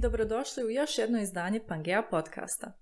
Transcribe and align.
dobrodošli 0.00 0.64
u 0.64 0.70
još 0.70 0.98
jedno 0.98 1.20
izdanje 1.20 1.60
Pangea 1.68 2.02
podcasta. 2.10 2.72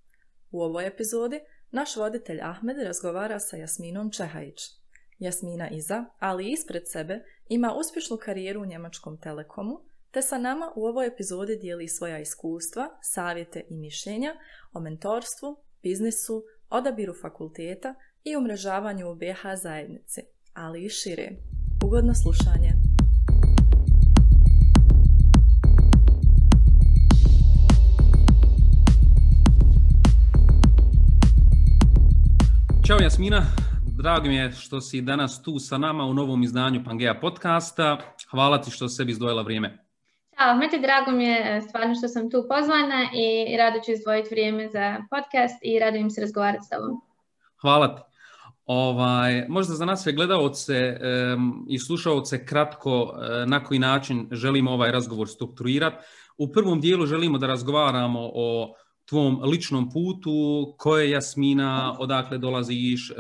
U 0.50 0.62
ovoj 0.62 0.86
epizodi 0.86 1.40
naš 1.70 1.96
voditelj 1.96 2.40
Ahmed 2.42 2.78
razgovara 2.78 3.40
sa 3.40 3.56
Jasminom 3.56 4.10
Čehajić. 4.10 4.60
Jasmina 5.18 5.68
iza, 5.70 6.04
ali 6.18 6.52
ispred 6.52 6.82
sebe, 6.86 7.24
ima 7.48 7.74
uspješnu 7.74 8.16
karijeru 8.16 8.62
u 8.62 8.66
Njemačkom 8.66 9.20
telekomu, 9.20 9.80
te 10.10 10.22
sa 10.22 10.38
nama 10.38 10.72
u 10.76 10.86
ovoj 10.86 11.06
epizodi 11.06 11.56
dijeli 11.56 11.88
svoja 11.88 12.18
iskustva, 12.18 12.98
savjete 13.02 13.64
i 13.68 13.76
mišljenja 13.76 14.34
o 14.72 14.80
mentorstvu, 14.80 15.56
biznisu, 15.82 16.44
odabiru 16.70 17.14
fakulteta 17.22 17.94
i 18.24 18.36
umrežavanju 18.36 19.10
u 19.10 19.14
BH 19.14 19.42
zajednici, 19.62 20.20
ali 20.52 20.84
i 20.84 20.88
šire. 20.88 21.30
Ugodno 21.84 22.14
slušanje! 22.14 22.87
Ćao 32.88 32.98
Jasmina, 33.02 33.42
drago 33.96 34.28
mi 34.28 34.36
je 34.36 34.52
što 34.52 34.80
si 34.80 35.00
danas 35.00 35.42
tu 35.42 35.58
sa 35.58 35.78
nama 35.78 36.04
u 36.04 36.14
novom 36.14 36.42
izdanju 36.42 36.84
Pangea 36.84 37.20
podcasta. 37.20 37.98
Hvala 38.30 38.60
ti 38.60 38.70
što 38.70 38.88
sebi 38.88 39.12
izdvojila 39.12 39.42
vrijeme. 39.42 39.84
Ćao, 40.38 40.56
Mete, 40.56 40.78
drago 40.78 41.10
mi 41.10 41.24
je 41.24 41.56
e, 41.56 41.60
stvarno 41.60 41.94
što 41.94 42.08
sam 42.08 42.30
tu 42.30 42.46
pozvana 42.48 43.08
i 43.14 43.56
rado 43.56 43.78
ću 43.86 43.92
izdvojiti 43.92 44.28
vrijeme 44.30 44.68
za 44.68 44.96
podcast 45.10 45.58
i 45.62 45.78
rado 45.78 45.96
im 45.96 46.10
se 46.10 46.20
razgovarati 46.20 46.64
s 46.64 46.68
tobom. 46.68 47.00
Hvala 47.60 47.96
ti. 47.96 48.02
Ovaj, 48.66 49.44
možda 49.48 49.74
za 49.74 49.84
nas 49.84 50.02
sve 50.02 50.12
gledalce 50.12 50.98
um, 51.34 51.66
i 51.68 51.78
slušalce 51.78 52.46
kratko 52.46 53.02
uh, 53.02 53.10
na 53.46 53.64
koji 53.64 53.78
način 53.78 54.28
želimo 54.32 54.70
ovaj 54.70 54.92
razgovor 54.92 55.28
strukturirati. 55.28 55.96
U 56.38 56.52
prvom 56.52 56.80
dijelu 56.80 57.06
želimo 57.06 57.38
da 57.38 57.46
razgovaramo 57.46 58.20
o 58.34 58.74
tvom 59.08 59.40
ličnom 59.44 59.90
putu, 59.90 60.74
ko 60.78 60.98
je 60.98 61.10
Jasmina, 61.10 61.96
odakle 61.98 62.38
dolaziš, 62.38 63.10
e, 63.10 63.14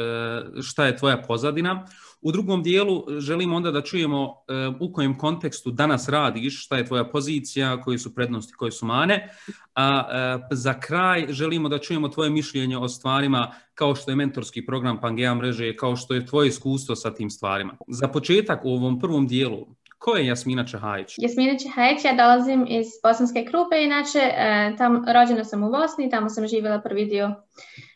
šta 0.62 0.86
je 0.86 0.96
tvoja 0.96 1.22
pozadina. 1.22 1.86
U 2.20 2.32
drugom 2.32 2.62
dijelu 2.62 3.04
želimo 3.18 3.56
onda 3.56 3.70
da 3.70 3.82
čujemo 3.82 4.24
e, 4.24 4.68
u 4.80 4.92
kojem 4.92 5.18
kontekstu 5.18 5.70
danas 5.70 6.08
radiš, 6.08 6.64
šta 6.64 6.76
je 6.76 6.86
tvoja 6.86 7.04
pozicija, 7.04 7.80
koje 7.80 7.98
su 7.98 8.14
prednosti, 8.14 8.52
koje 8.52 8.72
su 8.72 8.86
mane. 8.86 9.28
A 9.74 10.08
e, 10.10 10.38
za 10.50 10.80
kraj 10.80 11.26
želimo 11.28 11.68
da 11.68 11.78
čujemo 11.78 12.08
tvoje 12.08 12.30
mišljenje 12.30 12.78
o 12.78 12.88
stvarima 12.88 13.52
kao 13.74 13.94
što 13.94 14.10
je 14.10 14.16
mentorski 14.16 14.66
program 14.66 15.00
Pangea 15.00 15.34
mreže, 15.34 15.76
kao 15.76 15.96
što 15.96 16.14
je 16.14 16.26
tvoje 16.26 16.48
iskustvo 16.48 16.96
sa 16.96 17.14
tim 17.14 17.30
stvarima. 17.30 17.76
Za 17.88 18.08
početak 18.08 18.64
u 18.64 18.74
ovom 18.74 19.00
prvom 19.00 19.26
dijelu, 19.26 19.66
Ko 19.98 20.16
je 20.16 20.26
Jasmina 20.26 20.64
Čehajić? 20.66 21.14
Jasmina 21.18 21.58
Čehajić, 21.58 22.04
ja 22.04 22.12
dolazim 22.12 22.66
iz 22.68 22.86
Bosanske 23.02 23.44
Krupe, 23.44 23.82
inače 23.82 24.18
e, 24.18 24.74
tam, 24.78 25.04
rođena 25.08 25.44
sam 25.44 25.62
u 25.62 25.70
Bosni, 25.70 26.10
tamo 26.10 26.28
sam 26.28 26.46
živjela 26.46 26.80
prvi 26.80 27.04
dio 27.04 27.30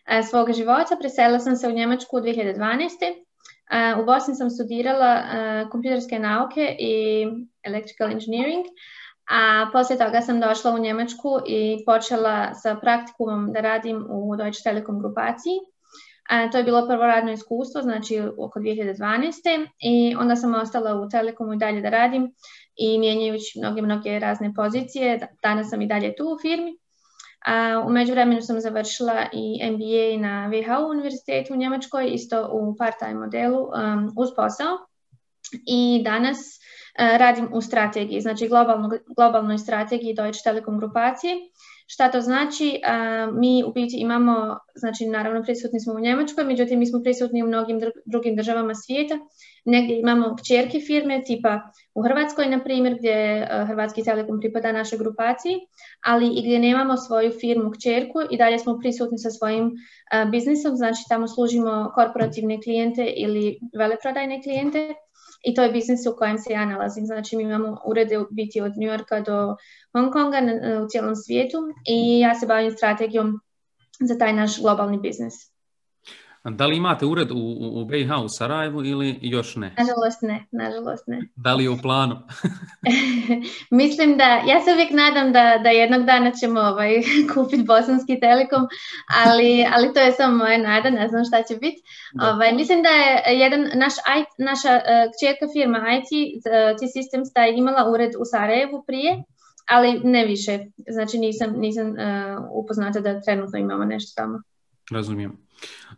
e, 0.06 0.22
svoga 0.22 0.52
života. 0.52 0.96
Preselila 1.00 1.38
sam 1.38 1.56
se 1.56 1.68
u 1.68 1.72
Njemačku 1.72 2.16
u 2.16 2.20
2012. 2.20 2.88
E, 3.02 4.00
u 4.02 4.04
Bosni 4.04 4.34
sam 4.34 4.50
studirala 4.50 5.22
kompjuterske 5.70 6.18
nauke 6.18 6.76
i 6.78 7.26
electrical 7.62 8.10
engineering, 8.10 8.64
a 9.30 9.70
poslije 9.72 9.98
toga 9.98 10.20
sam 10.20 10.40
došla 10.40 10.74
u 10.74 10.78
Njemačku 10.78 11.40
i 11.46 11.84
počela 11.86 12.54
sa 12.54 12.74
praktikumom 12.74 13.52
da 13.52 13.60
radim 13.60 14.06
u 14.10 14.36
Deutsche 14.36 14.62
Telekom 14.62 14.98
grupaciji. 15.00 15.58
To 16.52 16.58
je 16.58 16.64
bilo 16.64 16.86
prvo 16.86 17.02
radno 17.06 17.32
iskustvo, 17.32 17.82
znači 17.82 18.20
oko 18.38 18.60
2012. 18.60 19.66
I 19.78 20.14
onda 20.18 20.36
sam 20.36 20.54
ostala 20.54 21.00
u 21.00 21.08
Telekomu 21.08 21.52
i 21.52 21.58
dalje 21.58 21.80
da 21.80 21.88
radim 21.88 22.34
i 22.76 22.98
mijenjajući 22.98 23.58
mnoge, 23.58 23.82
mnoge 23.82 24.18
razne 24.18 24.54
pozicije. 24.54 25.28
Danas 25.42 25.70
sam 25.70 25.82
i 25.82 25.86
dalje 25.86 26.14
tu 26.16 26.24
u 26.24 26.38
firmi. 26.42 26.78
A, 27.46 27.84
u 27.86 27.90
međuvremenu 27.90 28.42
sam 28.42 28.60
završila 28.60 29.26
i 29.32 29.70
MBA 29.70 30.28
na 30.28 30.48
WHU 30.48 30.90
univerzitetu 30.90 31.54
u 31.54 31.56
Njemačkoj, 31.56 32.10
isto 32.12 32.48
u 32.52 32.76
part-time 32.76 33.14
modelu 33.14 33.58
um, 33.58 34.12
uz 34.16 34.28
posao. 34.36 34.78
I 35.66 36.02
danas 36.04 36.38
uh, 36.38 37.16
radim 37.18 37.48
u 37.52 37.60
strategiji, 37.60 38.20
znači 38.20 38.48
globalno, 38.48 38.90
globalnoj 39.16 39.58
strategiji 39.58 40.14
Deutsche 40.14 40.42
Telekom 40.44 40.78
grupacije 40.78 41.34
Šta 41.92 42.10
to 42.10 42.20
znači? 42.20 42.80
mi 43.32 43.64
u 43.66 43.72
biti 43.72 43.96
imamo, 43.96 44.58
znači 44.74 45.06
naravno 45.06 45.42
prisutni 45.42 45.80
smo 45.80 45.94
u 45.94 46.00
Njemačkoj, 46.00 46.44
međutim 46.44 46.78
mi 46.78 46.86
smo 46.86 47.02
prisutni 47.02 47.42
u 47.42 47.46
mnogim 47.46 47.80
drugim 48.04 48.36
državama 48.36 48.74
svijeta. 48.74 49.18
Negdje 49.64 50.00
imamo 50.00 50.36
kćerke 50.36 50.80
firme, 50.80 51.22
tipa 51.26 51.60
u 51.94 52.02
Hrvatskoj, 52.02 52.46
na 52.46 52.64
primjer, 52.64 52.94
gdje 52.98 53.48
Hrvatski 53.66 54.04
telekom 54.04 54.40
pripada 54.40 54.72
našoj 54.72 54.98
grupaciji, 54.98 55.54
ali 56.04 56.26
i 56.26 56.40
gdje 56.40 56.58
nemamo 56.58 56.96
svoju 56.96 57.30
firmu 57.40 57.70
kćerku 57.70 58.18
i 58.30 58.36
dalje 58.36 58.58
smo 58.58 58.78
prisutni 58.78 59.18
sa 59.18 59.30
svojim 59.30 59.72
biznisom, 60.30 60.76
znači 60.76 61.02
tamo 61.08 61.28
služimo 61.28 61.92
korporativne 61.94 62.62
klijente 62.62 63.12
ili 63.16 63.58
veleprodajne 63.78 64.42
klijente 64.42 64.94
i 65.42 65.54
to 65.54 65.62
je 65.62 65.72
biznis 65.72 66.06
u 66.06 66.16
kojem 66.18 66.38
se 66.38 66.52
ja 66.52 66.64
nalazim. 66.64 67.06
Znači 67.06 67.36
mi 67.36 67.42
imamo 67.42 67.80
urede 67.86 68.24
biti 68.30 68.60
od 68.60 68.72
New 68.76 68.90
Yorka 68.90 69.20
do 69.20 69.56
Hong 69.92 70.12
Konga 70.12 70.38
u 70.84 70.88
cijelom 70.88 71.16
svijetu 71.16 71.58
i 71.88 72.20
ja 72.20 72.34
se 72.34 72.46
bavim 72.46 72.70
strategijom 72.70 73.40
za 74.00 74.18
taj 74.18 74.32
naš 74.32 74.60
globalni 74.60 74.98
biznis. 74.98 75.51
Da 76.50 76.66
li 76.66 76.76
imate 76.76 77.06
ured 77.06 77.30
u, 77.30 77.56
u 77.60 77.84
BiH 77.84 78.10
u 78.24 78.28
Sarajevu 78.28 78.84
ili 78.84 79.18
još 79.22 79.56
ne? 79.56 79.74
Nažalost 79.78 80.22
ne, 80.22 80.46
nažalost 80.52 81.04
ne. 81.06 81.28
Da 81.36 81.54
li 81.54 81.64
je 81.64 81.70
u 81.70 81.78
planu? 81.82 82.16
Mislim 83.82 84.16
da, 84.16 84.24
ja 84.24 84.60
se 84.60 84.72
uvijek 84.72 84.90
nadam 84.90 85.32
da, 85.32 85.60
da 85.62 85.68
jednog 85.68 86.04
dana 86.04 86.30
ćemo 86.30 86.60
ovaj, 86.60 86.92
kupiti 87.34 87.62
Bosanski 87.62 88.20
telekom, 88.20 88.62
ali, 89.24 89.66
ali 89.74 89.92
to 89.94 90.00
je 90.00 90.12
samo 90.12 90.36
moja 90.36 90.58
nada, 90.58 90.90
ne 90.90 91.08
znam 91.08 91.24
šta 91.24 91.42
će 91.42 91.54
biti. 91.54 91.82
Ovaj, 92.32 92.52
mislim 92.52 92.82
da 92.82 92.88
je 92.88 93.38
jedan, 93.38 93.60
naš, 93.74 93.94
naša 94.38 94.72
uh, 94.74 95.52
firma 95.52 95.78
IT, 95.96 96.10
uh, 96.12 96.52
T-Systems, 96.78 97.28
da 97.34 97.40
je 97.42 97.58
imala 97.58 97.90
ured 97.90 98.10
u 98.18 98.24
Sarajevu 98.24 98.84
prije, 98.86 99.22
ali 99.68 100.00
ne 100.04 100.24
više. 100.26 100.58
Znači 100.88 101.18
nisam, 101.18 101.50
nisam 101.56 101.86
uh, 101.90 101.96
upoznata 102.50 103.00
da 103.00 103.20
trenutno 103.20 103.58
imamo 103.58 103.84
nešto 103.84 104.22
tamo. 104.22 104.42
Razumijem. 104.90 105.51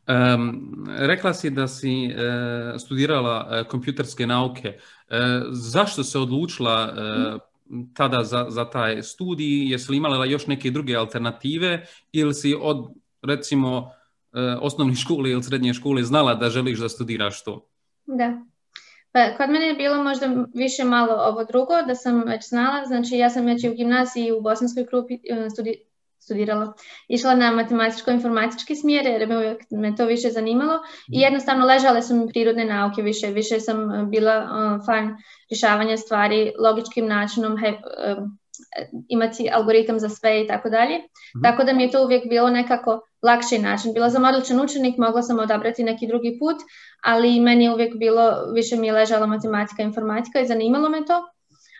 Um, 0.08 0.86
rekla 0.98 1.34
si 1.34 1.50
da 1.50 1.68
si 1.68 2.06
uh, 2.06 2.80
studirala 2.80 3.46
uh, 3.46 3.66
kompjuterske 3.66 4.26
nauke. 4.26 4.78
Uh, 4.78 5.16
zašto 5.50 6.04
se 6.04 6.18
odlučila 6.18 6.94
tada 7.94 8.24
za, 8.24 8.46
za 8.48 8.70
taj 8.70 9.02
studij? 9.02 9.70
Jesi 9.70 9.90
li 9.90 9.96
imala 9.96 10.24
još 10.24 10.46
neke 10.46 10.70
druge 10.70 10.96
alternative 10.96 11.86
ili 12.12 12.34
si 12.34 12.56
od 12.60 12.86
recimo 13.22 13.90
osnovne 14.60 14.94
škole 15.04 15.30
ili 15.30 15.42
srednje 15.42 15.74
škole 15.74 16.02
znala 16.02 16.34
da 16.34 16.50
želiš 16.50 16.78
da 16.78 16.88
studiraš 16.88 17.44
to? 17.44 17.68
Da. 18.06 18.44
Pa, 19.12 19.36
kod 19.36 19.50
mene 19.50 19.66
je 19.66 19.74
bilo 19.74 20.02
možda 20.02 20.46
više 20.54 20.84
malo 20.84 21.14
ovo 21.14 21.44
drugo, 21.44 21.82
da 21.86 21.94
sam 21.94 22.22
već 22.26 22.48
znala, 22.48 22.86
znači 22.86 23.14
ja 23.16 23.30
sam 23.30 23.46
već 23.46 23.64
u 23.64 23.74
gimnaziji 23.74 24.32
u 24.32 24.40
Bosanskoj 24.40 24.84
grupi 24.84 25.18
studi, 25.52 25.84
studirala. 26.24 26.72
Išla 27.08 27.34
na 27.34 27.50
matematičko-informatički 27.52 28.76
smjer 28.76 29.06
jer 29.06 29.28
me, 29.28 29.56
me 29.70 29.96
to 29.96 30.06
više 30.06 30.30
zanimalo 30.30 30.74
i 31.08 31.18
mhm. 31.18 31.22
jednostavno 31.24 31.66
ležale 31.66 32.02
su 32.02 32.16
mi 32.16 32.28
prirodne 32.28 32.64
nauke 32.64 33.02
više. 33.02 33.26
Više 33.26 33.60
sam 33.60 33.90
e, 33.90 34.04
bila 34.04 34.36
uh, 34.38 34.86
fan 34.86 35.16
rješavanja 35.50 35.96
stvari 35.96 36.52
logičkim 36.58 37.06
načinom, 37.06 37.58
he, 37.58 37.68
uh, 37.68 38.28
imati 39.08 39.50
algoritam 39.52 39.98
za 40.00 40.08
sve 40.08 40.42
i 40.42 40.46
tako 40.46 40.70
dalje. 40.70 40.98
Mhm. 40.98 41.42
Tako 41.42 41.64
da 41.64 41.72
mi 41.72 41.82
je 41.82 41.90
to 41.90 42.04
uvijek 42.04 42.28
bilo 42.28 42.50
nekako 42.50 43.00
lakši 43.22 43.58
način. 43.58 43.92
Bila 43.92 44.10
sam 44.10 44.24
odličan 44.24 44.60
učenik, 44.60 44.98
mogla 44.98 45.22
sam 45.22 45.38
odabrati 45.38 45.84
neki 45.84 46.06
drugi 46.06 46.36
put, 46.40 46.56
ali 47.02 47.40
meni 47.40 47.64
je 47.64 47.72
uvijek 47.72 47.96
bilo, 47.96 48.52
više 48.54 48.76
mi 48.76 48.86
je 48.86 48.92
ležala 48.92 49.26
matematika 49.26 49.82
informatika 49.82 50.40
i 50.40 50.46
zanimalo 50.46 50.88
me 50.88 51.04
to. 51.04 51.33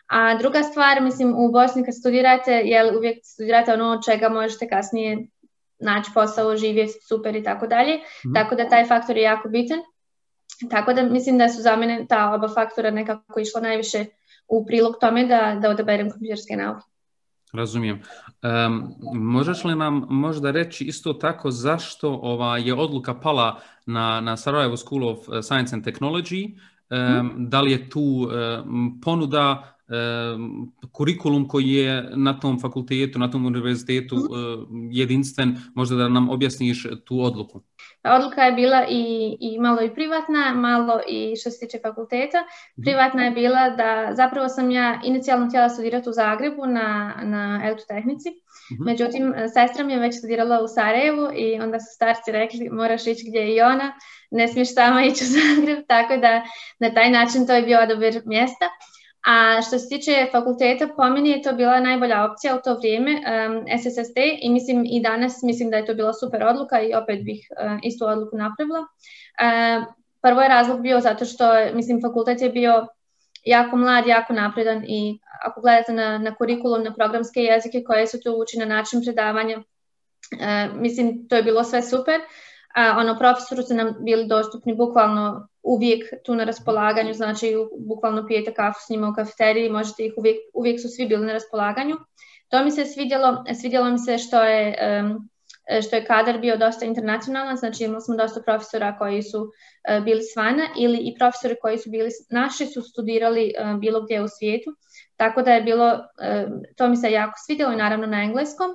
A 0.07 0.39
druga 0.39 0.63
stvar, 0.63 1.03
mislim, 1.03 1.35
u 1.37 1.53
Bosni 1.53 1.85
kad 1.85 1.95
studirate, 1.95 2.53
jel 2.53 2.97
uvijek 2.97 3.19
studirate 3.23 3.73
ono 3.73 3.85
od 3.85 4.05
čega 4.05 4.29
možete 4.29 4.69
kasnije 4.69 5.27
naći 5.79 6.11
posao, 6.15 6.57
živjeti 6.57 6.93
super 7.09 7.37
i 7.37 7.43
tako 7.43 7.67
dalje. 7.67 7.95
Mhm. 7.97 8.35
Tako 8.35 8.55
da 8.55 8.69
taj 8.69 8.85
faktor 8.85 9.17
je 9.17 9.23
jako 9.23 9.49
bitan. 9.49 9.79
Tako 10.71 10.93
da 10.93 11.03
mislim 11.03 11.39
da 11.39 11.49
su 11.49 11.63
za 11.63 11.77
mene 11.77 12.07
ta 12.09 12.35
oba 12.35 12.49
faktora 12.49 12.91
nekako 12.91 13.41
išla 13.41 13.61
najviše 13.61 14.05
u 14.49 14.67
prilog 14.67 14.95
tome 15.01 15.27
da, 15.27 15.59
da 15.63 15.71
odaberem 15.71 16.11
kompjuterske 16.11 16.57
nauke. 16.57 16.85
Razumijem. 17.53 18.03
Um, 18.43 18.95
možeš 19.15 19.65
li 19.65 19.75
nam 19.75 20.07
možda 20.11 20.51
reći 20.51 20.85
isto 20.85 21.13
tako 21.13 21.51
zašto 21.51 22.11
ova 22.23 22.59
je 22.59 22.75
odluka 22.75 23.15
pala 23.15 23.61
na, 23.87 24.21
na 24.21 24.37
Sarajevo 24.37 24.77
School 24.77 25.09
of 25.09 25.19
Science 25.43 25.77
and 25.77 25.85
Technology? 25.85 26.59
Um, 26.91 27.35
Da 27.49 27.61
li 27.61 27.73
je 27.73 27.91
tu 27.91 28.01
um, 28.01 29.01
ponuda 29.05 29.74
kurikulum 30.93 31.49
koji 31.49 31.69
je 31.69 32.11
na 32.17 32.41
tom 32.41 32.61
fakultetu, 32.61 33.19
na 33.19 33.31
tom 33.31 33.47
univerzitetu 33.47 34.17
mhm. 34.17 34.89
jedinstven, 34.91 35.57
možda 35.75 35.97
da 35.97 36.09
nam 36.09 36.31
objasniš 36.31 36.87
tu 37.05 37.21
odluku. 37.21 37.61
odluka 38.05 38.43
je 38.43 38.53
bila 38.53 38.85
i, 38.89 39.37
i 39.41 39.59
malo 39.59 39.83
i 39.83 39.95
privatna, 39.95 40.55
malo 40.55 41.01
i 41.09 41.37
što 41.37 41.51
se 41.51 41.67
tiče 41.67 41.79
fakulteta. 41.83 42.39
Mhm. 42.41 42.83
Privatna 42.83 43.25
je 43.25 43.31
bila 43.31 43.71
da 43.71 44.11
zapravo 44.13 44.49
sam 44.49 44.71
ja 44.71 45.01
inicijalno 45.05 45.49
htjela 45.49 45.69
studirati 45.69 46.09
u 46.09 46.13
Zagrebu 46.13 46.67
na, 46.67 47.15
na 47.23 47.61
elektrotehnici. 47.65 48.29
Mhm. 48.73 48.85
Međutim, 48.85 49.35
sestra 49.55 49.85
mi 49.85 49.93
je 49.93 49.99
već 49.99 50.19
studirala 50.19 50.63
u 50.63 50.69
Sarajevu 50.69 51.29
i 51.35 51.61
onda 51.61 51.81
su 51.81 51.87
starci 51.95 52.33
rekli 52.33 52.69
moraš 52.71 53.07
ići 53.07 53.25
gdje 53.29 53.39
je 53.39 53.57
i 53.57 53.61
ona, 53.61 53.93
ne 54.31 54.49
smiješ 54.49 54.75
sama 54.75 55.05
ići 55.05 55.25
u 55.25 55.29
Zagreb, 55.37 55.85
tako 55.89 56.17
da 56.17 56.43
na 56.79 56.95
taj 56.95 57.11
način 57.11 57.47
to 57.47 57.53
je 57.53 57.63
bio 57.63 57.83
odabir 57.83 58.23
mjesta. 58.25 58.69
A 59.27 59.63
što 59.63 59.79
se 59.79 59.89
tiče 59.89 60.29
fakulteta, 60.33 60.89
po 60.97 61.05
meni 61.05 61.31
je 61.31 61.43
to 61.43 61.53
bila 61.53 61.81
najbolja 61.81 62.25
opcija 62.25 62.57
u 62.57 62.61
to 62.65 62.75
vrijeme, 62.75 63.11
um, 63.13 63.65
SSST, 63.79 64.17
i 64.43 64.51
mislim 64.51 64.85
i 64.85 65.03
danas 65.03 65.43
mislim 65.43 65.71
da 65.71 65.77
je 65.77 65.87
to 65.87 65.95
bila 65.95 66.13
super 66.13 66.45
odluka 66.45 66.81
i 66.81 66.95
opet 66.95 67.25
bih 67.25 67.49
uh, 67.51 67.79
istu 67.83 68.07
odluku 68.07 68.37
napravila. 68.37 68.81
Uh, 68.81 69.85
prvo 70.23 70.41
je 70.41 70.49
razlog 70.49 70.81
bio 70.81 71.01
zato 71.01 71.25
što, 71.25 71.45
mislim, 71.75 72.03
fakultet 72.03 72.41
je 72.41 72.51
bio 72.51 72.87
jako 73.45 73.77
mlad, 73.77 74.07
jako 74.07 74.33
napredan 74.33 74.85
i 74.89 75.19
ako 75.45 75.61
gledate 75.61 75.93
na, 75.93 76.19
na 76.19 76.35
kurikulum, 76.35 76.83
na 76.83 76.95
programske 76.95 77.41
jezike 77.41 77.85
koje 77.87 78.07
su 78.07 78.21
tu 78.21 78.37
uči 78.43 78.59
na 78.59 78.65
način 78.65 79.03
predavanja, 79.05 79.57
uh, 79.59 80.81
mislim, 80.81 81.29
to 81.29 81.37
je 81.37 81.43
bilo 81.43 81.65
sve 81.65 81.83
super. 81.83 82.21
A, 82.75 82.97
ono, 82.99 83.19
profesoru 83.19 83.63
su 83.63 83.75
nam 83.75 83.95
bili 84.01 84.27
dostupni 84.27 84.75
bukvalno 84.75 85.49
uvijek 85.65 86.05
tu 86.25 86.35
na 86.35 86.45
raspolaganju, 86.45 87.15
znači 87.15 87.55
bukvalno 87.79 88.27
pijete 88.27 88.55
kafu 88.55 88.81
s 88.87 88.89
njima 88.89 89.09
u 89.09 89.15
kafeteriji, 89.15 89.71
možete 89.71 90.05
ih 90.05 90.13
uvijek, 90.17 90.37
uvijek 90.55 90.81
su 90.81 90.89
svi 90.89 91.07
bili 91.07 91.27
na 91.27 91.33
raspolaganju. 91.33 91.97
To 92.49 92.65
mi 92.65 92.71
se 92.71 92.85
svidjelo, 92.85 93.45
svidjelo 93.61 93.91
mi 93.91 93.99
se 93.99 94.19
što 94.19 94.43
je, 94.43 94.77
što 95.87 95.97
je 95.97 96.05
kadar 96.05 96.39
bio 96.39 96.57
dosta 96.57 96.85
internacionalan, 96.85 97.57
znači 97.57 97.85
imali 97.85 98.01
smo 98.01 98.17
dosta 98.17 98.43
profesora 98.43 98.99
koji 98.99 99.23
su 99.23 99.53
e, 99.89 100.01
bili 100.01 100.23
svana 100.23 100.63
ili 100.79 100.99
i 100.99 101.15
profesori 101.19 101.57
koji 101.61 101.79
su 101.79 101.91
bili 101.91 102.11
naši 102.31 102.67
su 102.67 102.83
studirali 102.83 103.53
e, 103.59 103.75
bilo 103.81 104.03
gdje 104.03 104.23
u 104.23 104.29
svijetu, 104.29 104.71
tako 105.17 105.43
da 105.43 105.53
je 105.53 105.63
bilo, 105.63 105.99
to 106.77 106.89
mi 106.89 106.97
se 106.97 107.13
jako 107.13 107.35
svidjelo 107.47 107.73
i 107.73 107.77
naravno 107.77 108.07
na 108.07 108.23
engleskom. 108.23 108.71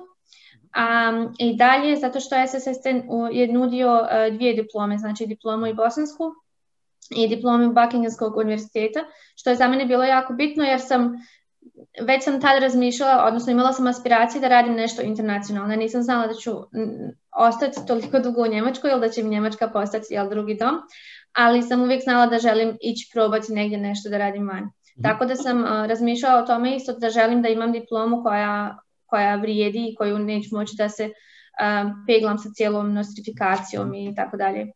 A, 0.72 1.12
I 1.38 1.56
dalje, 1.56 1.96
zato 1.96 2.20
što 2.20 2.36
SSST 2.46 2.86
je 3.32 3.52
nudio 3.52 4.06
e, 4.10 4.30
dvije 4.30 4.54
diplome, 4.54 4.98
znači 4.98 5.26
diplomu 5.26 5.66
i 5.66 5.74
bosansku 5.74 6.24
i 7.10 7.28
diplomu 7.28 7.72
Buckinghamskog 7.72 8.36
univerziteta, 8.36 9.00
što 9.36 9.50
je 9.50 9.56
za 9.56 9.68
mene 9.68 9.86
bilo 9.86 10.04
jako 10.04 10.32
bitno 10.32 10.64
jer 10.64 10.80
sam 10.80 11.12
već 12.00 12.24
sam 12.24 12.40
tad 12.40 12.62
razmišljala, 12.62 13.24
odnosno 13.24 13.52
imala 13.52 13.72
sam 13.72 13.86
aspiracije 13.86 14.40
da 14.40 14.48
radim 14.48 14.74
nešto 14.74 15.02
internacionalno. 15.02 15.76
Nisam 15.76 16.02
znala 16.02 16.26
da 16.26 16.34
ću 16.34 16.50
ostati 17.36 17.86
toliko 17.86 18.18
dugo 18.18 18.42
u 18.42 18.46
Njemačkoj 18.46 18.90
ili 18.90 19.00
da 19.00 19.08
će 19.08 19.22
mi 19.22 19.30
Njemačka 19.30 19.68
postati 19.68 20.14
jel, 20.14 20.28
drugi 20.28 20.54
dom, 20.54 20.74
ali 21.32 21.62
sam 21.62 21.82
uvijek 21.82 22.02
znala 22.02 22.26
da 22.26 22.38
želim 22.38 22.76
ići 22.80 23.10
probati 23.12 23.52
negdje 23.52 23.78
nešto 23.78 24.10
da 24.10 24.18
radim 24.18 24.48
van. 24.48 24.64
Mhm. 24.64 25.02
Tako 25.02 25.24
da 25.24 25.36
sam 25.36 25.64
razmišljala 25.64 26.42
o 26.42 26.46
tome 26.46 26.76
isto 26.76 26.92
da 26.92 27.10
želim 27.10 27.42
da 27.42 27.48
imam 27.48 27.72
diplomu 27.72 28.22
koja, 28.22 28.78
koja 29.06 29.36
vrijedi 29.36 29.88
i 29.88 29.94
koju 29.94 30.18
neću 30.18 30.48
moći 30.52 30.74
da 30.76 30.88
se 30.88 31.10
peglam 32.06 32.38
sa 32.38 32.48
cijelom 32.54 32.94
nostrifikacijom 32.94 33.94
i 33.94 34.14
tako 34.14 34.36
dalje. 34.36 34.66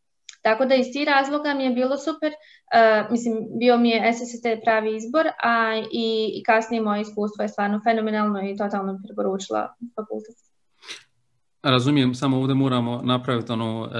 Tako 0.46 0.64
da 0.64 0.74
iz 0.74 0.86
tih 0.92 1.08
razloga 1.08 1.54
mi 1.54 1.64
je 1.64 1.70
bilo 1.70 1.96
super, 1.96 2.32
uh, 2.32 3.10
mislim 3.10 3.34
bio 3.58 3.76
mi 3.76 3.90
je 3.90 4.12
SST 4.12 4.46
pravi 4.64 4.96
izbor, 4.96 5.26
a 5.42 5.76
i, 5.92 6.30
i 6.34 6.42
kasnije 6.42 6.82
moje 6.82 7.00
iskustvo 7.00 7.42
je 7.42 7.48
stvarno 7.48 7.80
fenomenalno 7.84 8.38
i 8.42 8.56
totalno 8.56 9.00
preporučila 9.04 9.74
fakultet. 9.96 10.36
Razumijem, 11.64 12.14
samo 12.14 12.36
ovdje 12.36 12.54
moramo 12.54 13.00
napraviti 13.04 13.52
ono 13.52 13.90
e, 13.92 13.98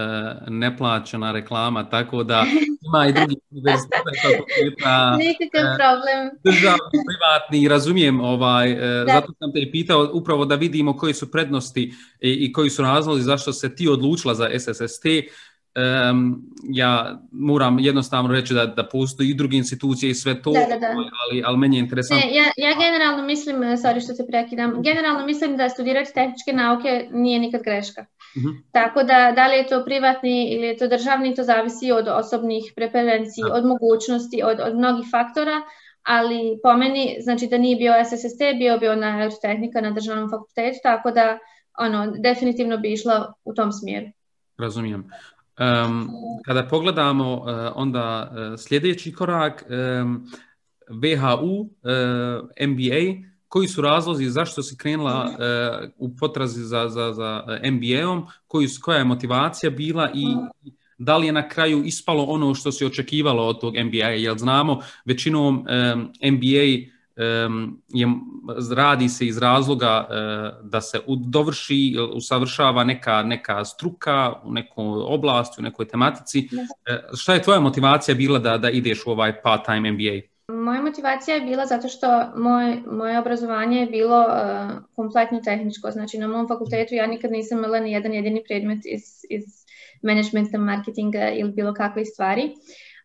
neplaćena 0.51 1.33
reklama, 1.33 1.89
tako 1.89 2.25
da 2.25 2.45
ima 2.87 3.07
i 3.07 3.13
drugi 3.13 3.37
univerziteta. 3.51 5.17
Nikakav 5.17 5.73
e, 5.73 5.77
problem. 5.77 6.31
Državni, 6.45 6.99
privatni, 7.09 7.69
razumijem, 7.69 8.21
ovaj, 8.21 8.73
e, 8.73 9.05
zato 9.07 9.33
sam 9.39 9.53
te 9.53 9.61
i 9.61 9.71
pitao 9.71 10.11
upravo 10.13 10.45
da 10.45 10.55
vidimo 10.55 10.97
koje 10.97 11.15
su 11.15 11.31
prednosti 11.31 11.95
i, 12.21 12.31
i 12.31 12.53
koji 12.53 12.71
su 12.71 12.83
razlozi 12.83 13.23
zašto 13.23 13.53
se 13.53 13.75
ti 13.75 13.89
odlučila 13.89 14.35
za 14.35 14.49
SSST 14.59 15.05
um, 15.77 16.43
ja 16.63 17.21
moram 17.33 17.79
jednostavno 17.79 18.33
reći 18.33 18.55
da, 18.55 18.67
da 18.67 18.89
postoji 18.89 19.29
i 19.29 19.35
druge 19.35 19.57
institucije 19.57 20.11
i 20.11 20.15
sve 20.15 20.43
to, 20.43 20.51
Ali, 20.51 21.43
ali 21.47 21.59
meni 21.59 21.77
je 21.77 21.81
interesantno. 21.81 22.27
ja, 22.31 22.45
ja 22.57 22.77
generalno 22.79 23.27
mislim, 23.27 23.63
eh, 23.63 23.67
sorry 23.67 24.05
što 24.05 24.15
se 24.15 24.27
prekidam, 24.27 24.83
generalno 24.83 25.27
mislim 25.27 25.57
da 25.57 25.69
studirati 25.69 26.15
tehničke 26.15 26.53
nauke 26.53 27.09
nije 27.13 27.39
nikad 27.39 27.63
greška. 27.63 28.07
uh 28.37 28.43
Tako 28.73 29.03
da, 29.03 29.33
da 29.37 29.47
li 29.47 29.57
je 29.57 29.67
to 29.67 29.85
privatni 29.85 30.55
ili 30.55 30.67
je 30.67 30.77
to 30.77 30.89
državni, 30.89 31.35
to 31.35 31.43
zavisi 31.43 31.93
od 31.93 32.09
osobnih 32.09 32.73
preferenciji, 32.77 33.45
od 33.53 33.65
mogućnosti, 33.67 34.43
od, 34.45 34.61
od 34.61 34.77
mnogih 34.77 35.07
faktora, 35.11 35.63
ali 36.03 36.59
po 36.63 36.77
meni, 36.77 37.17
znači 37.21 37.47
da 37.47 37.59
nije 37.59 37.77
bio 37.77 37.93
SSST, 38.05 38.41
bio 38.59 38.79
bi 38.79 38.89
ona 38.89 39.21
elektrotehnika 39.21 39.81
na 39.81 39.91
državnom 39.91 40.31
fakultetu, 40.31 40.79
tako 40.83 41.11
da 41.11 41.39
ono, 41.79 42.13
definitivno 42.19 42.77
bi 42.77 42.93
išla 42.93 43.33
u 43.45 43.55
tom 43.55 43.73
smjeru. 43.73 44.07
Razumijem. 44.59 45.11
Um, 45.59 46.11
kada 46.45 46.67
pogledamo 46.69 47.35
uh, 47.35 47.47
onda 47.75 48.31
uh, 48.31 48.61
sljedeći 48.61 49.13
korak, 49.13 49.65
um, 50.03 50.27
VHU, 50.89 51.71
MBA, 52.69 53.29
koji 53.49 53.69
su 53.69 53.83
razlozi 53.83 54.25
zašto 54.25 54.63
si 54.63 54.77
krenula 54.77 55.37
u 55.99 56.17
potrazi 56.17 56.63
za, 56.63 56.89
za, 56.89 57.13
za 57.13 57.45
MBA-om, 57.71 58.27
koja 58.83 58.99
je 58.99 59.05
motivacija 59.05 59.71
bila 59.71 60.11
i 60.15 60.25
da 60.99 61.17
li 61.17 61.27
je 61.27 61.33
na 61.33 61.49
kraju 61.49 61.85
ispalo 61.85 62.25
ono 62.25 62.55
što 62.55 62.73
si 62.73 62.85
očekivalo 62.85 63.47
od 63.47 63.61
tog 63.61 63.75
MBA, 63.75 64.09
jer 64.09 64.39
znamo 64.39 64.81
većinom 65.05 65.57
um, 65.57 66.13
MBA 66.33 66.94
je, 67.89 68.07
radi 68.77 69.09
se 69.09 69.27
iz 69.27 69.39
razloga 69.39 70.07
e, 70.11 70.15
da 70.63 70.81
se 70.81 71.01
dovrši, 71.27 71.97
usavršava 72.15 72.85
neka, 72.85 73.23
neka 73.23 73.65
struka 73.65 74.33
u 74.45 74.53
nekoj 74.53 75.03
oblasti, 75.07 75.57
u 75.59 75.63
nekoj 75.63 75.89
tematici. 75.89 76.49
E, 76.87 77.01
šta 77.17 77.35
je 77.35 77.43
tvoja 77.43 77.61
motivacija 77.61 78.15
bila 78.15 78.39
da, 78.39 78.59
da 78.59 78.71
ideš 78.71 79.07
u 79.07 79.11
ovaj 79.11 79.43
part-time 79.43 79.93
MBA? 79.93 80.35
Moja 80.49 80.83
motivacija 80.83 81.35
je 81.35 81.41
bila 81.41 81.67
zato 81.67 81.89
što 81.89 82.07
moj, 82.37 82.83
moje 82.87 83.19
obrazovanje 83.19 83.81
je 83.81 83.87
bilo 83.87 84.21
uh, 84.21 84.71
kompletno 84.97 85.41
tehničko. 85.41 85.91
Znači 85.91 86.19
na 86.19 86.29
mom 86.29 86.49
fakultetu 86.49 86.95
ja 86.95 87.07
nikad 87.07 87.31
nisam 87.31 87.59
imala 87.59 87.81
ni 87.81 87.93
jedan 87.93 88.13
jedini 88.13 88.43
predmet 88.49 88.79
iz, 88.85 89.03
iz 89.31 89.45
managementa, 90.03 90.59
marketinga 90.59 91.29
ili 91.29 91.53
bilo 91.53 91.75
kakve 91.75 92.05
stvari. 92.05 92.55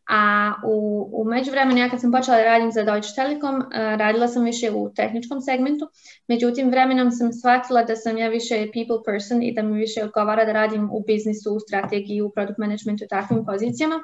A 0.09 0.53
u, 0.63 1.09
u 1.13 1.23
međuvremenu, 1.23 1.79
ja 1.79 1.89
kad 1.89 2.01
sam 2.01 2.12
počela 2.12 2.38
da 2.38 2.43
radim 2.43 2.72
za 2.72 2.84
Deutsche 2.84 3.15
Telekom, 3.15 3.62
eh, 3.62 3.98
radila 3.98 4.27
sam 4.27 4.43
više 4.43 4.72
u 4.72 4.93
tehničkom 4.95 5.41
segmentu, 5.41 5.89
međutim 6.27 6.69
vremenom 6.69 7.12
sam 7.12 7.34
shvatila 7.34 7.84
da 7.84 7.95
sam 7.95 8.17
ja 8.17 8.29
više 8.29 8.67
people 8.74 9.03
person 9.05 9.43
i 9.43 9.53
da 9.53 9.62
mi 9.62 9.77
više 9.77 10.03
odgovara 10.03 10.45
da 10.45 10.51
radim 10.51 10.89
u 10.91 11.03
biznisu, 11.07 11.55
u 11.55 11.60
strategiji, 11.60 12.22
u 12.22 12.29
product 12.29 12.57
managementu 12.57 13.05
takvim 13.10 13.45
pozicijama 13.45 13.95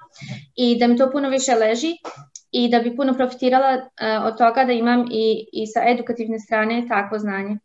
i 0.55 0.79
da 0.79 0.87
mi 0.87 0.97
to 0.97 1.11
puno 1.11 1.29
više 1.29 1.55
leži 1.55 1.91
i 2.51 2.69
da 2.69 2.79
bi 2.79 2.95
puno 2.95 3.13
profitirala 3.13 3.71
eh, 3.71 4.19
od 4.19 4.37
toga 4.37 4.63
da 4.63 4.71
imam 4.71 5.05
i, 5.11 5.47
i 5.53 5.67
sa 5.67 5.83
edukativne 5.87 6.39
strane 6.39 6.85
takvo 6.87 7.19
znanje. 7.19 7.57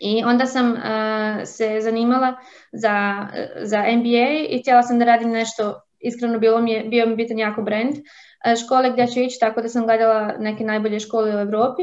I 0.00 0.24
onda 0.24 0.46
sam 0.46 0.76
eh, 0.76 1.46
se 1.46 1.78
zanimala 1.80 2.36
za, 2.72 3.26
za 3.62 3.78
MBA 3.78 4.46
i 4.48 4.58
htjela 4.60 4.82
sam 4.82 4.98
da 4.98 5.04
radim 5.04 5.30
nešto 5.30 5.80
iskreno 6.00 6.38
bilo 6.38 6.60
mi 6.60 6.72
je, 6.72 6.84
bio 6.84 7.06
mi 7.06 7.16
bitan 7.16 7.38
jako 7.38 7.62
brand 7.62 7.94
e, 7.96 8.56
škole 8.56 8.90
gdje 8.92 9.06
ću 9.06 9.20
ići, 9.20 9.36
tako 9.40 9.62
da 9.62 9.68
sam 9.68 9.84
gledala 9.84 10.34
neke 10.38 10.64
najbolje 10.64 11.00
škole 11.00 11.36
u 11.36 11.40
Europi. 11.40 11.82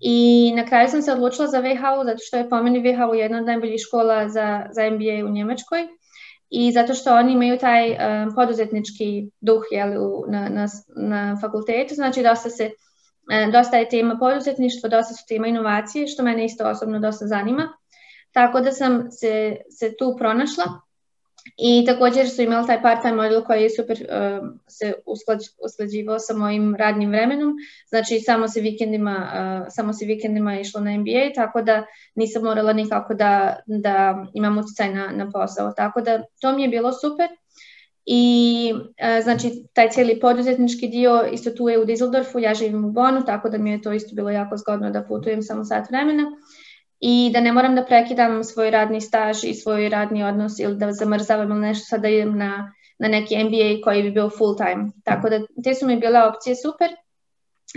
I 0.00 0.52
na 0.56 0.66
kraju 0.66 0.88
sam 0.88 1.02
se 1.02 1.12
odlučila 1.12 1.46
za 1.46 1.60
VHU, 1.60 2.04
zato 2.04 2.18
što 2.18 2.36
je 2.36 2.50
po 2.50 2.62
meni 2.62 2.78
VHU 2.78 3.14
jedna 3.14 3.38
od 3.38 3.46
najboljih 3.46 3.80
škola 3.86 4.28
za, 4.28 4.66
za 4.70 4.90
MBA 4.90 5.26
u 5.26 5.32
Njemačkoj. 5.32 5.86
I 6.50 6.72
zato 6.72 6.94
što 6.94 7.14
oni 7.14 7.32
imaju 7.32 7.58
taj 7.58 7.90
um, 7.90 8.34
poduzetnički 8.34 9.30
duh 9.40 9.62
jeli, 9.70 9.98
u, 9.98 10.24
na, 10.28 10.48
na, 10.48 10.66
na 10.96 11.38
fakultetu, 11.40 11.94
znači 11.94 12.22
dosta, 12.22 12.50
se, 12.50 12.70
e, 13.30 13.50
dosta 13.52 13.76
je 13.76 13.88
tema 13.88 14.16
poduzetništvo, 14.20 14.88
dosta 14.88 15.14
su 15.14 15.24
tema 15.28 15.46
inovacije, 15.46 16.06
što 16.06 16.22
mene 16.22 16.44
isto 16.44 16.68
osobno 16.68 16.98
dosta 16.98 17.26
zanima. 17.26 17.68
Tako 18.32 18.60
da 18.60 18.72
sam 18.72 19.10
se, 19.10 19.56
se 19.70 19.94
tu 19.98 20.14
pronašla 20.18 20.64
i 21.56 21.84
također 21.86 22.28
su 22.30 22.42
imali 22.42 22.66
taj 22.66 22.82
part-time 22.82 23.16
model 23.16 23.42
koji 23.42 23.62
je 23.62 23.70
super 23.70 23.96
uh, 23.96 24.48
se 24.68 24.94
usklađivao 25.64 26.18
sa 26.18 26.34
mojim 26.34 26.74
radnim 26.74 27.10
vremenom. 27.10 27.54
Znači 27.88 28.20
samo 28.20 28.48
se 28.48 28.60
vikendima, 28.60 29.16
uh, 29.16 29.66
samo 29.70 29.92
se 29.92 30.06
vikendima 30.06 30.60
išlo 30.60 30.80
na 30.80 30.90
MBA, 30.98 31.32
tako 31.34 31.62
da 31.62 31.86
nisam 32.14 32.42
morala 32.42 32.72
nikako 32.72 33.14
da, 33.14 33.56
da 33.66 34.26
imam 34.34 34.58
utjecaj 34.58 34.94
na, 34.94 35.06
na 35.12 35.30
posao. 35.30 35.72
Tako 35.72 36.00
da 36.00 36.22
to 36.40 36.52
mi 36.52 36.62
je 36.62 36.68
bilo 36.68 36.92
super. 36.92 37.28
I 38.06 38.72
uh, 38.74 39.22
znači 39.22 39.50
taj 39.72 39.90
cijeli 39.90 40.20
poduzetnički 40.20 40.88
dio 40.88 41.28
isto 41.32 41.50
tu 41.50 41.68
je 41.68 41.78
u 41.78 41.84
Düsseldorfu, 41.84 42.38
ja 42.38 42.54
živim 42.54 42.84
u 42.84 42.90
Bonu, 42.90 43.24
tako 43.24 43.48
da 43.48 43.58
mi 43.58 43.70
je 43.70 43.82
to 43.82 43.92
isto 43.92 44.14
bilo 44.14 44.30
jako 44.30 44.56
zgodno 44.56 44.90
da 44.90 45.04
putujem 45.04 45.42
samo 45.42 45.64
sat 45.64 45.88
vremena. 45.90 46.22
I 47.00 47.30
da 47.34 47.40
ne 47.40 47.52
moram 47.52 47.74
da 47.74 47.84
prekidam 47.84 48.44
svoj 48.44 48.70
radni 48.70 49.00
staž 49.00 49.44
i 49.44 49.54
svoj 49.54 49.88
radni 49.88 50.24
odnos 50.24 50.58
ili 50.58 50.76
da 50.76 50.92
zamrzavam 50.92 51.50
ili 51.50 51.60
nešto 51.60 51.84
sad 51.84 52.02
da 52.02 52.08
idem 52.08 52.38
na, 52.38 52.72
na 52.98 53.08
neki 53.08 53.44
MBA 53.44 53.84
koji 53.84 54.02
bi 54.02 54.10
bio 54.10 54.30
full 54.30 54.56
time. 54.56 54.90
Tako 55.04 55.28
da 55.28 55.40
te 55.64 55.74
su 55.74 55.86
mi 55.86 55.96
bile 55.96 56.22
opcije 56.22 56.56
super. 56.56 56.90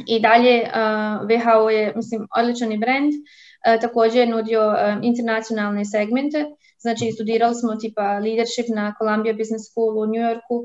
I 0.08 0.20
dalje 0.20 0.62
uh, 0.62 1.28
WHO 1.28 1.70
je 1.70 1.94
mislim 1.96 2.28
odličan 2.38 2.80
brand, 2.80 3.14
uh, 3.14 3.82
također 3.82 4.18
je 4.18 4.36
nudio 4.36 4.68
um, 4.68 5.04
internacionalne 5.04 5.86
segmente, 5.86 6.46
znači 6.80 7.12
studirali 7.12 7.56
smo 7.56 7.76
tipa 7.76 8.20
leadership 8.20 8.66
na 8.76 8.94
Columbia 9.00 9.34
Business 9.34 9.72
School 9.72 9.98
u 9.98 10.06
New 10.06 10.22
Yorku, 10.30 10.64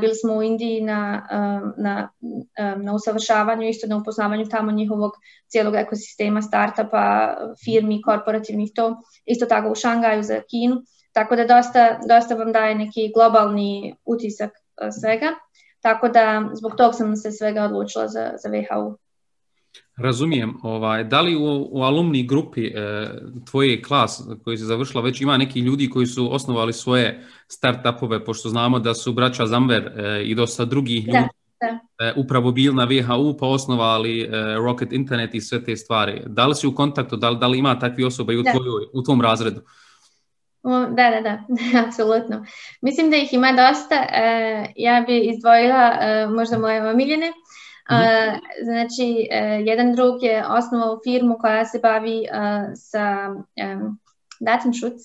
bili 0.00 0.14
smo 0.14 0.34
u 0.34 0.42
Indiji 0.42 0.80
na, 0.80 1.26
na, 1.76 2.08
na 2.76 2.94
usavršavanju, 2.94 3.68
isto 3.68 3.86
na 3.86 3.96
upoznavanju 3.96 4.48
tamo 4.48 4.72
njihovog 4.72 5.12
cijelog 5.48 5.74
ekosistema 5.74 6.42
startupa, 6.42 7.36
firmi, 7.64 8.02
korporativnih 8.02 8.70
to, 8.74 8.96
isto 9.26 9.46
tako 9.46 9.68
u 9.68 9.74
Šangaju 9.74 10.22
za 10.22 10.40
Kinu, 10.50 10.76
tako 11.12 11.36
da 11.36 11.44
dosta, 11.44 11.98
dosta 12.08 12.34
vam 12.34 12.52
daje 12.52 12.74
neki 12.74 13.12
globalni 13.14 13.96
utisak 14.04 14.50
svega, 15.00 15.26
tako 15.80 16.08
da 16.08 16.50
zbog 16.54 16.76
tog 16.76 16.94
sam 16.94 17.16
se 17.16 17.32
svega 17.32 17.64
odlučila 17.64 18.08
za, 18.08 18.32
za 18.42 18.48
VHU. 18.48 18.96
Razumijem. 19.96 20.54
Ovaj, 20.62 21.04
da 21.04 21.20
li 21.20 21.36
u, 21.36 21.68
u 21.70 21.82
alumni 21.82 22.26
grupi 22.26 22.66
e, 22.66 23.08
tvoje 23.50 23.82
klas 23.82 24.22
koji 24.44 24.56
se 24.56 24.64
završila 24.64 25.02
već 25.02 25.20
ima 25.20 25.36
neki 25.36 25.60
ljudi 25.60 25.90
koji 25.90 26.06
su 26.06 26.34
osnovali 26.34 26.72
svoje 26.72 27.26
startupove, 27.48 28.24
pošto 28.24 28.48
znamo 28.48 28.78
da 28.78 28.94
su 28.94 29.12
braća 29.12 29.46
Zamver 29.46 29.86
e, 29.86 30.22
i 30.24 30.34
dosta 30.34 30.64
drugih 30.64 31.06
ljudi 31.06 31.12
da, 31.12 31.28
E, 32.00 32.12
upravo 32.16 32.52
bili 32.52 32.74
na 32.74 32.84
VHU 32.84 33.36
pa 33.36 33.46
osnovali 33.46 34.22
e, 34.22 34.28
Rocket 34.54 34.92
Internet 34.92 35.34
i 35.34 35.40
sve 35.40 35.64
te 35.64 35.76
stvari. 35.76 36.22
Da 36.26 36.46
li 36.46 36.54
si 36.54 36.66
u 36.66 36.74
kontaktu, 36.74 37.16
da 37.16 37.30
li, 37.30 37.38
da 37.38 37.46
li 37.46 37.58
ima 37.58 37.78
takvi 37.78 38.04
osoba 38.04 38.32
i 38.32 38.36
u, 38.36 38.42
tvojoj, 38.42 38.84
u 38.92 39.02
tvom 39.02 39.20
razredu? 39.20 39.60
Da, 40.62 41.10
da, 41.10 41.20
da, 41.20 41.44
apsolutno. 41.86 42.44
Mislim 42.82 43.10
da 43.10 43.16
ih 43.16 43.32
ima 43.32 43.52
dosta. 43.52 43.94
E, 43.94 44.72
ja 44.76 45.04
bi 45.06 45.18
izdvojila 45.18 45.98
e, 46.00 46.26
možda 46.26 46.58
moje 46.58 46.90
omiljene. 46.90 47.32
Uh, 47.90 48.38
znači, 48.62 49.28
uh, 49.30 49.66
jedan 49.66 49.94
drug 49.94 50.22
je 50.22 50.46
osnovao 50.46 51.00
firmu 51.04 51.36
koja 51.40 51.64
se 51.64 51.78
bavi 51.82 52.18
uh, 52.20 52.72
sa 52.74 53.28
um, 53.28 53.98
datenschutz. 54.40 55.00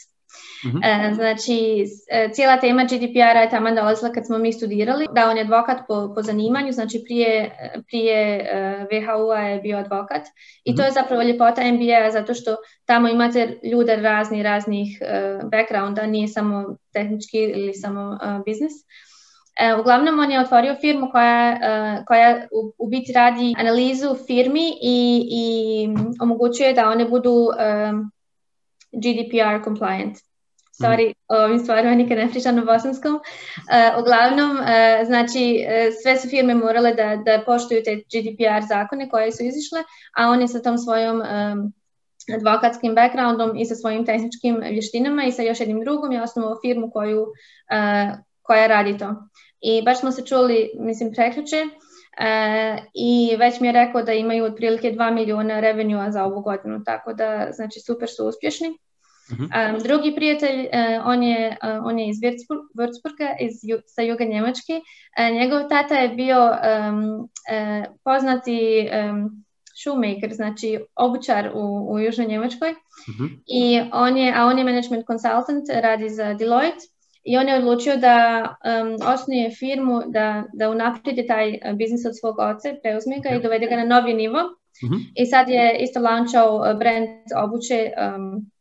Uh, 0.66 1.16
znači, 1.16 1.86
cijela 2.34 2.58
tema 2.58 2.84
GDPR-a 2.84 3.42
je 3.42 3.50
tamo 3.50 3.72
dolazila 3.72 4.12
kad 4.12 4.26
smo 4.26 4.38
mi 4.38 4.54
studirali, 4.54 5.08
da 5.12 5.30
on 5.30 5.38
je 5.38 5.44
advokat 5.44 5.78
po, 5.88 6.14
po 6.16 6.22
zanimanju, 6.22 6.72
znači 6.72 7.02
prije, 7.06 7.52
prije 7.88 8.50
VHU-a 8.92 9.40
je 9.40 9.60
bio 9.60 9.78
advokat 9.78 10.22
i 10.64 10.72
uh-huh. 10.72 10.78
to 10.78 10.84
je 10.84 10.92
zapravo 10.92 11.22
ljepota 11.22 11.62
MBA 11.72 12.12
zato 12.12 12.34
što 12.34 12.56
tamo 12.86 13.08
imate 13.10 13.60
ljude 13.72 13.96
razni, 13.96 14.44
raznih 14.44 15.02
uh, 15.02 15.50
backgrounda, 15.50 16.06
nije 16.06 16.28
samo 16.28 16.78
tehnički 16.94 17.38
ili 17.38 17.74
samo 17.74 18.10
uh, 18.10 18.44
biznis. 18.46 18.74
E, 19.60 19.76
uglavnom 19.76 20.20
on 20.20 20.32
je 20.32 20.40
otvorio 20.40 20.76
firmu 20.82 21.10
koja, 21.12 21.52
e, 21.52 22.04
koja 22.06 22.48
u, 22.52 22.74
u 22.78 22.88
biti 22.88 23.14
radi 23.14 23.56
analizu 23.58 24.16
firmi 24.28 24.70
i, 24.82 25.28
i 25.32 25.88
omogućuje 26.22 26.74
da 26.74 26.90
one 26.90 27.06
budu 27.06 27.32
um, 27.32 28.12
GDPR 28.92 29.64
compliant. 29.64 30.18
Sorry, 30.82 31.14
o 31.28 31.36
ovim 31.36 31.60
stvarima 31.60 31.96
nikad 31.96 32.18
ne 32.18 32.30
pričam 32.32 32.56
na 32.56 32.64
bosanskom. 32.64 33.16
Uh, 33.16 34.02
uglavnom, 34.02 34.52
uh, 34.52 34.66
znači, 35.06 35.66
uh, 35.68 35.94
sve 36.04 36.18
su 36.18 36.30
firme 36.30 36.56
morale 36.56 36.94
da, 36.94 37.16
da 37.16 37.44
poštuju 37.46 37.84
te 37.84 37.96
GDPR 37.96 38.68
zakone 38.68 39.10
koje 39.10 39.32
su 39.32 39.44
izišle, 39.44 39.84
a 40.18 40.30
oni 40.30 40.48
sa 40.48 40.62
tom 40.62 40.78
svojom 40.78 41.22
advokatskim 42.36 42.96
backgroundom 42.96 43.58
i 43.58 43.66
sa 43.66 43.76
svojim 43.76 44.06
tehničkim 44.06 44.58
vještinama 44.72 45.24
i 45.24 45.32
sa 45.32 45.42
još 45.42 45.60
jednim 45.60 45.82
drugom 45.82 46.12
je 46.12 46.24
osnovao 46.24 46.58
firmu 46.62 46.92
koju, 46.92 47.22
uh, 47.22 48.18
koja 48.46 48.68
radi 48.68 48.98
to. 48.98 49.16
I 49.62 49.82
baš 49.86 50.00
smo 50.00 50.12
se 50.12 50.26
čuli, 50.26 50.72
mislim, 50.80 51.14
preključe 51.14 51.56
e, 51.56 52.78
i 52.94 53.36
već 53.40 53.60
mi 53.60 53.68
je 53.68 53.72
rekao 53.72 54.04
da 54.04 54.14
imaju 54.14 54.46
otprilike 54.46 54.92
2 54.92 55.14
milijuna 55.14 55.60
revenua 55.60 56.12
za 56.12 56.24
ovu 56.24 56.42
godinu, 56.42 56.84
tako 56.84 57.14
da, 57.14 57.48
znači, 57.52 57.80
super 57.80 58.10
su 58.10 58.28
uspješni. 58.28 58.78
Uh-huh. 59.30 59.74
Um, 59.74 59.84
drugi 59.84 60.16
prijatelj, 60.16 60.60
uh, 60.60 61.06
on, 61.06 61.24
je, 61.24 61.58
uh, 61.64 61.86
on 61.86 62.00
je 62.00 62.10
iz 62.10 62.18
Würzburga, 62.76 63.36
iz, 63.40 63.54
sa 63.86 64.02
juga 64.02 64.26
Njemačke. 64.26 64.74
Uh, 64.74 65.36
njegov 65.40 65.70
tata 65.70 65.96
je 65.96 66.10
bio 66.10 66.38
um, 66.46 67.20
uh, 67.20 67.86
poznati 68.04 68.90
um, 69.10 69.46
shoemaker, 69.84 70.34
znači 70.34 70.80
obučar 70.96 71.52
u, 71.54 71.94
u 71.94 72.00
Južnoj 72.00 72.28
Njemačkoj. 72.28 72.70
Uh-huh. 72.70 73.30
I 73.48 73.90
on 73.94 74.18
je, 74.18 74.34
a 74.36 74.46
on 74.46 74.58
je 74.58 74.64
management 74.64 75.08
consultant, 75.08 75.66
radi 75.70 76.10
za 76.10 76.34
Deloitte 76.34 76.95
i 77.26 77.38
on 77.38 77.48
je 77.48 77.58
odlučio 77.58 77.98
da 77.98 78.48
um, 78.82 79.14
osnuje 79.14 79.50
firmu, 79.50 80.02
da, 80.08 80.44
da 80.54 80.70
unaprijedi 80.70 81.28
taj 81.28 81.50
uh, 81.50 81.78
biznis 81.78 82.06
od 82.06 82.20
svog 82.20 82.40
oca, 82.40 82.76
preuzme 82.82 83.20
ga 83.24 83.30
i 83.30 83.42
dovede 83.42 83.68
ga 83.68 83.76
na 83.76 83.86
novi 83.86 84.14
nivo. 84.14 84.40
Uh-huh. 84.84 85.00
I 85.16 85.26
sad 85.26 85.50
je 85.50 85.78
isto 85.80 86.00
launchao 86.00 86.56
uh, 86.56 86.80
brand 86.80 87.08
obuće 87.44 87.92
um, 88.16 88.52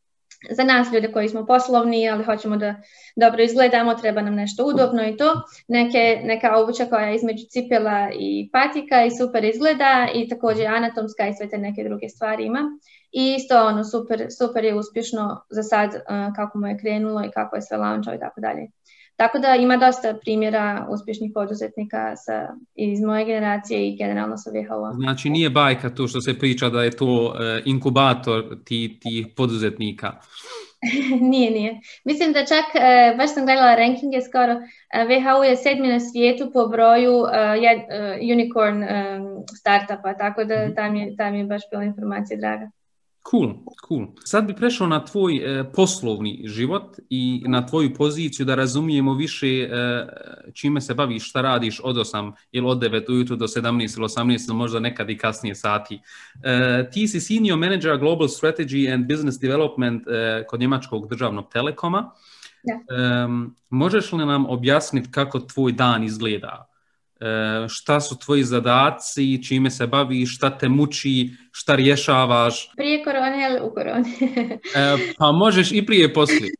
za 0.49 0.63
nas 0.63 0.93
ljude 0.93 1.11
koji 1.11 1.29
smo 1.29 1.45
poslovni, 1.45 2.09
ali 2.09 2.23
hoćemo 2.23 2.57
da 2.57 2.75
dobro 3.15 3.43
izgledamo, 3.43 3.93
treba 3.93 4.21
nam 4.21 4.35
nešto 4.35 4.65
udobno 4.65 5.07
i 5.07 5.17
to. 5.17 5.33
Neke, 5.67 6.21
neka 6.23 6.57
obuća 6.57 6.85
koja 6.85 7.05
je 7.05 7.15
između 7.15 7.43
cipela 7.49 8.09
i 8.19 8.49
patika 8.51 9.05
i 9.05 9.11
super 9.11 9.43
izgleda 9.43 10.07
i 10.15 10.29
također 10.29 10.67
anatomska 10.67 11.27
i 11.27 11.33
sve 11.33 11.49
te 11.49 11.57
neke 11.57 11.83
druge 11.83 12.09
stvari 12.09 12.45
ima. 12.45 12.59
I 13.11 13.35
isto 13.37 13.65
ono 13.65 13.83
super, 13.83 14.27
super 14.39 14.63
je 14.63 14.75
uspješno 14.75 15.41
za 15.49 15.63
sad 15.63 15.89
uh, 15.89 16.35
kako 16.35 16.57
mu 16.57 16.67
je 16.67 16.77
krenulo 16.77 17.23
i 17.23 17.31
kako 17.33 17.55
je 17.55 17.61
sve 17.61 17.77
launchao 17.77 18.15
i 18.15 18.19
tako 18.19 18.41
dalje. 18.41 18.67
Tako 19.15 19.39
da 19.39 19.55
ima 19.55 19.77
dosta 19.77 20.17
primjera 20.21 20.87
uspješnih 20.89 21.31
poduzetnika 21.33 22.15
sa, 22.15 22.47
iz 22.75 23.01
moje 23.01 23.25
generacije 23.25 23.87
i 23.87 23.97
generalno 23.97 24.37
sa 24.37 24.49
VHO. 24.49 24.93
Znači 24.93 25.29
nije 25.29 25.49
bajka 25.49 25.89
to 25.89 26.07
što 26.07 26.21
se 26.21 26.39
priča 26.39 26.69
da 26.69 26.83
je 26.83 26.91
to 26.91 27.05
uh, 27.05 27.35
inkubator 27.65 28.57
ti, 28.65 28.97
ti 29.01 29.33
poduzetnika. 29.37 30.11
nije, 31.31 31.51
nije. 31.51 31.79
Mislim 32.03 32.33
da 32.33 32.45
čak, 32.45 32.65
uh, 32.75 33.17
baš 33.17 33.33
sam 33.33 33.45
gledala 33.45 33.75
rankinge 33.75 34.21
skoro, 34.21 34.53
uh, 34.53 34.63
VHU 35.09 35.43
je 35.43 35.57
sedmi 35.57 35.87
na 35.87 35.99
svijetu 35.99 36.51
po 36.53 36.67
broju 36.67 37.15
uh, 37.17 37.29
jed, 37.63 37.79
uh, 37.79 38.33
unicorn 38.33 38.83
um, 38.83 39.43
startupa, 39.57 40.13
tako 40.13 40.43
da 40.43 40.67
mm. 40.67 40.75
tam 40.75 40.95
je, 40.95 41.15
tam 41.15 41.35
je 41.35 41.43
baš 41.43 41.61
bila 41.71 41.83
informacija 41.83 42.37
draga. 42.37 42.69
Cool, 43.31 43.53
cool. 43.87 44.07
Sad 44.23 44.45
bi 44.45 44.55
prešao 44.55 44.87
na 44.87 45.05
tvoj 45.05 45.35
e, 45.35 45.63
poslovni 45.73 46.43
život 46.45 46.97
i 47.09 47.43
na 47.47 47.65
tvoju 47.65 47.93
poziciju 47.93 48.45
da 48.45 48.55
razumijemo 48.55 49.13
više 49.13 49.47
e, 49.47 50.07
čime 50.53 50.81
se 50.81 50.93
baviš, 50.93 51.29
šta 51.29 51.41
radiš 51.41 51.81
od 51.83 51.95
8 51.95 52.31
ili 52.51 52.67
od 52.67 52.77
9 52.77 53.11
ujutru 53.11 53.35
do 53.35 53.47
17 53.47 53.97
ili 53.97 54.07
18 54.07 54.49
ili 54.49 54.57
možda 54.57 54.79
nekad 54.79 55.09
i 55.09 55.17
kasnije 55.17 55.55
sati. 55.55 55.99
E, 56.43 56.89
ti 56.91 57.07
si 57.07 57.19
senior 57.19 57.59
manager 57.59 57.97
Global 57.97 58.27
Strategy 58.27 58.93
and 58.93 59.07
Business 59.07 59.39
Development 59.39 60.07
e, 60.07 60.43
kod 60.47 60.59
Njemačkog 60.59 61.09
državnog 61.09 61.49
telekoma. 61.49 62.11
E, 62.63 63.27
možeš 63.69 64.11
li 64.11 64.25
nam 64.25 64.45
objasniti 64.45 65.11
kako 65.11 65.39
tvoj 65.39 65.71
dan 65.71 66.03
izgleda? 66.03 66.74
E, 67.25 67.67
šta 67.69 67.99
su 67.99 68.19
tvoji 68.19 68.43
zadaci, 68.43 69.43
čime 69.47 69.71
se 69.71 69.87
baviš, 69.87 70.35
šta 70.35 70.57
te 70.57 70.69
muči, 70.69 71.29
šta 71.51 71.75
rješavaš? 71.75 72.71
Prije 72.75 73.03
korone 73.03 73.47
ili 73.49 73.59
u 73.61 73.73
koroni? 73.73 74.13
e, 74.75 75.13
pa 75.17 75.31
možeš 75.31 75.71
i 75.71 75.85
prije 75.85 76.13
poslije. 76.13 76.51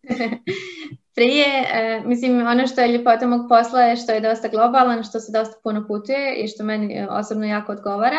prije, 1.16 1.48
e, 1.74 2.02
mislim, 2.06 2.48
ono 2.48 2.68
što 2.68 2.82
je 2.82 2.88
ljepota 2.88 3.28
mog 3.28 3.42
posla 3.50 3.82
je 3.82 3.96
što 3.96 4.12
je 4.12 4.22
dosta 4.22 4.48
globalan, 4.48 5.04
što 5.04 5.20
se 5.20 5.32
dosta 5.32 5.56
puno 5.64 5.88
putuje 5.88 6.44
i 6.44 6.48
što 6.48 6.64
meni 6.64 7.08
osobno 7.10 7.46
jako 7.46 7.72
odgovara. 7.72 8.18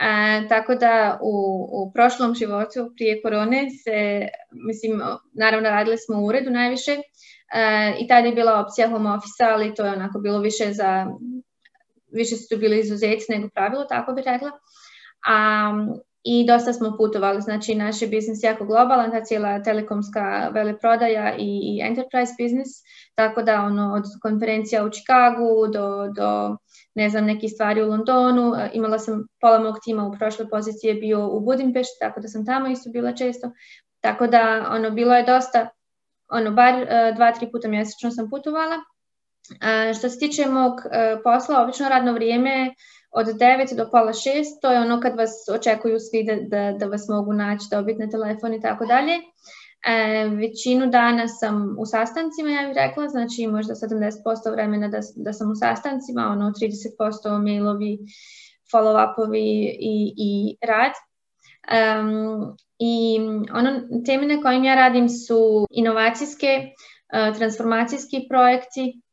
E, 0.00 0.48
tako 0.48 0.74
da 0.74 1.18
u, 1.22 1.34
u 1.72 1.92
prošlom 1.92 2.34
životu 2.34 2.92
prije 2.96 3.22
korone 3.22 3.70
se, 3.84 4.28
mislim, 4.50 5.02
naravno 5.32 5.68
radili 5.68 5.98
smo 5.98 6.20
u 6.20 6.26
uredu 6.26 6.50
najviše 6.50 6.92
e, 6.92 7.00
i 8.00 8.08
tada 8.08 8.26
je 8.26 8.34
bila 8.34 8.60
opcija 8.60 8.88
home 8.88 9.10
office 9.10 9.44
ali 9.44 9.74
to 9.74 9.84
je 9.84 9.92
onako 9.92 10.18
bilo 10.18 10.38
više 10.38 10.72
za 10.72 11.06
više 12.14 12.36
su 12.36 12.48
tu 12.48 12.60
bili 12.60 12.78
izuzeci 12.78 13.32
nego 13.32 13.48
pravilo, 13.54 13.84
tako 13.84 14.12
bi 14.12 14.22
rekla. 14.22 14.50
A, 15.26 15.72
I 16.24 16.46
dosta 16.46 16.72
smo 16.72 16.96
putovali, 16.96 17.40
znači 17.40 17.74
naš 17.74 18.02
je 18.02 18.08
biznis 18.08 18.42
jako 18.42 18.64
globalan, 18.64 19.10
ta 19.10 19.24
cijela 19.24 19.62
telekomska 19.62 20.50
veleprodaja 20.54 21.36
i, 21.36 21.60
i 21.62 21.80
enterprise 21.82 22.34
biznis, 22.38 22.68
tako 23.14 23.42
da 23.42 23.60
ono, 23.62 23.94
od 23.94 24.04
konferencija 24.22 24.84
u 24.84 24.90
Čikagu 24.90 25.68
do, 25.72 26.08
do 26.16 26.56
ne 26.94 27.08
znam, 27.10 27.24
nekih 27.24 27.52
stvari 27.52 27.82
u 27.82 27.88
Londonu, 27.88 28.54
e, 28.54 28.70
imala 28.72 28.98
sam 28.98 29.26
pola 29.40 29.58
mog 29.58 29.76
tima 29.84 30.06
u 30.06 30.16
prošloj 30.18 30.48
poziciji 30.48 30.88
je 30.88 30.94
bio 30.94 31.28
u 31.28 31.40
Budimpešti, 31.40 31.96
tako 32.00 32.20
da 32.20 32.28
sam 32.28 32.46
tamo 32.46 32.68
isto 32.68 32.90
bila 32.90 33.12
često, 33.12 33.50
tako 34.00 34.26
da 34.26 34.68
ono, 34.70 34.90
bilo 34.90 35.14
je 35.14 35.22
dosta, 35.22 35.68
ono, 36.28 36.50
bar 36.50 36.74
e, 36.74 37.12
dva, 37.16 37.32
tri 37.32 37.50
puta 37.52 37.68
mjesečno 37.68 38.10
sam 38.10 38.30
putovala, 38.30 38.76
što 39.98 40.08
se 40.08 40.18
tiče 40.18 40.48
mog 40.48 40.72
e, 40.92 41.16
posla, 41.24 41.62
obično 41.62 41.88
radno 41.88 42.12
vrijeme 42.12 42.74
od 43.10 43.26
9 43.26 43.76
do 43.76 43.88
pola 43.90 44.12
6, 44.12 44.44
to 44.62 44.72
je 44.72 44.80
ono 44.80 45.00
kad 45.00 45.16
vas 45.16 45.30
očekuju 45.52 45.98
svi 46.00 46.24
da, 46.24 46.36
da, 46.36 46.78
da 46.78 46.86
vas 46.86 47.08
mogu 47.08 47.32
naći, 47.32 47.66
dobiti 47.70 47.98
na 47.98 48.10
telefon 48.10 48.54
i 48.54 48.60
tako 48.60 48.86
dalje. 48.86 49.12
E, 49.86 50.28
većinu 50.28 50.86
dana 50.86 51.28
sam 51.28 51.76
u 51.78 51.86
sastancima, 51.86 52.50
ja 52.50 52.68
bih 52.68 52.76
rekla, 52.76 53.08
znači 53.08 53.46
možda 53.46 53.74
70% 53.74 54.52
vremena 54.52 54.88
da, 54.88 54.98
da 55.16 55.32
sam 55.32 55.50
u 55.50 55.54
sastancima, 55.54 56.28
ono 56.32 56.44
30% 56.44 57.42
mailovi, 57.42 57.98
follow-upovi 58.72 59.76
i, 59.78 60.14
i 60.16 60.56
rad. 60.66 60.92
Um, 61.64 62.56
I 62.78 63.18
ono, 63.54 63.70
teme 64.06 64.26
na 64.26 64.42
kojim 64.42 64.64
ja 64.64 64.74
radim 64.74 65.08
su 65.08 65.66
inovacijske, 65.70 66.60
uh, 66.66 67.36
transformacijski 67.36 68.26
projekti, 68.28 69.03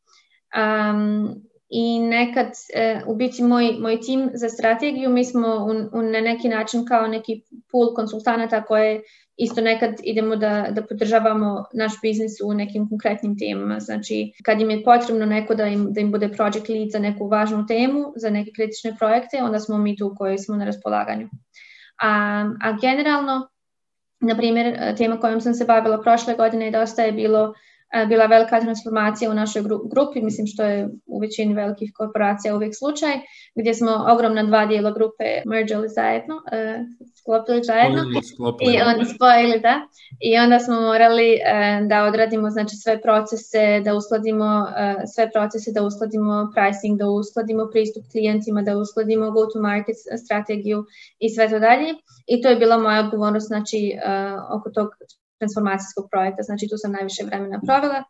um, 0.55 1.35
i 1.69 1.99
nekad 1.99 2.47
uh, 2.47 3.07
u 3.07 3.15
biti 3.15 3.43
moj, 3.43 3.75
moj 3.79 3.99
tim 4.01 4.29
za 4.33 4.49
strategiju, 4.49 5.09
mi 5.09 5.25
smo 5.25 5.47
u, 5.47 5.97
u 5.97 6.01
na 6.01 6.21
neki 6.21 6.49
način 6.49 6.85
kao 6.85 7.07
neki 7.07 7.41
pool 7.71 7.93
konsultanata 7.95 8.61
koje 8.63 9.01
isto 9.37 9.61
nekad 9.61 9.93
idemo 10.03 10.35
da, 10.35 10.67
da 10.71 10.81
podržavamo 10.85 11.65
naš 11.73 11.91
biznis 12.01 12.31
u 12.43 12.53
nekim 12.53 12.89
konkretnim 12.89 13.37
temama. 13.37 13.79
Znači, 13.79 14.31
kad 14.43 14.61
im 14.61 14.69
je 14.69 14.83
potrebno 14.83 15.25
neko 15.25 15.55
da 15.55 15.65
im, 15.65 15.87
da 15.93 16.01
im 16.01 16.11
bude 16.11 16.29
project 16.29 16.69
lead 16.69 16.89
za 16.91 16.99
neku 16.99 17.27
važnu 17.27 17.65
temu, 17.67 18.13
za 18.15 18.29
neke 18.29 18.51
kritične 18.55 18.95
projekte, 18.99 19.43
onda 19.43 19.59
smo 19.59 19.77
mi 19.77 19.97
tu 19.97 20.15
koji 20.17 20.37
smo 20.37 20.55
na 20.55 20.65
raspolaganju. 20.65 21.29
A, 22.01 22.09
a 22.61 22.77
generalno, 22.81 23.49
na 24.19 24.37
primjer, 24.37 24.95
tema 24.97 25.19
kojom 25.19 25.41
sam 25.41 25.53
se 25.53 25.65
bavila 25.65 26.01
prošle 26.01 26.35
godine 26.35 26.71
dosta 26.71 27.01
je 27.01 27.11
bilo 27.11 27.53
bila 28.07 28.25
velika 28.25 28.59
transformacija 28.59 29.31
u 29.31 29.33
našoj 29.33 29.63
grupi, 29.91 30.21
mislim 30.21 30.47
što 30.47 30.63
je 30.63 30.89
u 31.05 31.19
većini 31.19 31.53
velikih 31.53 31.91
korporacija 31.95 32.55
uvijek 32.55 32.73
slučaj, 32.77 33.11
gdje 33.55 33.73
smo 33.73 33.91
ogromna 34.13 34.43
dva 34.43 34.65
dijela 34.65 34.91
grupe 34.91 35.23
mergeli 35.45 35.89
zajedno, 35.89 36.35
uh, 36.35 36.41
sklopili 37.19 37.63
zajedno 37.63 38.01
sklopili, 38.33 38.73
i 38.73 38.81
onda 38.81 39.05
spojili, 39.05 39.59
da. 39.59 39.75
I 40.19 40.39
onda 40.39 40.59
smo 40.59 40.81
morali 40.81 41.29
uh, 41.33 41.87
da 41.87 42.03
odradimo 42.03 42.49
znači 42.49 42.75
sve 42.75 43.01
procese, 43.01 43.81
da 43.85 43.95
uskladimo 43.95 44.49
uh, 44.61 45.01
sve 45.13 45.31
procese, 45.31 45.71
da 45.71 45.83
uskladimo 45.83 46.51
pricing, 46.55 46.99
da 46.99 47.07
uskladimo 47.07 47.69
pristup 47.71 48.03
klijentima, 48.11 48.61
da 48.61 48.77
uskladimo 48.77 49.31
go 49.31 49.45
to 49.45 49.59
market 49.59 49.95
strategiju 50.25 50.85
i 51.19 51.29
sve 51.29 51.49
to 51.49 51.59
dalje. 51.59 51.89
I 52.27 52.41
to 52.41 52.49
je 52.49 52.55
bila 52.55 52.77
moja 52.77 52.99
odgovornost 52.99 53.47
znači 53.47 53.97
oko 54.49 54.69
tog 54.69 54.89
transformacijskog 55.41 56.05
projekta, 56.11 56.41
znači 56.49 56.67
tu 56.69 56.75
sam 56.77 56.91
najviše 56.97 57.23
vremena 57.29 57.57
provela. 57.67 58.01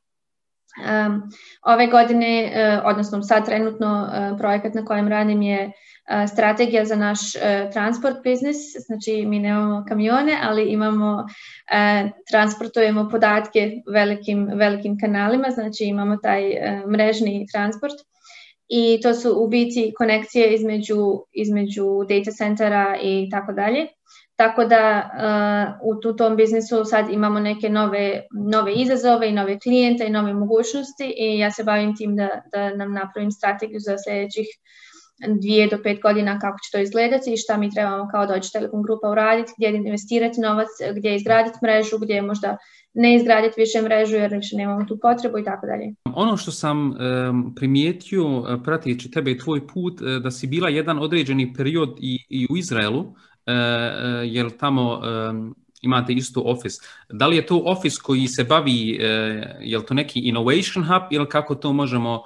Um, 0.71 1.21
ove 1.65 1.87
godine, 1.87 2.51
uh, 2.51 2.81
odnosno 2.85 3.23
sad 3.23 3.45
trenutno 3.45 3.91
uh, 4.07 4.37
projekat 4.37 4.73
na 4.73 4.85
kojem 4.85 5.07
radim 5.07 5.41
je 5.41 5.65
uh, 5.65 6.29
strategija 6.29 6.85
za 6.85 6.95
naš 6.95 7.19
transport 7.73 8.15
biznis, 8.23 8.57
znači 8.87 9.25
mi 9.25 9.39
nemamo 9.39 9.85
kamione, 9.87 10.37
ali 10.43 10.63
imamo, 10.63 11.25
transportujemo 12.31 13.09
podatke 13.09 13.71
velikim, 13.93 14.49
velikim 14.55 14.97
kanalima, 14.99 15.49
znači 15.49 15.83
imamo 15.83 16.17
taj 16.17 16.41
mrežni 16.87 17.45
transport 17.51 17.93
i 18.67 18.99
to 19.01 19.13
su 19.13 19.33
u 19.37 19.47
biti 19.47 19.93
konekcije 19.97 20.53
između, 20.53 20.97
između 21.31 21.85
data 22.09 22.31
centera 22.31 22.97
i 23.01 23.29
tako 23.31 23.51
dalje. 23.53 23.87
Tako 24.41 24.65
da 24.65 24.83
uh, 25.81 25.97
u 26.09 26.13
tom 26.13 26.35
biznisu 26.35 26.85
sad 26.85 27.09
imamo 27.09 27.39
neke 27.39 27.69
nove, 27.69 28.21
nove 28.51 28.73
izazove 28.73 29.29
i 29.29 29.33
nove 29.33 29.59
klijente 29.59 30.05
i 30.05 30.09
nove 30.09 30.33
mogućnosti 30.33 31.13
i 31.17 31.39
ja 31.39 31.51
se 31.51 31.63
bavim 31.63 31.95
tim 31.97 32.15
da, 32.15 32.29
da 32.51 32.75
nam 32.75 32.93
napravim 32.93 33.31
strategiju 33.31 33.79
za 33.79 33.95
sljedećih 34.05 34.47
dvije 35.41 35.67
do 35.67 35.77
pet 35.83 36.01
godina 36.01 36.39
kako 36.39 36.57
će 36.63 36.71
to 36.71 36.79
izgledati 36.79 37.33
i 37.33 37.37
šta 37.37 37.57
mi 37.57 37.71
trebamo 37.71 38.07
kao 38.11 38.25
Deutsche 38.25 38.51
Telekom 38.53 38.83
grupa 38.83 39.09
uraditi, 39.09 39.53
gdje 39.57 39.67
investirati 39.69 40.41
novac, 40.41 40.67
gdje 40.97 41.15
izgraditi 41.15 41.57
mrežu, 41.63 41.97
gdje 42.01 42.21
možda 42.21 42.57
ne 42.93 43.15
izgraditi 43.15 43.61
više 43.61 43.81
mrežu 43.81 44.15
jer 44.15 44.33
više 44.33 44.55
nemamo 44.57 44.85
tu 44.85 44.97
potrebu 45.01 45.39
i 45.39 45.43
tako 45.43 45.65
dalje. 45.65 45.93
Ono 46.15 46.37
što 46.37 46.51
sam 46.51 46.77
um, 46.89 47.55
primijetio 47.55 48.23
e, 48.23 48.63
pratijeći 48.63 49.11
tebe 49.11 49.31
i 49.31 49.37
tvoj 49.37 49.67
put, 49.67 50.01
e, 50.01 50.19
da 50.19 50.31
si 50.31 50.47
bila 50.47 50.69
jedan 50.69 50.99
određeni 50.99 51.53
period 51.57 51.89
i 52.29 52.47
u 52.49 52.57
Izraelu, 52.57 53.05
E, 53.45 53.53
e, 53.53 53.57
jel 54.25 54.49
tamo 54.59 55.01
imate 55.81 56.13
isto 56.13 56.41
office. 56.41 56.77
Da 57.09 57.27
li 57.27 57.35
je 57.35 57.45
to 57.45 57.61
office 57.65 57.97
koji 58.03 58.27
se 58.27 58.43
bavi, 58.43 58.97
e, 59.01 59.07
je 59.61 59.85
to 59.85 59.93
neki 59.93 60.19
innovation 60.19 60.85
hub 60.85 61.03
ili 61.11 61.29
kako 61.29 61.55
to 61.55 61.73
možemo 61.73 62.23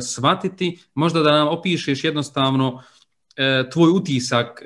shvatiti? 0.00 0.78
Možda 0.94 1.22
da 1.22 1.32
nam 1.32 1.48
opišeš 1.48 2.04
jednostavno 2.04 2.82
tvoj 3.72 3.90
utisak 3.90 4.62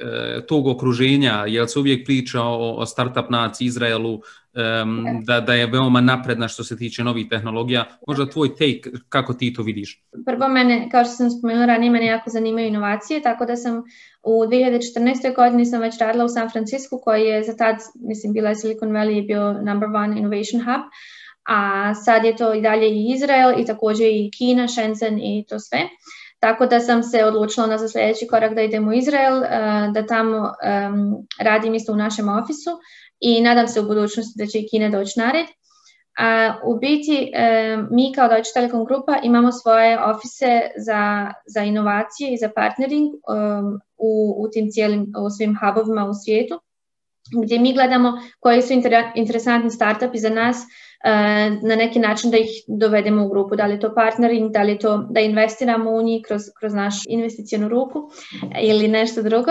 tog 0.48 0.66
okruženja, 0.66 1.44
jel 1.46 1.66
se 1.66 1.78
uvijek 1.78 2.06
priča 2.06 2.42
o, 2.42 2.74
o 2.76 2.86
startup 2.86 3.30
naciji 3.30 3.66
Izraelu, 3.66 4.20
da, 5.22 5.40
da 5.40 5.54
je 5.54 5.66
veoma 5.66 6.00
napredna 6.00 6.48
što 6.48 6.64
se 6.64 6.76
tiče 6.76 7.04
novih 7.04 7.28
tehnologija. 7.28 7.84
Možda 8.06 8.30
tvoj 8.30 8.48
take, 8.48 8.90
kako 9.08 9.34
ti 9.34 9.54
to 9.54 9.62
vidiš? 9.62 10.04
Prvo 10.26 10.48
mene, 10.48 10.88
kao 10.90 11.04
što 11.04 11.12
sam 11.12 11.30
spomenula 11.30 11.66
ranije, 11.66 11.90
mene 11.90 12.06
jako 12.06 12.30
zanimaju 12.30 12.66
inovacije, 12.66 13.22
tako 13.22 13.46
da 13.46 13.56
sam 13.56 13.82
u 14.22 14.44
2014. 14.44 15.34
godini 15.36 15.66
sam 15.66 15.80
već 15.80 15.98
radila 15.98 16.24
u 16.24 16.28
San 16.28 16.50
Francisco 16.50 16.98
koji 16.98 17.22
je 17.22 17.42
za 17.42 17.56
tad, 17.56 17.76
mislim, 17.94 18.32
bila 18.32 18.48
je 18.48 18.56
Silicon 18.56 18.88
Valley 18.88 19.26
bio 19.26 19.52
number 19.52 19.88
one 19.88 20.18
innovation 20.18 20.62
hub, 20.64 20.82
a 21.44 21.94
sad 21.94 22.24
je 22.24 22.36
to 22.36 22.54
i 22.54 22.60
dalje 22.60 22.88
i 22.90 23.12
Izrael 23.14 23.60
i 23.60 23.64
također 23.64 24.06
i 24.06 24.30
Kina, 24.38 24.68
Shenzhen 24.68 25.18
i 25.18 25.44
to 25.48 25.58
sve. 25.58 25.78
Tako 26.40 26.66
da 26.66 26.80
sam 26.80 27.02
se 27.02 27.24
odlučila 27.24 27.66
na 27.66 27.78
za 27.78 27.88
sljedeći 27.88 28.26
korak 28.26 28.54
da 28.54 28.62
idem 28.62 28.88
u 28.88 28.92
Izrael, 28.92 29.44
eh, 29.44 29.48
da 29.94 30.06
tamo 30.06 30.36
um, 30.36 31.26
radim 31.40 31.74
isto 31.74 31.92
u 31.92 31.96
našem 31.96 32.28
ofisu 32.28 32.70
i 33.20 33.40
nadam 33.40 33.68
se 33.68 33.80
u 33.80 33.86
budućnosti 33.86 34.32
da 34.36 34.46
će 34.46 34.58
i 34.58 34.68
Kina 34.68 34.88
doći 34.88 35.20
nared. 35.20 35.46
A, 36.18 36.54
u 36.64 36.78
biti 36.78 37.32
mi 37.90 38.12
kao 38.14 38.28
Deutsche 38.28 38.52
Telekom 38.54 38.84
grupa 38.84 39.18
imamo 39.22 39.52
svoje 39.52 40.04
ofise 40.04 40.60
za, 40.76 41.32
za 41.46 41.60
inovacije 41.60 42.34
i 42.34 42.36
za 42.36 42.50
partnering 42.56 43.14
u, 43.96 44.34
u 44.38 44.48
tim 44.52 44.70
cijelim, 44.70 45.12
u 45.26 45.30
svim 45.30 45.58
hubovima 45.60 46.06
u 46.06 46.14
svijetu 46.14 46.60
gdje 47.44 47.58
mi 47.58 47.74
gledamo 47.74 48.12
koji 48.40 48.62
su 48.62 48.72
interesantni 49.14 49.70
startupi 49.70 50.18
za 50.18 50.30
nas 50.30 50.56
na 51.62 51.76
neki 51.76 51.98
način 51.98 52.30
da 52.30 52.36
ih 52.36 52.48
dovedemo 52.66 53.24
u 53.24 53.28
grupu, 53.28 53.56
da 53.56 53.66
li 53.66 53.74
je 53.74 53.80
to 53.80 53.94
partnering, 53.94 54.52
da 54.52 54.62
li 54.62 54.72
je 54.72 54.78
to 54.78 54.96
da 55.10 55.20
investiramo 55.20 55.90
u 55.90 56.02
njih 56.02 56.22
kroz, 56.26 56.42
kroz 56.58 56.74
našu 56.74 57.00
investicijnu 57.08 57.68
ruku 57.68 58.10
ili 58.62 58.88
nešto 58.88 59.22
drugo. 59.22 59.50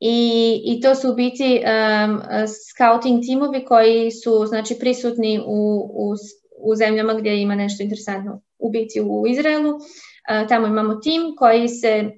I, 0.00 0.60
i 0.64 0.80
to 0.80 0.94
su 0.94 1.10
u 1.10 1.14
biti 1.14 1.60
um, 1.64 2.20
scouting 2.46 3.24
timovi 3.26 3.64
koji 3.64 4.10
su 4.10 4.46
znači, 4.46 4.76
prisutni 4.80 5.40
u, 5.46 5.90
u, 5.94 6.14
u 6.58 6.74
zemljama 6.74 7.14
gdje 7.14 7.42
ima 7.42 7.54
nešto 7.54 7.82
interesantno. 7.82 8.40
U 8.58 8.70
biti 8.70 9.00
u 9.00 9.26
Izraelu, 9.26 9.70
uh, 9.70 10.48
tamo 10.48 10.66
imamo 10.66 10.94
tim 10.94 11.22
koji 11.36 11.68
se 11.68 12.10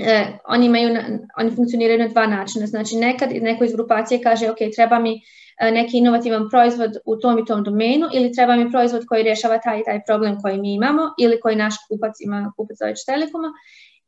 uh, 0.00 0.38
oni, 0.48 0.66
imaju, 0.66 0.98
oni 1.36 1.50
funkcioniraju 1.50 1.98
na 1.98 2.08
dva 2.08 2.26
načina. 2.26 2.66
Znači 2.66 2.96
nekad 2.96 3.30
neko 3.32 3.64
iz 3.64 3.72
grupacije 3.72 4.22
kaže 4.22 4.50
ok, 4.50 4.58
treba 4.76 4.98
mi 4.98 5.20
neki 5.60 5.98
inovativan 5.98 6.48
proizvod 6.50 6.96
u 7.04 7.16
tom 7.16 7.38
i 7.38 7.44
tom 7.44 7.64
domenu 7.64 8.06
ili 8.14 8.32
treba 8.32 8.56
mi 8.56 8.70
proizvod 8.70 9.04
koji 9.08 9.22
rješava 9.22 9.58
taj 9.58 9.80
i 9.80 9.84
taj 9.84 10.00
problem 10.06 10.40
koji 10.42 10.58
mi 10.58 10.74
imamo 10.74 11.02
ili 11.18 11.40
koji 11.40 11.56
naš 11.56 11.74
kupac 11.88 12.12
ima, 12.20 12.52
kupac 12.56 12.78
Telekoma 13.06 13.52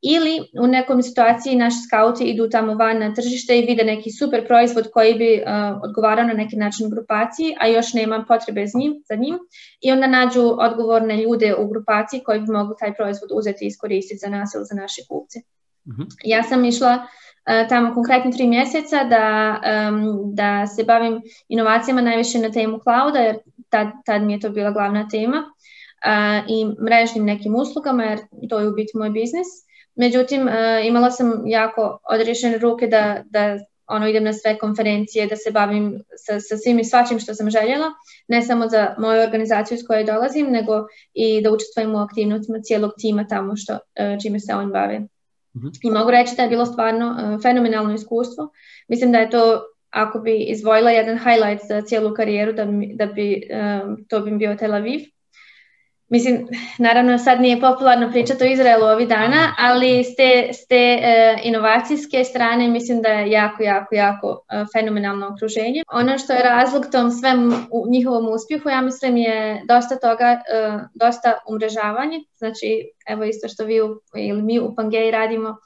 ili 0.02 0.40
u 0.62 0.66
nekom 0.66 1.02
situaciji 1.02 1.56
naši 1.56 1.76
skauti 1.86 2.24
idu 2.24 2.48
tamo 2.48 2.74
van 2.74 2.98
na 2.98 3.14
tržište 3.14 3.58
i 3.58 3.66
vide 3.66 3.84
neki 3.84 4.10
super 4.10 4.46
proizvod 4.46 4.90
koji 4.92 5.14
bi 5.14 5.42
uh, 5.42 5.80
odgovarao 5.82 6.26
na 6.26 6.32
neki 6.32 6.56
način 6.56 6.90
grupaciji, 6.90 7.54
a 7.60 7.66
još 7.66 7.92
nema 7.92 8.24
potrebe 8.28 8.66
za 8.66 8.78
njim, 8.78 9.02
za 9.08 9.14
njim 9.14 9.38
i 9.80 9.92
onda 9.92 10.06
nađu 10.06 10.56
odgovorne 10.58 11.16
ljude 11.22 11.54
u 11.54 11.68
grupaciji 11.68 12.20
koji 12.20 12.40
bi 12.40 12.52
mogli 12.52 12.74
taj 12.78 12.94
proizvod 12.94 13.30
uzeti 13.32 13.64
i 13.64 13.68
iskoristiti 13.68 14.18
za 14.18 14.28
nas 14.28 14.54
ili 14.54 14.64
za 14.64 14.74
naše 14.74 15.02
kupce. 15.08 15.38
uh 15.86 16.06
Ja 16.24 16.42
sam 16.42 16.64
išla 16.64 16.94
uh, 16.94 17.29
tamo 17.68 17.94
konkretno 17.94 18.30
tri 18.32 18.46
mjeseca 18.46 19.04
da, 19.04 19.60
um, 19.90 20.34
da 20.34 20.66
se 20.66 20.84
bavim 20.84 21.20
inovacijama 21.48 22.00
najviše 22.00 22.38
na 22.38 22.50
temu 22.50 22.78
clouda 22.78 23.18
jer 23.18 23.36
tad, 23.68 23.88
tad 24.04 24.22
mi 24.22 24.32
je 24.32 24.40
to 24.40 24.50
bila 24.50 24.70
glavna 24.70 25.08
tema 25.08 25.36
uh, 25.38 26.44
i 26.48 26.84
mrežnim 26.84 27.24
nekim 27.24 27.54
uslugama 27.54 28.04
jer 28.04 28.18
to 28.48 28.58
je 28.58 28.68
u 28.68 28.74
biti 28.74 28.98
moj 28.98 29.10
biznis. 29.10 29.46
Međutim, 29.94 30.48
e, 30.48 30.82
imala 30.86 31.10
sam 31.10 31.42
jako 31.46 31.98
odriješene 32.10 32.58
ruke 32.58 32.86
da, 32.86 33.22
da 33.24 33.58
ono, 33.86 34.08
idem 34.08 34.24
na 34.24 34.32
sve 34.32 34.58
konferencije, 34.58 35.26
da 35.26 35.36
se 35.36 35.50
bavim 35.50 36.02
sa, 36.16 36.40
sa 36.40 36.56
svim 36.56 36.78
i 36.78 36.84
svačim 36.84 37.18
što 37.18 37.34
sam 37.34 37.50
željela, 37.50 37.86
ne 38.28 38.42
samo 38.42 38.68
za 38.68 38.94
moju 38.98 39.22
organizaciju 39.22 39.78
s 39.78 39.86
kojoj 39.86 40.04
dolazim, 40.04 40.46
nego 40.50 40.72
i 41.14 41.42
da 41.42 41.52
učestvujem 41.52 41.94
u 41.94 41.98
aktivnostima 41.98 42.58
cijelog 42.62 42.92
tima 43.00 43.26
tamo 43.28 43.56
što, 43.56 43.78
e, 43.94 44.16
čime 44.22 44.40
se 44.40 44.54
on 44.54 44.70
bave. 44.72 45.00
Mhm. 45.56 45.66
I 45.82 45.90
mogu 45.90 46.10
reći 46.10 46.36
da 46.36 46.42
je 46.42 46.48
bilo 46.48 46.66
stvarno 46.66 47.16
e, 47.20 47.42
fenomenalno 47.42 47.94
iskustvo. 47.94 48.52
Mislim 48.88 49.12
da 49.12 49.18
je 49.18 49.30
to, 49.30 49.62
ako 49.90 50.18
bi 50.18 50.38
izvojila 50.38 50.90
jedan 50.90 51.18
highlight 51.18 51.68
za 51.68 51.82
cijelu 51.82 52.14
karijeru, 52.14 52.52
da 52.52 52.64
bi, 52.64 52.92
da 52.94 53.06
bi 53.06 53.42
to 54.08 54.20
bi 54.20 54.30
bio 54.30 54.56
Tel 54.56 54.74
Aviv 54.74 55.00
Mislim, 56.10 56.46
naravno 56.78 57.18
sad 57.18 57.40
nije 57.40 57.60
popularno 57.60 58.10
pričati 58.10 58.44
o 58.44 58.46
Izraelu 58.46 58.84
ovih 58.84 59.08
dana, 59.08 59.54
ali 59.58 60.04
s 60.04 60.16
te, 60.16 60.48
s 60.52 60.66
te 60.66 60.98
e, 61.02 61.38
inovacijske 61.42 62.24
strane 62.24 62.68
mislim 62.68 63.02
da 63.02 63.08
je 63.08 63.30
jako, 63.30 63.62
jako, 63.62 63.94
jako 63.94 64.44
e, 64.52 64.64
fenomenalno 64.72 65.28
okruženje. 65.28 65.82
Ono 65.92 66.18
što 66.18 66.32
je 66.32 66.42
razlog 66.42 66.86
tom 66.92 67.10
svem 67.10 67.52
u 67.70 67.86
njihovom 67.90 68.28
uspjehu, 68.28 68.68
ja 68.68 68.80
mislim 68.80 69.16
je 69.16 69.62
dosta 69.68 69.96
toga, 69.96 70.24
e, 70.24 70.78
dosta 70.94 71.34
umrežavanje. 71.48 72.18
Znači, 72.34 72.90
evo 73.08 73.24
isto 73.24 73.48
što 73.48 73.64
vi 73.64 73.80
u, 73.80 74.00
ili 74.16 74.42
mi 74.42 74.60
u 74.60 74.74
Pangeji 74.74 75.10
radimo, 75.10 75.56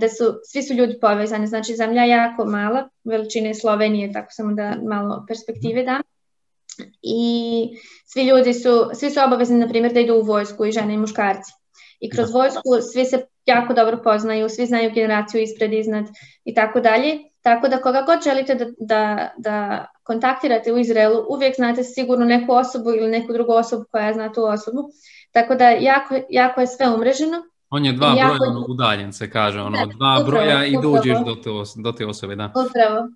da 0.00 0.08
su, 0.08 0.24
svi 0.44 0.62
su 0.62 0.74
ljudi 0.74 0.98
povezani. 1.00 1.46
Znači, 1.46 1.76
zemlja 1.76 2.02
je 2.02 2.08
jako 2.08 2.44
mala, 2.44 2.88
veličine 3.04 3.54
Slovenije, 3.54 4.12
tako 4.12 4.28
samo 4.30 4.52
da 4.52 4.76
malo 4.88 5.24
perspektive 5.28 5.82
dam 5.82 6.02
i 7.02 7.68
svi 8.06 8.26
ljudi 8.26 8.54
su, 8.54 8.90
svi 8.94 9.10
su 9.10 9.20
obavezni, 9.26 9.58
na 9.58 9.68
primjer, 9.68 9.92
da 9.92 10.00
idu 10.00 10.14
u 10.14 10.22
vojsku 10.22 10.66
i 10.66 10.72
žene 10.72 10.94
i 10.94 10.98
muškarci. 10.98 11.52
I 12.00 12.10
kroz 12.10 12.32
vojsku 12.32 12.62
svi 12.92 13.04
se 13.04 13.26
jako 13.46 13.74
dobro 13.74 14.00
poznaju, 14.04 14.48
svi 14.48 14.66
znaju 14.66 14.90
generaciju 14.94 15.42
ispred, 15.42 15.72
iznad 15.72 16.04
i 16.44 16.54
tako 16.54 16.80
dalje. 16.80 17.18
Tako 17.42 17.68
da 17.68 17.82
koga 17.82 18.02
god 18.02 18.24
želite 18.24 18.54
da, 18.54 18.66
da, 18.78 19.30
da 19.38 19.86
kontaktirate 20.02 20.72
u 20.72 20.78
Izraelu, 20.78 21.26
uvijek 21.28 21.56
znate 21.56 21.84
sigurno 21.84 22.24
neku 22.24 22.52
osobu 22.52 22.90
ili 22.90 23.10
neku 23.10 23.32
drugu 23.32 23.52
osobu 23.52 23.84
koja 23.90 24.12
zna 24.12 24.32
tu 24.32 24.44
osobu. 24.44 24.90
Tako 25.32 25.54
da 25.54 25.68
jako, 25.68 26.14
jako 26.30 26.60
je 26.60 26.66
sve 26.66 26.88
umreženo. 26.88 27.42
On 27.70 27.84
je 27.84 27.92
dva 27.92 28.14
jako... 28.18 28.34
broja 28.34 28.50
ono, 28.50 28.66
udaljen, 28.68 29.12
se 29.12 29.30
kaže, 29.30 29.60
ono, 29.60 29.78
da, 29.78 29.86
dva 29.86 30.18
upravo, 30.22 30.30
broja 30.30 30.66
i 30.66 30.76
upravo. 30.76 30.96
dođeš 30.96 31.18
do 31.26 31.34
te, 31.34 31.50
do 31.82 31.92
te 31.92 32.06
osobe, 32.06 32.36
da. 32.36 32.44
Upravo. 32.44 33.08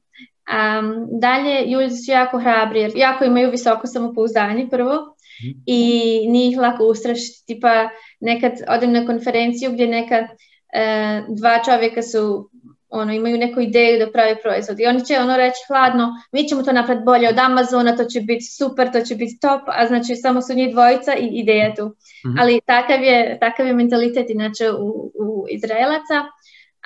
Um, 0.49 1.07
dalje, 1.21 1.67
ljudi 1.67 1.91
su 1.91 2.11
jako 2.11 2.39
hrabri, 2.39 2.81
jer 2.81 2.93
jako 2.95 3.25
imaju 3.25 3.51
visoko 3.51 3.87
samopouzdanje 3.87 4.69
prvo 4.71 4.95
mm. 4.95 5.63
i 5.67 5.81
nije 6.29 6.51
ih 6.51 6.59
lako 6.59 6.85
ustrašiti. 6.85 7.47
Tipa 7.47 7.89
nekad 8.21 8.53
odem 8.69 8.93
na 8.93 9.07
konferenciju 9.07 9.73
gdje 9.73 9.87
nekad 9.87 10.25
e, 10.25 11.23
dva 11.29 11.63
čovjeka 11.65 12.03
su 12.03 12.51
ono, 12.91 13.13
imaju 13.13 13.39
neku 13.39 13.61
ideju 13.61 13.99
da 13.99 14.13
pravi 14.13 14.37
proizvod 14.43 14.81
i 14.81 14.87
oni 14.87 15.05
će 15.05 15.19
ono 15.19 15.37
reći 15.37 15.61
hladno, 15.69 16.09
mi 16.33 16.49
ćemo 16.49 16.63
to 16.63 16.73
napraviti 16.73 17.05
bolje 17.05 17.29
od 17.29 17.39
Amazona, 17.39 17.97
to 17.97 18.05
će 18.05 18.21
biti 18.21 18.45
super, 18.45 18.93
to 18.93 19.01
će 19.01 19.15
biti 19.15 19.39
top, 19.41 19.61
a 19.67 19.87
znači 19.87 20.17
samo 20.17 20.43
su 20.43 20.55
njih 20.55 20.73
dvojica 20.73 21.15
i 21.15 21.27
ideja 21.27 21.75
tu. 21.75 21.87
Mm-hmm. 21.87 22.37
Ali 22.41 22.61
takav 22.67 23.03
je, 23.03 23.39
takav 23.41 23.67
je 23.67 23.75
mentalitet 23.75 24.31
inače 24.31 24.71
u, 24.71 25.13
u 25.21 25.47
Izraelaca 25.51 26.19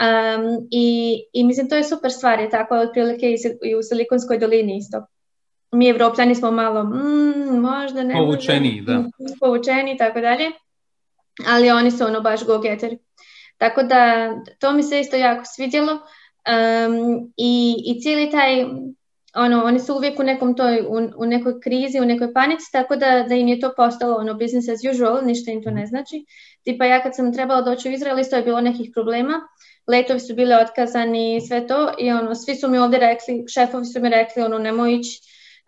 Um, 0.00 0.68
i, 0.70 1.18
I 1.32 1.44
mislim, 1.44 1.68
to 1.68 1.76
je 1.76 1.84
super 1.84 2.12
stvar, 2.12 2.40
je 2.40 2.50
tako 2.50 2.74
otprilike 2.74 3.26
i, 3.26 3.36
i 3.70 3.74
u 3.74 3.82
Silikonskoj 3.82 4.38
dolini 4.38 4.76
isto. 4.76 5.06
Mi 5.72 5.88
evropljani 5.88 6.34
smo 6.34 6.50
malo, 6.50 6.84
mm, 6.84 7.60
možda 7.60 8.02
ne 8.02 8.14
Povučeni, 8.14 8.82
da. 8.86 9.04
Povučeni, 9.40 9.96
tako 9.98 10.20
dalje. 10.20 10.50
Ali 11.46 11.70
oni 11.70 11.90
su 11.90 12.04
ono 12.04 12.20
baš 12.20 12.44
go-getteri. 12.44 12.98
Tako 13.58 13.82
da, 13.82 14.30
to 14.60 14.72
mi 14.72 14.82
se 14.82 15.00
isto 15.00 15.16
jako 15.16 15.42
svidjelo. 15.44 15.92
Um, 15.92 17.32
i, 17.36 17.74
I 17.86 18.00
cijeli 18.00 18.30
taj, 18.30 18.64
ono, 19.34 19.64
oni 19.64 19.80
su 19.80 19.94
uvijek 19.94 20.18
u 20.18 20.22
nekom 20.22 20.56
toj, 20.56 20.80
u, 20.80 21.22
u 21.22 21.26
nekoj 21.26 21.60
krizi, 21.60 22.00
u 22.00 22.04
nekoj 22.04 22.32
panici, 22.32 22.72
tako 22.72 22.96
da, 22.96 23.24
da 23.28 23.34
im 23.34 23.48
je 23.48 23.60
to 23.60 23.72
postalo 23.76 24.16
ono 24.16 24.34
business 24.34 24.68
as 24.68 24.80
usual, 24.94 25.24
ništa 25.24 25.50
im 25.50 25.62
to 25.62 25.70
ne 25.70 25.86
znači. 25.86 26.24
Tipa 26.62 26.84
ja 26.84 27.02
kad 27.02 27.16
sam 27.16 27.32
trebala 27.32 27.62
doći 27.62 27.88
u 27.88 27.92
Izrael, 27.92 28.18
isto 28.18 28.36
je 28.36 28.42
bilo 28.42 28.60
nekih 28.60 28.90
problema 28.94 29.40
letovi 29.86 30.20
su 30.20 30.34
bili 30.34 30.54
otkazani 30.54 31.36
i 31.36 31.40
sve 31.40 31.66
to 31.66 31.92
i 31.98 32.10
ono, 32.10 32.34
svi 32.34 32.54
su 32.54 32.68
mi 32.68 32.78
ovdje 32.78 32.98
rekli, 32.98 33.44
šefovi 33.48 33.84
su 33.84 34.00
mi 34.00 34.08
rekli, 34.08 34.42
ono, 34.42 34.58
nemoj 34.58 34.94
ići, 34.94 35.20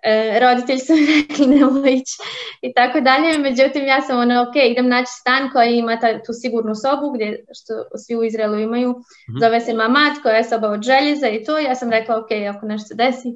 e, 0.04 0.38
roditelji 0.40 0.78
su 0.78 0.92
mi 0.98 1.06
rekli 1.06 1.46
nemoj 1.46 1.92
ići. 1.92 2.16
I 2.62 2.72
tako 2.72 3.00
dalje, 3.00 3.38
međutim 3.38 3.84
ja 3.86 4.00
sam 4.00 4.18
ono, 4.18 4.42
ok, 4.42 4.56
idem 4.56 4.88
naći 4.88 5.12
stan 5.20 5.50
koji 5.52 5.76
ima 5.76 6.00
ta, 6.00 6.22
tu 6.22 6.32
sigurnu 6.32 6.74
sobu, 6.74 7.12
gdje, 7.14 7.44
što 7.58 7.98
svi 7.98 8.16
u 8.16 8.24
Izraelu 8.24 8.58
imaju, 8.58 8.90
mm-hmm. 8.90 9.40
zove 9.40 9.60
se 9.60 9.74
Mamat, 9.74 10.22
koja 10.22 10.36
je 10.36 10.44
soba 10.44 10.68
od 10.68 10.82
željeza 10.82 11.28
i 11.28 11.44
to, 11.44 11.58
ja 11.58 11.74
sam 11.74 11.90
rekla, 11.90 12.18
ok, 12.18 12.30
ako 12.56 12.66
nešto 12.66 12.94
desi, 12.94 13.28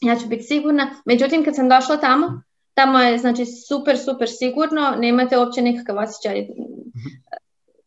ja 0.00 0.16
ću 0.16 0.26
biti 0.26 0.42
sigurna, 0.42 0.90
međutim 1.04 1.44
kad 1.44 1.56
sam 1.56 1.68
došla 1.68 1.96
tamo, 1.96 2.42
tamo 2.74 2.98
je 2.98 3.18
znači 3.18 3.44
super, 3.68 3.98
super 3.98 4.28
sigurno, 4.28 4.94
nemate 4.98 5.38
uopće 5.38 5.62
nikakav 5.62 5.98
osjećaj 5.98 6.40
mm-hmm 6.40 6.76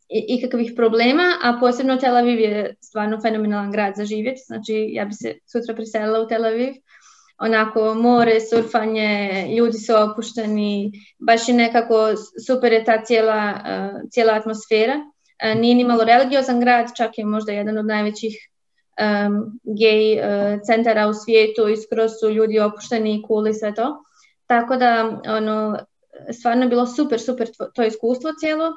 ikakvih 0.10 0.74
problema, 0.76 1.24
a 1.44 1.58
posebno 1.60 1.98
Tel 1.98 2.18
Aviv 2.18 2.40
je 2.40 2.76
stvarno 2.82 3.22
fenomenalan 3.22 3.72
grad 3.72 3.94
za 3.98 4.06
živjeti, 4.06 4.42
znači 4.46 4.90
ja 4.92 5.06
bi 5.06 5.14
se 5.14 5.34
sutra 5.46 5.76
preselila 5.76 6.20
u 6.20 6.28
Tel 6.28 6.46
Aviv, 6.46 6.74
onako 7.40 7.94
more, 7.94 8.40
surfanje, 8.40 9.46
ljudi 9.58 9.78
su 9.78 9.94
opušteni, 9.96 10.92
baš 11.20 11.48
je 11.48 11.54
nekako 11.54 12.14
super 12.48 12.74
je 12.74 12.86
ta 12.86 13.04
cijela, 13.04 13.54
uh, 13.54 14.10
cijela 14.10 14.34
atmosfera. 14.34 14.96
Uh, 14.96 15.60
nije 15.62 15.76
ni 15.76 15.84
malo 15.84 16.04
religiozan 16.04 16.60
grad, 16.60 16.88
čak 16.98 17.18
je 17.18 17.26
možda 17.26 17.52
jedan 17.52 17.78
od 17.78 17.86
najvećih 17.86 18.36
um, 19.00 19.60
gej 19.80 20.14
uh, 20.14 20.62
centara 20.66 21.08
u 21.08 21.14
svijetu 21.14 21.68
i 21.68 21.78
skoro 21.78 22.10
su 22.10 22.30
ljudi 22.30 22.60
opušteni 22.60 23.16
i 23.16 23.24
cool 23.28 23.48
i 23.48 23.54
sve 23.54 23.74
to. 23.74 24.04
Tako 24.48 24.76
da, 24.76 25.22
ono, 25.28 25.80
stvarno 26.32 26.64
je 26.64 26.70
bilo 26.70 26.88
super, 26.88 27.20
super 27.20 27.48
to, 27.76 27.84
iskustvo 27.84 28.32
cijelo 28.40 28.72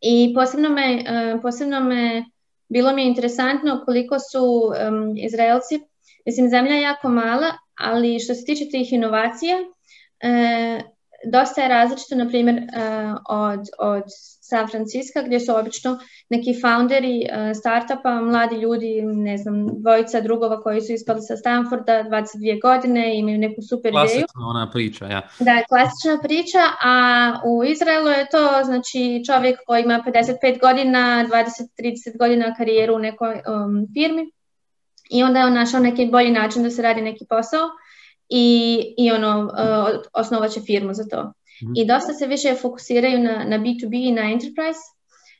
i 0.00 0.32
posebno 0.34 0.68
me, 0.68 1.04
e, 1.06 1.38
posebno 1.42 1.80
me, 1.80 2.24
bilo 2.68 2.92
mi 2.92 3.02
je 3.02 3.08
interesantno 3.08 3.82
koliko 3.84 4.18
su 4.18 4.44
um, 4.44 5.16
Izraelci, 5.16 5.80
mislim 6.26 6.48
zemlja 6.48 6.74
je 6.74 6.82
jako 6.82 7.08
mala, 7.08 7.52
ali 7.78 8.20
što 8.20 8.34
se 8.34 8.44
tiče 8.44 8.64
tih 8.70 8.92
inovacija, 8.92 9.56
uh, 9.58 10.82
dosta 11.24 11.62
je 11.62 11.68
različito, 11.68 12.14
na 12.14 12.28
primjer, 12.28 12.56
uh, 12.56 13.16
od, 13.28 13.60
od 13.78 14.02
San 14.40 14.68
Francisco, 14.68 15.22
gdje 15.26 15.40
su 15.40 15.56
obično 15.56 15.98
neki 16.28 16.60
founderi 16.60 17.20
uh, 17.20 17.56
startupa, 17.56 18.20
mladi 18.20 18.56
ljudi, 18.56 19.02
ne 19.02 19.36
znam, 19.38 19.66
dvojica 19.80 20.20
drugova 20.20 20.62
koji 20.62 20.80
su 20.80 20.92
ispali 20.92 21.20
sa 21.22 21.36
Stanforda 21.36 21.92
22 21.92 22.62
godine, 22.62 23.18
imaju 23.18 23.38
neku 23.38 23.62
super 23.62 23.92
klasična 23.92 24.14
ideju. 24.14 24.26
Klasična 24.26 24.48
ona 24.48 24.70
priča, 24.70 25.06
ja. 25.06 25.22
Da, 25.38 25.62
klasična 25.68 26.18
priča, 26.22 26.62
a 26.82 26.94
u 27.46 27.64
Izraelu 27.64 28.08
je 28.08 28.26
to, 28.30 28.64
znači, 28.64 29.22
čovjek 29.26 29.58
koji 29.66 29.82
ima 29.82 30.02
55 30.06 30.60
godina, 30.60 31.26
20-30 31.30 32.18
godina 32.18 32.54
karijeru 32.54 32.94
u 32.94 32.98
nekoj 32.98 33.34
um, 33.34 33.86
firmi 33.94 34.30
i 35.10 35.22
onda 35.22 35.38
je 35.38 35.46
on 35.46 35.54
našao 35.54 35.80
neki 35.80 36.06
bolji 36.06 36.30
način 36.30 36.62
da 36.62 36.70
se 36.70 36.82
radi 36.82 37.00
neki 37.00 37.24
posao 37.28 37.68
i, 38.28 38.94
i 38.98 39.12
ono, 39.12 39.44
uh, 39.44 40.00
osnovat 40.12 40.50
će 40.50 40.60
firmu 40.60 40.94
za 40.94 41.04
to. 41.10 41.22
Mm-hmm. 41.22 41.74
I 41.76 41.86
dosta 41.86 42.12
se 42.12 42.26
više 42.26 42.54
fokusiraju 42.54 43.18
na, 43.18 43.44
na 43.44 43.58
B2B 43.58 44.08
i 44.08 44.12
na 44.12 44.22
enterprise 44.22 44.80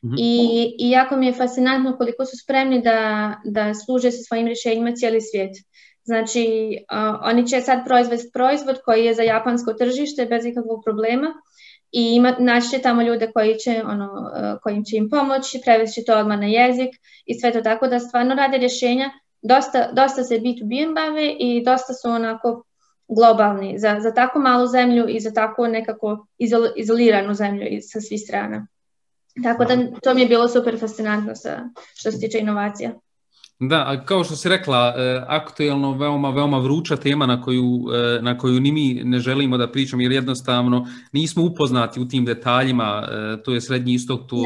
mm-hmm. 0.03 0.15
I, 0.17 0.75
i 0.79 0.89
jako 0.89 1.17
mi 1.17 1.25
je 1.25 1.33
fascinantno 1.33 1.97
koliko 1.97 2.25
su 2.25 2.37
spremni 2.43 2.81
da, 2.81 3.33
da 3.45 3.73
služe 3.73 4.11
sa 4.11 4.23
svojim 4.23 4.47
rješenjima 4.47 4.91
cijeli 4.91 5.21
svijet. 5.21 5.51
Znači, 6.03 6.77
uh, 6.91 7.19
oni 7.23 7.47
će 7.47 7.61
sad 7.61 7.85
proizvesti 7.85 8.29
proizvod 8.33 8.77
koji 8.85 9.05
je 9.05 9.13
za 9.13 9.23
japansko 9.23 9.73
tržište 9.73 10.25
bez 10.25 10.45
ikakvog 10.45 10.81
problema 10.85 11.27
i 11.91 12.15
ima, 12.15 12.35
naći 12.39 12.69
će 12.69 12.79
tamo 12.79 13.01
ljude 13.01 13.31
koji 13.33 13.55
će, 13.55 13.81
ono, 13.85 14.05
uh, 14.05 14.59
koji 14.63 14.83
će 14.83 14.97
im 14.97 15.09
pomoći, 15.09 15.61
prevesti 15.65 16.05
to 16.05 16.17
odmah 16.17 16.39
na 16.39 16.45
jezik 16.45 16.89
i 17.25 17.39
sve 17.39 17.51
to 17.51 17.61
tako 17.61 17.87
da 17.87 17.99
stvarno 17.99 18.35
rade 18.35 18.57
rješenja. 18.57 19.09
Dosta, 19.41 19.91
dosta 19.91 20.23
se 20.23 20.39
B2B 20.39 20.93
bave 20.95 21.35
i 21.39 21.63
dosta 21.65 21.93
su 21.93 22.09
onako 22.09 22.63
globalni 23.07 23.79
za, 23.79 23.99
za 23.99 24.13
tako 24.13 24.39
malu 24.39 24.67
zemlju 24.67 25.05
i 25.09 25.19
za 25.19 25.31
tako 25.31 25.67
nekako 25.67 26.27
izol, 26.37 26.67
izoliranu 26.75 27.33
zemlju 27.33 27.65
sa 27.81 28.01
svih 28.01 28.21
strana. 28.21 28.67
Tako 29.43 29.65
da 29.65 29.77
to 30.03 30.13
mi 30.13 30.21
je 30.21 30.27
bilo 30.27 30.47
super 30.47 30.79
fascinantno 30.79 31.35
sa, 31.35 31.69
što 31.95 32.11
se 32.11 32.19
tiče 32.19 32.39
inovacija. 32.39 32.91
Da, 33.59 34.03
kao 34.05 34.23
što 34.23 34.35
si 34.35 34.49
rekla, 34.49 34.93
e, 34.97 35.23
aktuelno 35.27 35.97
veoma, 35.97 36.29
veoma 36.29 36.57
vruća 36.57 36.95
tema 36.95 37.25
na 37.25 37.41
koju, 37.41 37.85
e, 37.93 38.21
na 38.21 38.37
koju 38.37 38.59
ni 38.59 38.71
mi 38.71 39.01
ne 39.03 39.19
želimo 39.19 39.57
da 39.57 39.71
pričamo, 39.71 40.01
jer 40.01 40.11
jednostavno 40.11 40.87
nismo 41.11 41.43
upoznati 41.43 41.99
u 41.99 42.07
tim 42.07 42.25
detaljima, 42.25 43.07
e, 43.11 43.43
to 43.43 43.53
je 43.53 43.61
srednji 43.61 43.93
istok, 43.93 44.21
tu 44.29 44.37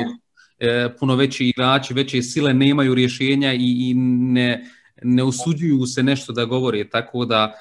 ja. 0.59 0.89
puno 0.99 1.15
veći 1.15 1.45
igrači, 1.45 1.93
veće 1.93 2.21
sile 2.21 2.53
nemaju 2.53 2.95
rješenja 2.95 3.53
i, 3.53 3.89
i 3.89 3.93
ne, 3.93 4.65
ne 5.05 5.23
usuđuju 5.23 5.85
se 5.85 6.03
nešto 6.03 6.33
da 6.33 6.45
govore, 6.45 6.89
tako 6.89 7.25
da 7.25 7.53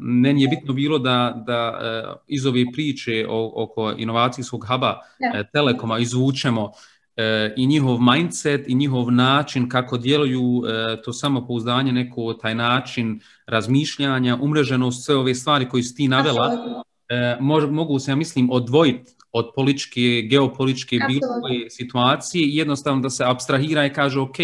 meni 0.00 0.42
je 0.42 0.48
bitno 0.48 0.74
bilo 0.74 0.98
da, 0.98 1.42
da 1.46 1.78
e, 1.82 2.02
iz 2.26 2.46
ove 2.46 2.64
priče 2.72 3.26
oko 3.54 3.92
inovacijskog 3.96 4.66
huba. 4.68 5.00
E, 5.34 5.44
Telekoma 5.52 5.98
izvučemo 5.98 6.70
e, 7.16 7.54
i 7.56 7.66
njihov 7.66 7.98
mindset 8.00 8.68
i 8.68 8.74
njihov 8.74 9.12
način 9.12 9.68
kako 9.68 9.98
djeluju 9.98 10.62
to 11.04 11.12
samopouzdanje, 11.12 11.92
neko 11.92 12.34
taj 12.34 12.54
način 12.54 13.20
razmišljanja, 13.46 14.38
umreženost, 14.42 15.04
sve 15.04 15.16
ove 15.16 15.34
stvari 15.34 15.68
koje 15.68 15.82
si 15.82 15.94
ti 15.94 16.08
navela, 16.08 16.56
mogu 17.70 17.98
se, 17.98 18.10
ja 18.10 18.16
mislim, 18.16 18.50
odvojiti 18.50 19.12
od 19.32 19.50
političke, 19.54 20.00
geopolitičke 20.30 20.98
bilo 21.08 21.40
koje 21.42 21.70
situacije 21.70 22.46
i 22.46 22.56
jednostavno 22.56 23.02
da 23.02 23.10
se 23.10 23.24
abstrahira 23.24 23.86
i 23.86 23.92
kaže 23.92 24.20
ok, 24.20 24.36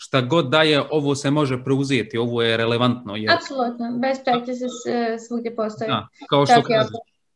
šta 0.00 0.20
god 0.20 0.50
daje, 0.50 0.82
ovo 0.90 1.14
se 1.14 1.30
može 1.30 1.64
preuzeti, 1.64 2.18
ovo 2.18 2.42
je 2.42 2.56
relevantno. 2.56 3.16
Jer... 3.16 3.32
Apsolutno, 3.32 3.98
best 3.98 4.24
practices 4.24 4.72
svugdje 5.28 5.56
postoji. 5.56 5.88
Da, 5.88 6.08
kao 6.28 6.46
što 6.46 6.62
kaže, 6.62 6.88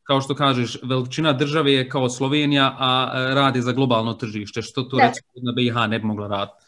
kao 0.03 0.21
što 0.21 0.35
kažeš, 0.35 0.79
veličina 0.83 1.33
države 1.33 1.73
je 1.73 1.89
kao 1.89 2.09
Slovenija, 2.09 2.77
a 2.79 3.13
radi 3.35 3.63
za 3.63 3.73
globalno 3.73 4.15
tržište, 4.15 4.63
što 4.63 4.83
to 4.83 4.99
recimo 4.99 5.29
na 5.43 5.53
BiH 5.53 5.75
ne 5.89 5.99
bi 5.99 6.07
mogla 6.07 6.29
raditi. 6.29 6.65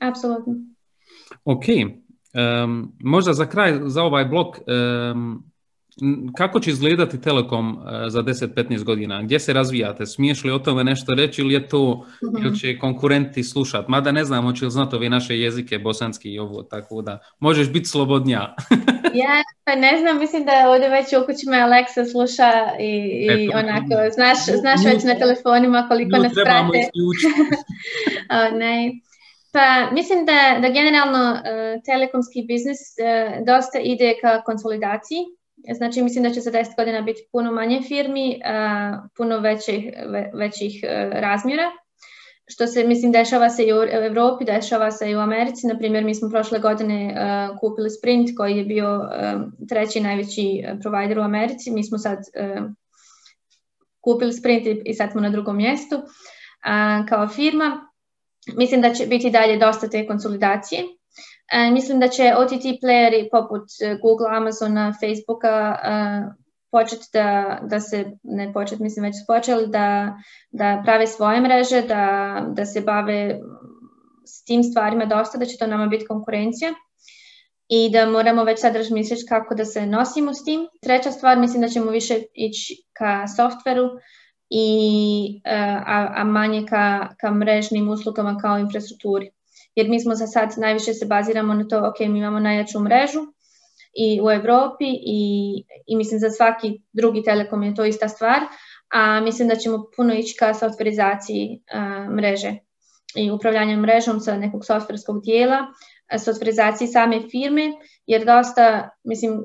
Apsolutno. 0.00 0.54
Ok. 1.44 1.64
možda 3.00 3.32
za 3.32 3.46
kraj, 3.46 3.80
za 3.86 4.02
ovaj 4.02 4.24
blok, 4.24 4.56
kako 6.36 6.60
će 6.60 6.70
izgledati 6.70 7.20
Telekom 7.20 7.78
e, 8.06 8.10
za 8.10 8.22
10-15 8.22 8.84
godina? 8.84 9.22
Gdje 9.22 9.40
se 9.40 9.52
razvijate? 9.52 10.06
Smiješ 10.06 10.44
li 10.44 10.50
o 10.50 10.58
tome 10.58 10.84
nešto 10.84 11.14
reći 11.14 11.42
ili 11.42 11.54
je 11.54 11.68
to, 11.68 12.06
ili 12.22 12.48
mhm. 12.48 12.54
će 12.54 12.78
konkurenti 12.78 13.44
slušati? 13.44 13.90
Mada 13.90 14.12
ne 14.12 14.24
znam, 14.24 14.44
hoće 14.44 14.64
li 14.64 14.70
znati 14.70 14.96
ove 14.96 15.08
naše 15.08 15.38
jezike, 15.38 15.78
bosanski 15.78 16.30
i 16.30 16.38
ovo, 16.38 16.62
tako 16.62 17.02
da 17.02 17.18
možeš 17.40 17.72
biti 17.72 17.88
slobodnija. 17.88 18.54
ja, 19.24 19.42
pa 19.64 19.74
ne 19.74 19.98
znam, 19.98 20.18
mislim 20.18 20.44
da 20.44 20.70
ovdje 20.70 20.88
već 20.88 21.06
u 21.12 21.26
kući 21.26 21.46
me 21.50 21.56
Alexa 21.56 22.10
sluša 22.10 22.52
i, 22.80 22.92
i 23.38 23.50
onako, 23.54 24.14
znaš, 24.14 24.38
znaš 24.60 24.84
već 24.84 25.04
na 25.04 25.14
telefonima 25.14 25.86
koliko 25.88 26.16
nas 26.16 26.32
prate. 26.34 26.78
ne. 28.60 28.92
Pa 29.52 29.90
mislim 29.92 30.26
da, 30.26 30.58
da 30.62 30.68
generalno 30.68 31.32
uh, 31.32 31.82
telekomski 31.84 32.44
biznis 32.48 32.78
uh, 32.78 33.46
dosta 33.46 33.78
ide 33.78 34.14
ka 34.20 34.42
konsolidaciji 34.42 35.18
Znači 35.56 36.02
mislim 36.02 36.24
da 36.24 36.30
će 36.30 36.40
za 36.40 36.50
10 36.50 36.76
godina 36.76 37.00
biti 37.00 37.20
puno 37.32 37.52
manje 37.52 37.80
firmi, 37.88 38.40
puno 39.16 39.38
većih, 39.38 39.84
većih 40.34 40.80
e, 40.82 41.10
razmjera. 41.12 41.70
Što 42.46 42.66
se, 42.66 42.84
mislim, 42.84 43.12
dešava 43.12 43.50
se 43.50 43.64
i 43.64 43.72
u 43.72 43.76
Europi, 43.82 44.44
dešava 44.44 44.90
se 44.90 45.10
i 45.10 45.16
u 45.16 45.18
Americi. 45.18 45.66
Na 45.66 45.78
primjer, 45.78 46.04
mi 46.04 46.14
smo 46.14 46.28
prošle 46.30 46.58
godine 46.58 47.06
e, 47.06 47.48
kupili 47.60 47.90
Sprint, 47.90 48.30
koji 48.36 48.56
je 48.56 48.64
bio 48.64 49.10
e, 49.12 49.34
treći 49.68 50.00
najveći 50.00 50.64
provider 50.82 51.18
u 51.18 51.22
Americi. 51.22 51.70
Mi 51.70 51.84
smo 51.84 51.98
sad 51.98 52.18
kupili 54.00 54.32
Sprint 54.32 54.66
i 54.84 54.94
sad 54.94 55.12
smo 55.12 55.20
na 55.20 55.30
drugom 55.30 55.56
mjestu 55.56 56.02
kao 57.08 57.28
firma. 57.28 57.90
Mislim 58.56 58.80
da 58.80 58.94
će 58.94 59.06
biti 59.06 59.30
dalje 59.30 59.58
dosta 59.58 59.88
te 59.88 60.06
konsolidacije. 60.06 60.82
E, 61.52 61.70
mislim 61.70 62.00
da 62.00 62.08
će 62.08 62.34
OTT 62.36 62.64
playeri 62.82 63.28
poput 63.30 63.62
e, 63.82 63.98
Google, 64.02 64.26
Amazona, 64.30 64.92
Facebooka 65.00 65.78
e, 65.84 66.44
početi 66.70 67.06
da, 67.12 67.58
da 67.62 67.80
se, 67.80 68.04
ne 68.22 68.52
početi, 68.52 68.82
mislim 68.82 69.04
već 69.04 69.14
su 69.14 69.24
počeli, 69.26 69.66
da, 69.66 70.16
da 70.50 70.82
prave 70.84 71.06
svoje 71.06 71.40
mreže, 71.40 71.82
da, 71.82 72.40
da 72.48 72.64
se 72.64 72.80
bave 72.80 73.40
s 74.26 74.44
tim 74.44 74.62
stvarima 74.62 75.04
dosta, 75.04 75.38
da 75.38 75.44
će 75.44 75.56
to 75.58 75.66
nama 75.66 75.86
biti 75.86 76.06
konkurencija 76.06 76.74
i 77.68 77.90
da 77.92 78.06
moramo 78.06 78.44
već 78.44 78.60
sad 78.60 78.76
razmisliti 78.76 79.26
kako 79.28 79.54
da 79.54 79.64
se 79.64 79.86
nosimo 79.86 80.34
s 80.34 80.44
tim. 80.44 80.66
Treća 80.82 81.10
stvar, 81.10 81.38
mislim 81.38 81.62
da 81.62 81.68
ćemo 81.68 81.90
više 81.90 82.22
ići 82.34 82.82
ka 82.92 83.26
softveru 83.36 83.90
i, 84.50 85.40
a, 85.44 86.08
a 86.14 86.24
manje 86.24 86.66
ka, 86.68 87.08
ka 87.20 87.30
mrežnim 87.30 87.88
uslugama 87.88 88.38
kao 88.42 88.58
infrastrukturi 88.58 89.30
jer 89.74 89.88
mi 89.88 90.00
smo 90.00 90.14
za 90.14 90.26
sad 90.26 90.48
najviše 90.56 90.94
se 90.94 91.06
baziramo 91.06 91.54
na 91.54 91.68
to, 91.68 91.78
ok, 91.78 92.00
mi 92.00 92.18
imamo 92.18 92.40
najjaču 92.40 92.80
mrežu 92.80 93.20
i 93.94 94.20
u 94.22 94.30
Europi 94.30 94.84
i, 94.88 95.64
i 95.86 95.96
mislim 95.96 96.20
za 96.20 96.30
svaki 96.30 96.80
drugi 96.92 97.22
telekom 97.22 97.62
je 97.62 97.74
to 97.74 97.84
ista 97.84 98.08
stvar, 98.08 98.40
a 98.88 99.20
mislim 99.20 99.48
da 99.48 99.56
ćemo 99.56 99.84
puno 99.96 100.14
ići 100.14 100.36
ka 100.38 100.54
softverizaciji 100.54 101.62
mreže 102.10 102.52
i 103.16 103.30
upravljanjem 103.30 103.80
mrežom 103.80 104.20
sa 104.20 104.36
nekog 104.36 104.64
softverskog 104.64 105.22
dijela, 105.22 105.58
softverizaciji 106.18 106.88
same 106.88 107.20
firme, 107.30 107.72
jer 108.06 108.24
dosta, 108.24 108.90
mislim, 109.04 109.44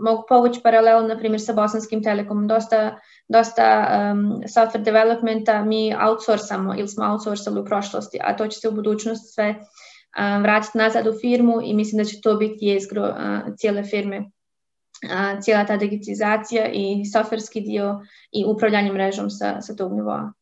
mogu 0.00 0.24
povući 0.28 0.60
paralel, 0.62 1.06
na 1.06 1.18
primjer, 1.18 1.40
sa 1.40 1.52
Bosanskim 1.52 2.02
telekomom, 2.02 2.48
dosta 2.48 2.98
dosta 3.30 3.86
um, 4.12 4.42
software 4.46 4.84
developmenta 4.84 5.64
mi 5.64 5.94
outsourcamo 5.94 6.74
ili 6.74 6.88
smo 6.88 7.04
outsourcali 7.04 7.60
u 7.60 7.64
prošlosti, 7.64 8.18
a 8.22 8.36
to 8.36 8.46
će 8.46 8.58
se 8.58 8.68
u 8.68 8.72
budućnosti 8.72 9.32
sve 9.34 9.48
um, 9.50 10.42
vratiti 10.42 10.78
nazad 10.78 11.06
u 11.06 11.12
firmu 11.20 11.60
i 11.62 11.74
mislim 11.74 11.98
da 11.98 12.04
će 12.04 12.20
to 12.20 12.36
biti 12.36 12.66
jezgro 12.66 13.08
uh, 13.08 13.54
cijele 13.56 13.84
firme. 13.84 14.18
Uh, 14.18 15.40
cijela 15.40 15.64
ta 15.64 15.76
digitalizacija 15.76 16.68
i 16.72 17.04
softverski 17.12 17.60
dio 17.60 18.00
i 18.32 18.44
upravljanje 18.46 18.92
mrežom 18.92 19.30
sa, 19.30 19.60
sa 19.60 19.74
tog 19.74 19.92
nivoa. 19.92 20.32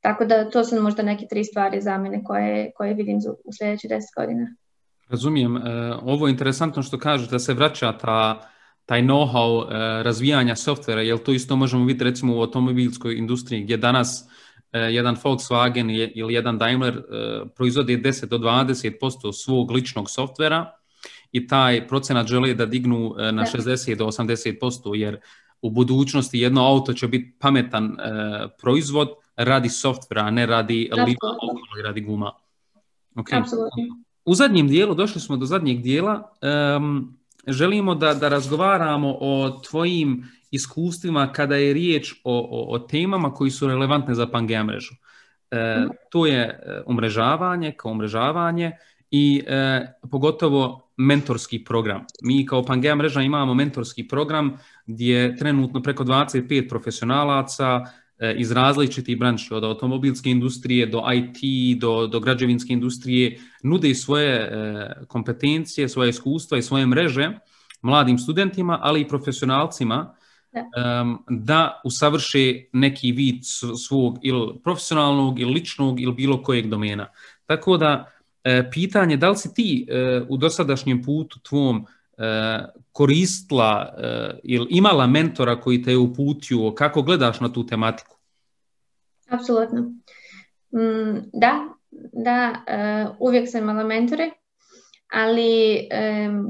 Tako 0.00 0.24
da 0.24 0.50
to 0.50 0.64
su 0.64 0.82
možda 0.82 1.02
neke 1.02 1.26
tri 1.30 1.44
stvari 1.44 1.80
za 1.80 1.98
mene 1.98 2.24
koje, 2.24 2.72
koje 2.76 2.94
vidim 2.94 3.18
u 3.44 3.52
sljedećih 3.58 3.90
deset 3.90 4.10
godina. 4.16 4.46
Razumijem. 5.08 5.56
Uh, 5.56 5.62
ovo 6.02 6.26
je 6.26 6.30
interesantno 6.30 6.82
što 6.82 6.98
kažeš 6.98 7.28
da 7.28 7.38
se 7.38 7.54
vraća 7.54 7.92
ta 7.92 8.51
taj 8.86 9.02
know-how 9.02 9.64
e, 9.64 10.02
razvijanja 10.02 10.56
softvera, 10.56 11.02
jer 11.02 11.18
to 11.18 11.32
isto 11.32 11.56
možemo 11.56 11.84
vidjeti 11.84 12.04
recimo 12.04 12.36
u 12.36 12.40
automobilskoj 12.40 13.14
industriji 13.14 13.62
gdje 13.62 13.76
danas 13.76 14.24
e, 14.72 14.78
jedan 14.78 15.16
Volkswagen 15.16 16.10
ili 16.14 16.34
jedan 16.34 16.58
Daimler 16.58 16.96
e, 16.96 17.02
proizvodi 17.56 17.96
10 17.96 18.26
do 18.26 18.38
20% 18.38 19.32
svog 19.32 19.70
ličnog 19.70 20.10
softvera 20.10 20.72
i 21.32 21.46
taj 21.46 21.88
procenat 21.88 22.26
žele 22.26 22.54
da 22.54 22.66
dignu 22.66 23.14
na 23.16 23.44
60 23.44 23.96
do 23.96 24.06
80% 24.06 24.94
jer 24.94 25.20
u 25.62 25.70
budućnosti 25.70 26.38
jedno 26.38 26.66
auto 26.66 26.92
će 26.92 27.08
biti 27.08 27.36
pametan 27.40 27.96
proizvod 28.60 29.08
radi 29.36 29.68
softvera, 29.68 30.22
a 30.22 30.30
ne 30.30 30.46
radi 30.46 30.90
lima 30.92 31.16
i 31.78 31.82
radi 31.82 32.00
guma. 32.00 32.32
Okay. 33.14 33.42
U 34.24 34.34
zadnjem 34.34 34.68
dijelu, 34.68 34.94
došli 34.94 35.20
smo 35.20 35.36
do 35.36 35.46
zadnjeg 35.46 35.82
dijela, 35.82 36.32
želimo 37.46 37.94
da, 37.94 38.14
da 38.14 38.28
razgovaramo 38.28 39.16
o 39.20 39.60
tvojim 39.70 40.24
iskustvima 40.50 41.32
kada 41.32 41.56
je 41.56 41.72
riječ 41.72 42.14
o, 42.24 42.66
o, 42.68 42.78
temama 42.78 43.34
koji 43.34 43.50
su 43.50 43.68
relevantne 43.68 44.14
za 44.14 44.26
Pangea 44.26 44.64
mrežu. 44.64 44.94
E, 45.50 45.86
to 46.10 46.26
je 46.26 46.40
e, 46.40 46.82
umrežavanje 46.86 47.72
kao 47.76 47.92
umrežavanje 47.92 48.72
i 49.10 49.42
e, 49.46 49.86
pogotovo 50.10 50.90
mentorski 50.96 51.64
program. 51.64 52.04
Mi 52.22 52.46
kao 52.46 52.64
Pangea 52.64 52.94
mreža 52.94 53.20
imamo 53.20 53.54
mentorski 53.54 54.08
program 54.08 54.58
gdje 54.86 55.36
trenutno 55.36 55.82
preko 55.82 56.04
25 56.04 56.68
profesionalaca 56.68 57.80
iz 58.36 58.52
različitih 58.52 59.18
branši, 59.18 59.54
od 59.54 59.64
automobilske 59.64 60.30
industrije 60.30 60.86
do 60.86 61.02
IT, 61.14 61.80
do, 61.80 62.06
do 62.06 62.20
građevinske 62.20 62.72
industrije, 62.72 63.38
nude 63.62 63.90
i 63.90 63.94
svoje 63.94 64.34
e, 64.34 64.50
kompetencije, 65.08 65.88
svoje 65.88 66.10
iskustva 66.10 66.58
i 66.58 66.62
svoje 66.62 66.86
mreže 66.86 67.30
mladim 67.82 68.18
studentima, 68.18 68.78
ali 68.82 69.00
i 69.00 69.08
profesionalcima 69.08 70.14
da, 71.30 71.80
usavrše 71.84 72.64
neki 72.72 73.12
vid 73.12 73.36
svog 73.88 74.18
ili 74.22 74.52
profesionalnog 74.64 75.40
ili 75.40 75.52
ličnog 75.52 76.00
ili 76.00 76.12
bilo 76.12 76.42
kojeg 76.42 76.66
domena. 76.66 77.08
Tako 77.46 77.76
da 77.76 78.10
e, 78.44 78.70
pitanje 78.70 79.16
da 79.16 79.30
li 79.30 79.36
si 79.36 79.54
ti 79.54 79.86
u 80.28 80.36
dosadašnjem 80.36 81.02
putu 81.02 81.40
tvom 81.40 81.86
koristila 82.92 83.94
ili 84.42 84.66
imala 84.70 85.06
mentora 85.06 85.60
koji 85.60 85.82
te 85.82 85.90
je 85.90 85.98
uputio, 85.98 86.74
kako 86.74 87.02
gledaš 87.02 87.40
na 87.40 87.52
tu 87.52 87.66
tematiku? 87.66 88.16
Apsolutno. 89.28 89.80
Mm, 90.74 91.18
da, 91.32 91.68
da, 92.12 92.64
e, 92.66 93.06
uvijek 93.18 93.50
sam 93.50 93.62
imala 93.62 93.84
mentore, 93.84 94.30
ali 95.12 95.88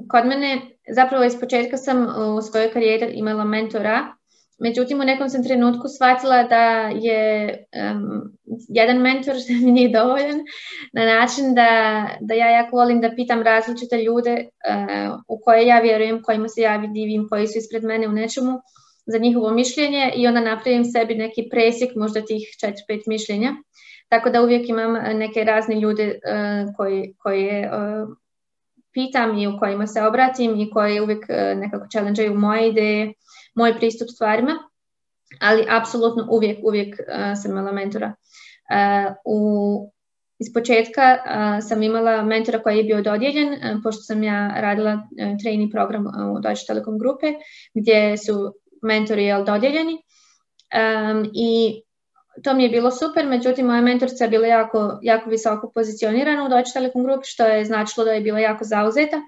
kod 0.08 0.26
mene 0.26 0.60
zapravo 0.94 1.24
iz 1.24 1.40
početka 1.40 1.76
sam 1.76 2.06
u 2.36 2.42
svojoj 2.42 2.72
karijeri 2.72 3.12
imala 3.14 3.44
mentora, 3.44 4.14
međutim 4.62 5.00
u 5.00 5.04
nekom 5.04 5.28
sam 5.28 5.44
trenutku 5.44 5.88
shvatila 5.88 6.42
da 6.42 6.64
je 6.88 7.64
jedan 8.68 8.98
mentor 8.98 9.34
mi 9.64 9.72
nije 9.72 9.88
dovoljan 9.88 10.40
na 10.92 11.04
način 11.04 11.54
da, 11.54 11.68
da 12.20 12.34
ja 12.34 12.50
jako 12.50 12.76
volim 12.76 13.00
da 13.00 13.14
pitam 13.16 13.42
različite 13.42 14.02
ljude 14.02 14.32
uh, 14.32 15.18
u 15.28 15.40
koje 15.44 15.66
ja 15.66 15.80
vjerujem, 15.80 16.22
kojima 16.22 16.48
se 16.48 16.60
ja 16.60 16.78
divim, 16.78 17.26
koji 17.30 17.46
su 17.46 17.58
ispred 17.58 17.84
mene 17.84 18.08
u 18.08 18.12
nečemu 18.12 18.60
za 19.06 19.18
njihovo 19.18 19.50
mišljenje 19.50 20.12
i 20.16 20.26
onda 20.26 20.40
napravim 20.40 20.84
sebi 20.84 21.14
neki 21.14 21.48
presjek 21.50 21.94
možda 21.96 22.20
tih 22.20 22.42
4-5 22.88 23.02
mišljenja. 23.06 23.52
Tako 24.08 24.30
da 24.30 24.42
uvijek 24.42 24.68
imam 24.68 24.96
e, 24.96 25.14
neke 25.14 25.44
razne 25.44 25.80
ljude 25.80 26.02
e, 26.04 26.18
koji, 26.76 27.14
koje 27.18 27.62
e, 27.62 27.70
pitam 28.92 29.38
i 29.38 29.46
u 29.46 29.58
kojima 29.58 29.86
se 29.86 30.02
obratim 30.02 30.60
i 30.60 30.70
koji 30.70 31.00
uvijek 31.00 31.24
nekako 31.56 31.86
challenge 31.92 32.30
moje 32.30 32.68
ideje, 32.68 33.12
moj 33.54 33.76
pristup 33.76 34.08
stvarima, 34.08 34.52
ali 35.40 35.66
apsolutno 35.68 36.26
uvijek, 36.30 36.58
uvijek 36.62 36.96
sam 37.42 37.50
imala 37.50 37.72
mentora. 37.72 38.14
U 39.24 39.92
iz 40.38 40.52
početka 40.54 41.18
sam 41.68 41.82
imala 41.82 42.22
mentora 42.22 42.62
koji 42.62 42.76
je 42.76 42.84
bio 42.84 43.02
dodijeljen, 43.02 43.82
pošto 43.82 44.02
sam 44.02 44.22
ja 44.22 44.54
radila 44.56 44.98
trainee 45.42 45.70
program 45.70 46.06
u 46.06 46.40
Deutsche 46.40 46.66
Telekom 46.66 46.98
grupe, 46.98 47.26
gdje 47.74 48.18
su 48.18 48.54
mentori 48.82 49.24
jel, 49.24 49.44
dodijeljeni 49.44 49.92
um, 49.92 51.30
i 51.34 51.82
to 52.44 52.54
mi 52.54 52.62
je 52.62 52.68
bilo 52.68 52.90
super, 52.90 53.26
međutim 53.26 53.66
moja 53.66 53.80
mentorica 53.80 54.24
je 54.24 54.30
bila 54.30 54.46
jako, 54.46 54.98
jako 55.02 55.30
visoko 55.30 55.70
pozicionirana 55.74 56.44
u 56.44 56.48
Deutsche 56.48 56.72
Telekom 56.72 57.04
grupi, 57.04 57.26
što 57.26 57.46
je 57.46 57.64
značilo 57.64 58.04
da 58.04 58.12
je 58.12 58.20
bila 58.20 58.38
jako 58.38 58.64
zauzeta, 58.64 59.20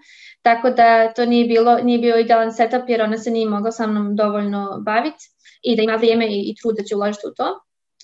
tako 0.45 0.71
da 0.71 1.13
to 1.13 1.27
nije, 1.27 1.47
bilo, 1.47 1.79
nije 1.79 1.99
bio 1.99 2.19
idealan 2.19 2.53
setup 2.53 2.89
jer 2.89 3.03
ona 3.03 3.19
se 3.19 3.31
nije 3.31 3.49
mogla 3.49 3.71
sa 3.73 3.87
mnom 3.87 4.17
dovoljno 4.17 4.83
baviti 4.87 5.25
i 5.63 5.77
da 5.77 5.83
ima 5.83 5.97
vrijeme 5.97 6.27
i, 6.27 6.39
i 6.51 6.55
trud 6.63 6.77
da 6.77 6.83
će 6.83 6.97
uložiti 6.97 7.27
u 7.27 7.35
to. 7.37 7.49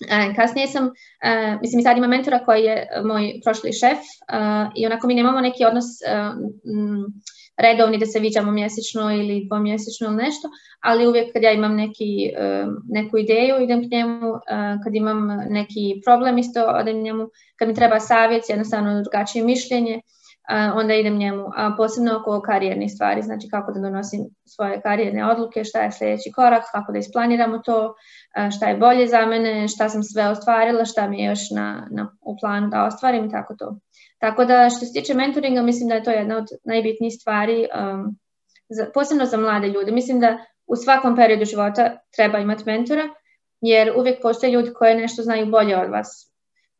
E, 0.08 0.34
kasnije 0.36 0.66
sam, 0.66 0.84
e, 1.22 1.56
mislim 1.60 1.80
i 1.80 1.82
sad 1.82 1.96
ima 1.96 2.06
mentora 2.06 2.44
koji 2.44 2.62
je 2.62 2.88
moj 3.04 3.40
prošli 3.44 3.72
šef 3.72 3.98
e, 3.98 4.36
i 4.76 4.86
onako 4.86 5.06
mi 5.06 5.14
nemamo 5.14 5.40
neki 5.40 5.64
odnos 5.64 5.86
redovni 7.58 7.98
da 7.98 8.06
se 8.06 8.20
viđamo 8.20 8.52
mjesečno 8.52 9.12
ili 9.12 9.46
dvomjesečno 9.48 10.06
ili 10.06 10.16
nešto, 10.16 10.48
ali 10.80 11.06
uvijek 11.06 11.32
kad 11.32 11.42
ja 11.42 11.52
imam 11.52 11.76
neki, 11.76 12.32
neku 12.88 13.18
ideju 13.18 13.62
idem 13.62 13.88
k 13.88 13.90
njemu, 13.92 14.32
kad 14.84 14.94
imam 14.94 15.26
neki 15.48 16.00
problem 16.04 16.38
isto 16.38 16.64
odem 16.64 17.02
njemu, 17.02 17.28
kad 17.58 17.68
mi 17.68 17.74
treba 17.74 18.00
savjet, 18.00 18.48
jednostavno 18.48 19.02
drugačije 19.02 19.44
mišljenje, 19.44 20.00
onda 20.74 20.94
idem 20.94 21.16
njemu, 21.16 21.44
a 21.56 21.74
posebno 21.76 22.16
oko 22.20 22.40
karijernih 22.40 22.90
stvari, 22.94 23.22
znači 23.22 23.48
kako 23.48 23.72
da 23.72 23.80
donosim 23.80 24.20
svoje 24.44 24.80
karijerne 24.80 25.24
odluke, 25.30 25.64
šta 25.64 25.80
je 25.80 25.92
sljedeći 25.92 26.32
korak, 26.32 26.64
kako 26.72 26.92
da 26.92 26.98
isplaniramo 26.98 27.58
to, 27.58 27.94
šta 28.56 28.68
je 28.68 28.76
bolje 28.76 29.06
za 29.06 29.26
mene, 29.26 29.68
šta 29.68 29.88
sam 29.88 30.02
sve 30.02 30.28
ostvarila, 30.28 30.84
šta 30.84 31.08
mi 31.08 31.22
je 31.22 31.28
još 31.28 31.50
na, 31.50 31.88
na, 31.90 32.16
u 32.20 32.36
planu 32.40 32.68
da 32.68 32.84
ostvarim 32.84 33.24
i 33.24 33.30
tako 33.30 33.54
to. 33.58 33.76
Tako 34.18 34.44
da 34.44 34.68
što 34.70 34.86
se 34.86 34.92
tiče 34.92 35.14
mentoringa, 35.14 35.62
mislim 35.62 35.88
da 35.88 35.94
je 35.94 36.04
to 36.04 36.10
jedna 36.10 36.36
od 36.36 36.46
najbitnijih 36.64 37.14
stvari, 37.20 37.66
um, 37.80 38.18
za, 38.68 38.86
posebno 38.94 39.26
za 39.26 39.36
mlade 39.36 39.68
ljude. 39.68 39.92
Mislim 39.92 40.20
da 40.20 40.38
u 40.66 40.76
svakom 40.76 41.16
periodu 41.16 41.44
života 41.44 41.96
treba 42.16 42.38
imati 42.38 42.64
mentora, 42.66 43.08
jer 43.60 43.92
uvijek 43.96 44.22
postoje 44.22 44.52
ljudi 44.52 44.72
koji 44.74 44.94
nešto 44.94 45.22
znaju 45.22 45.46
bolje 45.46 45.76
od 45.78 45.90
vas. 45.90 46.29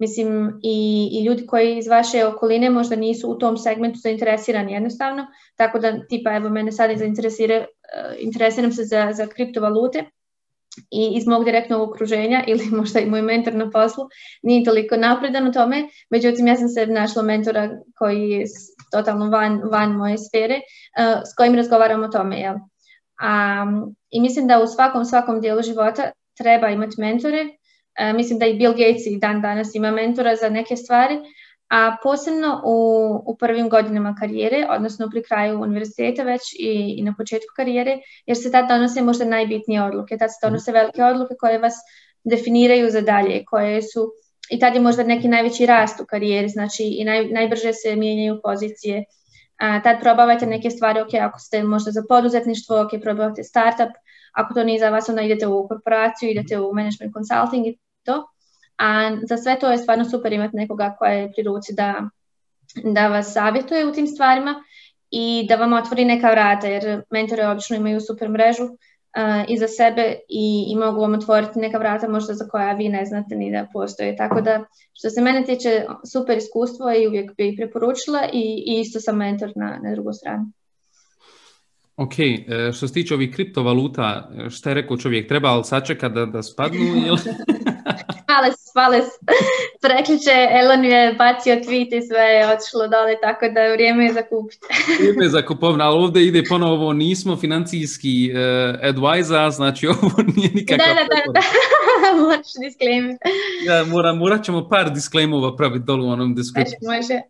Mislim, 0.01 0.61
i, 0.63 1.09
i 1.13 1.25
ljudi 1.25 1.47
koji 1.47 1.79
iz 1.79 1.89
vaše 1.89 2.27
okoline 2.27 2.71
možda 2.71 2.97
nisu 2.97 3.31
u 3.31 3.39
tom 3.39 3.57
segmentu 3.57 3.99
zainteresirani 3.99 4.73
jednostavno, 4.73 5.27
tako 5.57 5.79
da 5.79 6.07
tipa 6.07 6.37
evo 6.37 6.49
mene 6.49 6.73
sad 6.73 6.91
interesiram 8.19 8.73
se 8.73 8.85
za, 8.85 9.13
za 9.13 9.27
kriptovalute, 9.27 10.05
i 10.91 11.13
iz 11.17 11.27
mog 11.27 11.45
direktnog 11.45 11.91
okruženja 11.91 12.45
ili 12.49 12.65
možda 12.71 13.01
i 13.01 13.07
moj 13.07 13.23
mentor 13.23 13.55
na 13.55 13.71
poslu 13.71 14.05
nije 14.43 14.65
toliko 14.65 14.97
napredan 14.97 15.49
u 15.49 15.53
tome, 15.53 15.89
međutim 16.11 16.47
ja 16.47 16.57
sam 16.57 16.69
se 16.69 16.87
našla 16.87 17.23
mentora 17.23 17.71
koji 17.99 18.31
je 18.31 18.47
totalno 18.93 19.31
van, 19.31 19.61
van 19.73 19.93
moje 19.93 20.19
sfere 20.19 20.55
uh, 20.55 21.23
s 21.33 21.35
kojim 21.37 21.55
razgovaram 21.55 22.03
o 22.03 22.09
tome. 22.09 22.41
Jel? 22.41 22.55
A, 23.21 23.65
I 24.11 24.21
mislim 24.21 24.47
da 24.47 24.63
u 24.63 24.67
svakom, 24.67 25.05
svakom 25.05 25.41
dijelu 25.41 25.63
života 25.63 26.11
treba 26.39 26.69
imati 26.69 27.01
mentore. 27.01 27.45
Uh, 27.98 28.16
mislim 28.16 28.38
da 28.38 28.46
i 28.46 28.55
Bill 28.55 28.72
Gates 28.72 29.07
i 29.07 29.18
dan 29.18 29.40
danas 29.40 29.74
ima 29.74 29.90
mentora 29.90 30.37
za 30.37 30.48
neke 30.48 30.76
stvari, 30.76 31.18
a 31.70 31.96
posebno 32.03 32.62
u, 32.64 32.74
u 33.26 33.37
prvim 33.37 33.68
godinama 33.68 34.14
karijere, 34.20 34.66
odnosno 34.70 35.09
pri 35.11 35.22
kraju 35.22 35.61
univerziteta 35.61 36.22
već 36.22 36.42
i, 36.59 36.94
i 36.98 37.03
na 37.03 37.14
početku 37.18 37.55
karijere, 37.57 37.98
jer 38.26 38.37
se 38.37 38.50
tad 38.50 38.68
donose 38.68 39.03
možda 39.03 39.24
najbitnije 39.24 39.83
odluke, 39.83 40.18
tad 40.18 40.31
se 40.31 40.46
donose 40.46 40.72
velike 40.72 41.05
odluke 41.05 41.35
koje 41.40 41.59
vas 41.59 41.74
definiraju 42.24 42.90
za 42.90 43.00
dalje, 43.00 43.44
koje 43.44 43.83
su 43.83 44.12
i 44.50 44.59
tad 44.59 44.74
je 44.74 44.81
možda 44.81 45.03
neki 45.03 45.29
najveći 45.29 45.66
rast 45.66 46.00
u 46.00 46.07
karijeri, 46.07 46.48
znači 46.48 46.83
i 46.83 47.05
naj, 47.05 47.24
najbrže 47.26 47.72
se 47.72 47.96
mijenjaju 47.96 48.40
pozicije. 48.42 49.05
A, 49.57 49.83
tad 49.83 50.00
probavajte 50.00 50.46
neke 50.46 50.70
stvari, 50.70 51.00
ok, 51.00 51.14
ako 51.14 51.38
ste 51.38 51.62
možda 51.62 51.90
za 51.90 52.03
poduzetništvo, 52.09 52.81
ok, 52.81 52.90
probavajte 53.03 53.44
startup, 53.44 53.92
ako 54.33 54.55
to 54.55 54.64
nije 54.64 54.79
za 54.79 54.90
vas, 54.90 55.09
onda 55.09 55.23
idete 55.23 55.47
u 55.47 55.69
korporaciju, 55.69 56.31
idete 56.31 56.61
u 56.61 56.75
management 56.75 57.12
consulting 57.14 57.66
i 57.66 57.79
to. 58.05 58.27
A 58.79 59.16
za 59.29 59.37
sve 59.37 59.59
to 59.59 59.71
je 59.71 59.79
stvarno 59.79 60.05
super 60.05 60.33
imati 60.33 60.57
nekoga 60.57 60.97
koja 60.99 61.12
je 61.12 61.33
pri 61.33 61.43
ruci 61.43 61.75
da, 61.75 62.09
da 62.85 63.09
vas 63.09 63.33
savjetuje 63.33 63.87
u 63.87 63.93
tim 63.93 64.07
stvarima 64.07 64.55
i 65.11 65.47
da 65.49 65.57
vam 65.57 65.73
otvori 65.73 66.05
neka 66.05 66.31
vrata, 66.31 66.66
jer 66.66 67.03
mentore 67.11 67.47
obično 67.47 67.77
imaju 67.77 68.01
super 68.01 68.29
mrežu 68.29 68.64
uh, 68.64 69.45
iza 69.49 69.69
sebe 69.69 70.14
i, 70.29 70.64
i 70.69 70.77
mogu 70.77 71.01
vam 71.01 71.14
otvoriti 71.14 71.59
neka 71.59 71.79
vrata 71.79 72.09
možda 72.09 72.35
za 72.35 72.49
koja 72.49 72.73
vi 72.73 72.88
ne 72.88 73.05
znate 73.05 73.35
ni 73.35 73.53
da 73.53 73.66
postoje. 73.73 74.16
Tako 74.16 74.40
da 74.40 74.64
što 74.93 75.11
se 75.11 75.21
mene 75.21 75.45
tiče 75.45 75.85
super 76.12 76.38
iskustvo 76.38 76.93
i 76.93 77.07
uvijek 77.07 77.37
bi 77.37 77.57
preporučila 77.57 78.29
i, 78.33 78.64
i 78.66 78.81
isto 78.81 79.01
sam 79.01 79.16
mentor 79.16 79.53
na, 79.57 79.79
na 79.83 79.93
drugu 79.93 80.12
stranu. 80.12 80.53
Ok, 82.01 82.19
e, 82.19 82.73
što 82.73 82.89
se 82.89 82.95
tiče 82.95 83.15
ovih 83.15 83.35
kriptovaluta, 83.35 84.31
šta 84.51 84.71
je 84.71 84.75
rekao 84.75 84.97
čovjek, 84.97 85.29
treba 85.29 85.57
li 85.57 85.65
sačekati 85.65 86.15
da, 86.15 86.27
da 86.27 86.43
spadnu? 86.43 86.79
Ili... 86.81 87.19
Hvale 88.27 88.53
se, 88.53 88.71
hvale 88.73 89.03
se. 89.03 89.19
Prekliče, 89.81 90.49
Elon 90.61 90.85
je 90.85 91.15
bacio 91.19 91.55
tweet 91.55 91.99
i 91.99 92.03
sve 92.09 92.23
je 92.23 92.53
otišlo 92.53 92.89
dole, 92.89 93.15
tako 93.23 93.49
da 93.55 93.61
je 93.61 93.73
vrijeme 93.73 94.13
za 94.13 94.23
kupiti. 94.23 94.67
vrijeme 95.01 95.29
za 95.29 95.43
kupovna, 95.47 95.85
ali 95.85 96.05
ovdje 96.05 96.27
ide 96.27 96.43
ponovo, 96.49 96.93
nismo 96.93 97.37
financijski 97.37 98.33
uh, 98.33 98.89
advisor, 98.89 99.51
znači 99.51 99.87
ovo 100.03 100.11
nije 100.37 100.51
nikakav... 100.55 100.87
Da, 100.87 100.95
da, 100.95 101.05
da, 101.09 101.33
da. 101.33 101.41
moraš 102.23 102.53
disclaimer. 102.65 103.17
Ja, 103.67 103.85
moram, 103.85 104.19
morat 104.19 104.45
ćemo 104.45 104.69
par 104.69 104.91
disclaimova 104.91 105.57
praviti 105.57 105.85
dolu 105.85 106.07
u 106.07 106.11
onom 106.11 106.35
description. 106.35 106.79
Može, 106.83 106.97
može. 106.97 107.21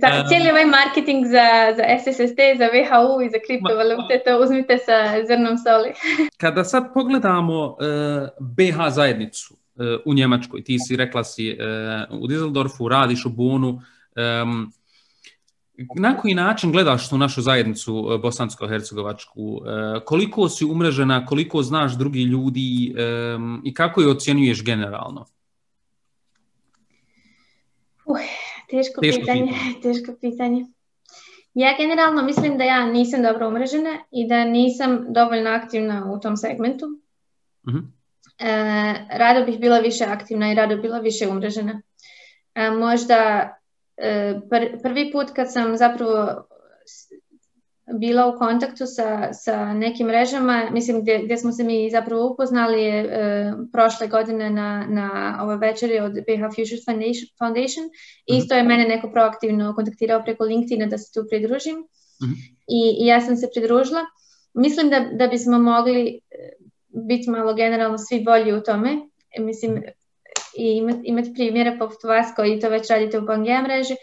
Ta, 0.00 0.24
cijeli 0.28 0.50
ovaj 0.50 0.66
marketing 0.66 1.26
za, 1.26 1.46
za 1.76 1.84
SSSD, 2.02 2.40
za 2.58 2.66
VHU 2.74 3.22
i 3.22 3.30
za 3.30 3.38
kriptovalute, 3.46 4.22
to 4.24 4.42
uzmite 4.42 4.78
sa 4.78 5.26
zrnom 5.26 5.58
soli. 5.58 5.92
Kada 6.42 6.64
sad 6.64 6.94
pogledamo 6.94 7.66
uh, 7.66 7.76
BH 8.40 8.88
zajednicu, 8.88 9.56
u 10.04 10.14
Njemačkoj. 10.14 10.64
Ti 10.64 10.78
si 10.78 10.96
rekla 10.96 11.24
si 11.24 11.58
u 12.10 12.26
Düsseldorfu, 12.26 12.88
radiš 12.88 13.26
u 13.26 13.30
Bonu. 13.30 13.80
Na 15.96 16.16
koji 16.16 16.34
način 16.34 16.72
gledaš 16.72 17.08
tu 17.08 17.18
našu 17.18 17.42
zajednicu 17.42 17.92
bosansko-hercegovačku? 18.22 19.60
Koliko 20.04 20.48
si 20.48 20.64
umrežena, 20.64 21.26
koliko 21.26 21.62
znaš 21.62 21.98
drugi 21.98 22.22
ljudi 22.22 22.94
i 23.64 23.74
kako 23.74 24.00
je 24.00 24.10
ocjenjuješ 24.10 24.64
generalno? 24.64 25.26
Uh, 28.04 28.43
teško, 28.70 29.00
teško 29.00 29.20
pitanje, 29.20 29.42
pitanje. 29.42 29.80
Teško 29.82 30.16
pitanje. 30.20 30.64
Ja 31.54 31.76
generalno 31.78 32.22
mislim 32.22 32.58
da 32.58 32.64
ja 32.64 32.86
nisam 32.86 33.22
dobro 33.22 33.48
umrežena 33.48 33.98
i 34.10 34.28
da 34.28 34.44
nisam 34.44 35.06
dovoljno 35.08 35.50
aktivna 35.50 36.12
u 36.12 36.20
tom 36.20 36.36
segmentu. 36.36 36.86
Uh 37.66 37.74
mhm. 37.74 37.78
-huh. 37.78 37.94
E, 38.38 38.48
rado 39.18 39.44
bih 39.46 39.60
bila 39.60 39.78
više 39.78 40.04
aktivna 40.04 40.52
i 40.52 40.54
rado 40.54 40.76
bila 40.76 40.98
više 40.98 41.28
umrežena. 41.28 41.82
E, 42.54 42.70
možda 42.70 43.50
e, 43.96 44.40
prvi 44.82 45.12
put 45.12 45.30
kad 45.30 45.52
sam 45.52 45.76
zapravo 45.76 46.46
bila 47.92 48.26
u 48.26 48.38
kontaktu 48.38 48.86
sa, 48.86 49.32
sa 49.32 49.74
nekim 49.74 50.06
mrežama, 50.06 50.70
mislim 50.72 51.00
gdje, 51.00 51.18
gdje 51.24 51.36
smo 51.38 51.52
se 51.52 51.64
mi 51.64 51.90
zapravo 51.90 52.26
upoznali 52.26 52.88
e, 52.88 53.52
prošle 53.72 54.06
godine 54.06 54.50
na, 54.50 54.86
na 54.88 55.38
ovoj 55.42 55.56
večeri 55.56 56.00
od 56.00 56.12
BH 56.12 56.54
Future 56.54 56.82
Foundation, 56.84 57.28
Foundation. 57.38 57.84
Mm-hmm. 57.86 58.38
Isto 58.38 58.54
je 58.54 58.62
mene 58.62 58.88
neko 58.88 59.10
proaktivno 59.10 59.74
kontaktirao 59.74 60.22
preko 60.22 60.44
LinkedIna 60.44 60.86
da 60.86 60.98
se 60.98 61.12
tu 61.12 61.26
pridružim 61.30 61.76
mm-hmm. 61.76 62.36
I, 62.68 62.96
I 63.00 63.06
ja 63.06 63.20
sam 63.20 63.36
se 63.36 63.48
pridružila. 63.54 64.00
Mislim 64.54 64.90
da, 64.90 65.00
da 65.12 65.26
bismo 65.26 65.58
mogli 65.58 66.20
biti 66.88 67.30
malo 67.30 67.54
generalno 67.54 67.98
svi 67.98 68.24
bolji 68.24 68.52
u 68.52 68.62
tome. 68.62 68.96
Mislim, 69.38 69.82
i 70.56 70.76
imati 70.76 71.00
imat 71.04 71.24
primjere 71.34 71.78
poput 71.78 72.04
vas 72.04 72.26
koji 72.36 72.60
to 72.60 72.68
već 72.68 72.90
radite 72.90 73.18
u 73.18 73.26
Pangea 73.26 73.62
mreži, 73.62 73.94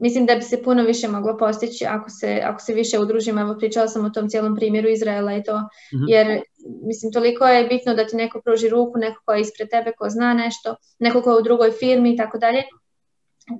mislim 0.00 0.26
da 0.26 0.34
bi 0.34 0.42
se 0.42 0.62
puno 0.62 0.82
više 0.82 1.08
moglo 1.08 1.36
postići 1.36 1.86
ako 1.86 2.10
se, 2.10 2.40
ako 2.44 2.60
se 2.60 2.74
više 2.74 2.98
udružimo. 2.98 3.40
Evo 3.40 3.56
pričala 3.58 3.88
sam 3.88 4.04
o 4.04 4.10
tom 4.10 4.28
cijelom 4.28 4.56
primjeru 4.56 4.88
Izraela 4.88 5.34
i 5.34 5.42
to, 5.42 5.58
mm-hmm. 5.58 6.04
jer 6.08 6.40
mislim 6.86 7.12
toliko 7.12 7.44
je 7.44 7.66
bitno 7.66 7.94
da 7.94 8.06
ti 8.06 8.16
neko 8.16 8.40
pruži 8.44 8.68
ruku, 8.68 8.98
neko 8.98 9.22
ko 9.24 9.32
je 9.32 9.40
ispred 9.40 9.68
tebe, 9.68 9.92
ko 9.98 10.08
zna 10.08 10.34
nešto, 10.34 10.76
neko 10.98 11.22
ko 11.22 11.30
je 11.30 11.38
u 11.38 11.42
drugoj 11.42 11.70
firmi 11.70 12.14
i 12.14 12.16
tako 12.16 12.38
dalje. 12.38 12.62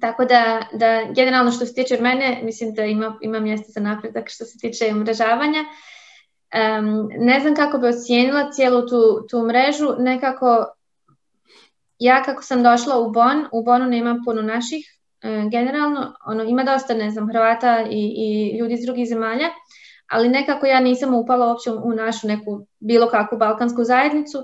Tako 0.01 0.25
da, 0.25 0.63
da 0.73 1.05
generalno 1.15 1.53
što 1.53 1.67
se 1.67 1.75
tiče 1.75 2.01
mene, 2.01 2.41
mislim 2.43 2.75
da 2.75 2.85
ima, 2.85 3.19
ima 3.21 3.41
mjesta 3.41 3.73
za 3.73 3.81
napredak 3.81 4.29
što 4.29 4.45
se 4.45 4.59
tiče 4.59 4.93
umrežavanja. 4.95 5.61
Um, 5.61 7.09
ne 7.19 7.41
znam 7.41 7.55
kako 7.55 7.79
bi 7.79 7.89
ocijenila 7.89 8.51
cijelu 8.53 8.89
tu, 8.89 9.27
tu 9.31 9.43
mrežu, 9.47 9.95
nekako 9.99 10.67
ja 11.99 12.23
kako 12.23 12.43
sam 12.43 12.63
došla 12.63 12.99
u 12.99 13.11
Bon, 13.11 13.47
u 13.53 13.63
Bonu 13.65 13.87
nema 13.87 14.23
puno 14.25 14.43
naših, 14.43 15.00
generalno, 15.51 16.15
ono, 16.27 16.45
ima 16.45 16.65
dosta, 16.65 16.95
ne 16.95 17.11
znam, 17.11 17.29
Hrvata 17.29 17.87
i, 17.91 18.15
i 18.17 18.59
ljudi 18.59 18.75
iz 18.75 18.81
drugih 18.85 19.09
zemalja, 19.09 19.49
ali 20.11 20.29
nekako 20.29 20.67
ja 20.67 20.81
nisam 20.81 21.15
upala 21.15 21.47
uopće 21.47 21.71
u 21.71 21.95
našu 21.95 22.27
neku 22.27 22.67
bilo 22.81 23.09
kakvu 23.09 23.39
balkansku 23.39 23.85
zajednicu 23.85 24.39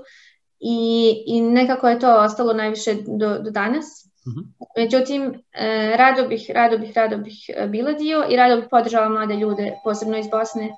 i, 0.59 1.13
i 1.27 1.41
nekako 1.41 1.89
je 1.89 1.99
to 1.99 2.15
ostalo 2.19 2.53
najviše 2.53 2.93
do, 2.93 3.39
do 3.39 3.51
danas. 3.51 3.85
Mm-hmm. 4.27 4.53
Međutim, 4.77 5.43
e, 5.53 5.95
rado 5.97 6.27
bih, 6.27 6.51
rado 6.53 6.77
bih, 6.77 6.91
rado 6.95 7.17
bih 7.17 7.49
e, 7.55 7.67
bila 7.67 7.93
dio 7.93 8.25
i 8.29 8.35
rado 8.35 8.55
bih 8.55 8.67
podržala 8.71 9.09
mlade 9.09 9.35
ljude, 9.35 9.73
posebno 9.83 10.17
iz 10.17 10.25
Bosne, 10.31 10.71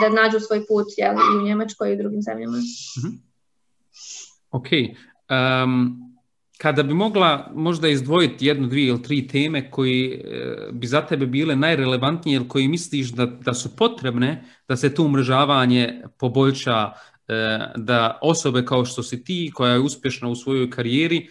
da 0.00 0.08
nađu 0.22 0.40
svoj 0.40 0.66
put 0.66 0.86
jel, 0.96 1.14
i 1.14 1.38
u 1.38 1.42
Njemačkoj 1.42 1.90
i 1.90 1.94
u 1.94 1.96
drugim 1.96 2.22
zemljama. 2.22 2.56
Mm-hmm. 2.56 3.22
Ok. 4.50 4.66
Um, 5.30 6.07
kada 6.58 6.82
bi 6.82 6.94
mogla 6.94 7.50
možda 7.54 7.88
izdvojiti 7.88 8.46
jednu, 8.46 8.66
dvije 8.66 8.88
ili 8.88 9.02
tri 9.02 9.26
teme 9.26 9.70
koji 9.70 10.12
e, 10.12 10.20
bi 10.72 10.86
za 10.86 11.00
tebe 11.00 11.26
bile 11.26 11.56
najrelevantnije 11.56 12.36
ili 12.36 12.48
koji 12.48 12.68
misliš 12.68 13.12
da, 13.12 13.26
da 13.26 13.54
su 13.54 13.76
potrebne 13.76 14.44
da 14.68 14.76
se 14.76 14.94
to 14.94 15.02
umrežavanje 15.04 16.02
poboljša, 16.18 16.92
e, 17.28 17.58
da 17.76 18.18
osobe 18.22 18.64
kao 18.64 18.84
što 18.84 19.02
si 19.02 19.24
ti, 19.24 19.50
koja 19.54 19.72
je 19.72 19.78
uspješna 19.78 20.28
u 20.28 20.34
svojoj 20.34 20.70
karijeri, 20.70 21.28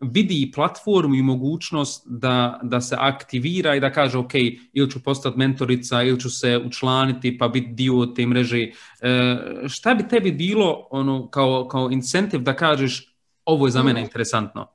vidi 0.00 0.42
i 0.42 0.52
platformu 0.52 1.14
i 1.14 1.22
mogućnost 1.22 2.02
da, 2.06 2.60
da 2.62 2.80
se 2.80 2.96
aktivira 2.98 3.74
i 3.74 3.80
da 3.80 3.92
kaže 3.92 4.18
ok, 4.18 4.34
ili 4.72 4.90
ću 4.90 5.02
postati 5.02 5.38
mentorica, 5.38 6.02
ili 6.02 6.20
ću 6.20 6.30
se 6.30 6.58
učlaniti 6.66 7.38
pa 7.38 7.48
biti 7.48 7.72
dio 7.72 8.06
te 8.06 8.26
mreže. 8.26 8.58
E, 9.00 9.36
šta 9.68 9.94
bi 9.94 10.08
tebi 10.08 10.32
bilo 10.32 10.88
ono, 10.90 11.28
kao, 11.30 11.68
kao 11.68 11.90
incentiv 11.90 12.40
da 12.40 12.56
kažeš 12.56 13.15
ovo 13.46 13.66
je 13.66 13.70
za 13.70 13.82
mene 13.82 14.00
interesantno? 14.00 14.66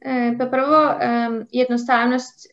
E, 0.00 0.34
pa 0.38 0.46
prvo, 0.46 0.94
jednostavnost 1.50 2.46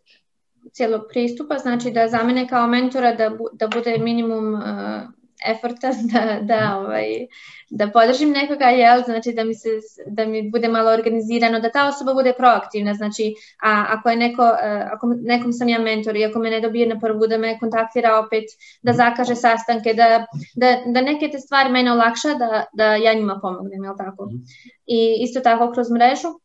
cijelog 0.71 1.01
pristupa, 1.09 1.57
znači 1.57 1.91
da 1.91 2.07
za 2.07 2.23
mene 2.23 2.47
kao 2.47 2.67
mentora 2.67 3.15
da, 3.15 3.31
da 3.53 3.67
bude 3.67 3.97
minimum 3.97 4.55
e, 4.55 5.07
eforta 5.45 5.91
da, 6.13 6.39
da, 6.41 6.77
ovaj, 6.77 7.27
da 7.69 7.87
podržim 7.87 8.31
nekoga, 8.31 8.65
jel, 8.65 9.03
znači 9.05 9.31
da 9.31 9.43
mi, 9.43 9.55
se, 9.55 9.69
da 10.07 10.25
mi 10.25 10.49
bude 10.49 10.67
malo 10.67 10.91
organizirano, 10.91 11.59
da 11.59 11.71
ta 11.71 11.87
osoba 11.87 12.13
bude 12.13 12.33
proaktivna, 12.37 12.93
znači 12.93 13.33
a 13.63 13.85
ako 13.89 14.09
je 14.09 14.15
neko, 14.15 14.43
e, 14.61 14.87
ako 14.91 15.07
nekom 15.21 15.53
sam 15.53 15.69
ja 15.69 15.79
mentor 15.79 16.15
i 16.15 16.25
ako 16.25 16.39
me 16.39 16.49
ne 16.49 16.61
dobije 16.61 16.87
na 16.87 16.99
prvu, 16.99 17.27
da 17.27 17.37
me 17.37 17.59
kontaktira 17.59 18.19
opet, 18.19 18.43
da 18.81 18.93
zakaže 18.93 19.35
sastanke, 19.35 19.93
da, 19.93 20.25
da, 20.55 20.77
da 20.85 21.01
neke 21.01 21.29
te 21.29 21.39
stvari 21.39 21.69
mene 21.69 21.91
olakša, 21.91 22.33
da, 22.33 22.65
da 22.73 22.95
ja 22.95 23.13
njima 23.13 23.39
pomognem, 23.41 23.83
jel 23.83 23.93
tako? 23.97 24.25
Mhm. 24.25 24.35
I 24.85 25.17
isto 25.19 25.39
tako 25.39 25.71
kroz 25.71 25.91
mrežu, 25.91 26.39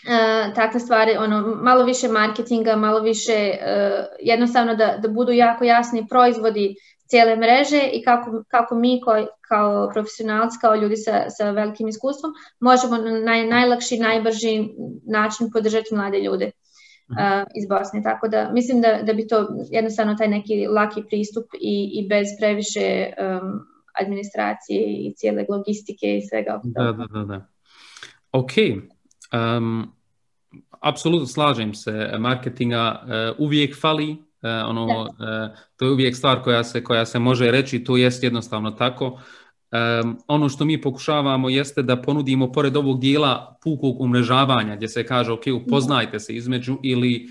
Uh, 0.00 0.54
takve 0.54 0.80
stvari, 0.80 1.16
ono, 1.16 1.40
malo 1.40 1.84
više 1.84 2.08
marketinga, 2.08 2.76
malo 2.76 3.00
više 3.00 3.50
uh, 3.52 4.04
jednostavno 4.20 4.74
da, 4.74 4.96
da 5.02 5.08
budu 5.08 5.32
jako 5.32 5.64
jasni 5.64 6.06
proizvodi 6.08 6.76
cijele 7.10 7.36
mreže 7.36 7.90
i 7.92 8.02
kako, 8.02 8.44
kako 8.48 8.74
mi 8.74 9.00
koji, 9.04 9.26
kao 9.40 9.90
profesionalci, 9.92 10.58
kao 10.60 10.74
ljudi 10.74 10.96
sa, 10.96 11.30
sa 11.30 11.50
velikim 11.50 11.88
iskustvom, 11.88 12.32
možemo 12.60 12.96
na 12.96 13.20
naj, 13.20 13.46
najlakši, 13.46 13.98
najbrži 13.98 14.68
način 15.06 15.50
podržati 15.52 15.94
mlade 15.94 16.18
ljude 16.18 16.50
uh, 17.10 17.46
iz 17.54 17.68
Bosne. 17.68 18.02
Tako 18.02 18.28
da 18.28 18.50
mislim 18.52 18.80
da, 18.80 19.02
da 19.02 19.12
bi 19.12 19.26
to 19.26 19.48
jednostavno 19.70 20.14
taj 20.14 20.28
neki 20.28 20.66
laki 20.66 21.02
pristup 21.08 21.44
i, 21.60 21.90
i 21.94 22.08
bez 22.08 22.26
previše 22.40 23.12
um, 23.18 23.60
administracije 24.00 24.82
i 24.86 25.14
cijele 25.16 25.46
logistike 25.48 26.16
i 26.16 26.22
svega. 26.28 26.60
Da, 26.64 26.92
da, 26.92 27.06
da. 27.12 27.24
da. 27.24 27.46
Ok. 28.32 28.52
Um, 29.58 29.92
apsolutno 30.80 31.26
slažem 31.26 31.74
se. 31.74 32.10
Marketinga 32.18 33.02
uh, 33.02 33.46
uvijek 33.46 33.80
fali 33.80 34.16
ono, 34.42 35.06
e, 35.20 35.54
to 35.76 35.84
je 35.84 35.90
uvijek 35.90 36.16
stvar 36.16 36.42
koja 36.42 36.64
se, 36.64 36.84
koja 36.84 37.06
se 37.06 37.18
može 37.18 37.50
reći, 37.50 37.84
to 37.84 37.96
jest 37.96 38.22
jednostavno 38.22 38.70
tako. 38.70 39.20
E, 39.72 39.76
ono 40.26 40.48
što 40.48 40.64
mi 40.64 40.80
pokušavamo 40.80 41.48
jeste 41.48 41.82
da 41.82 42.02
ponudimo 42.02 42.52
pored 42.52 42.76
ovog 42.76 43.00
dijela 43.00 43.58
pukog 43.62 44.00
umrežavanja 44.00 44.76
gdje 44.76 44.88
se 44.88 45.06
kaže 45.06 45.32
ok, 45.32 45.42
upoznajte 45.64 46.20
se 46.20 46.34
između 46.34 46.78
ili 46.82 47.26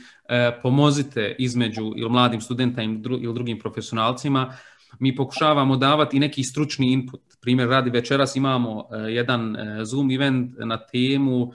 pomozite 0.62 1.36
između 1.40 1.94
ili 1.96 2.10
mladim 2.10 2.42
studentima 2.42 3.00
ili 3.22 3.34
drugim 3.34 3.60
profesionalcima, 3.60 4.54
mi 5.00 5.16
pokušavamo 5.16 5.76
davati 5.76 6.18
i 6.18 6.20
neki 6.20 6.44
stručni 6.44 6.92
input. 6.92 7.22
Primjer 7.42 7.70
radi 7.70 7.90
večeras 7.90 8.36
imamo 8.36 8.88
jedan 9.10 9.58
Zoom 9.84 10.12
event 10.12 10.52
na 10.58 10.78
temu 10.78 11.54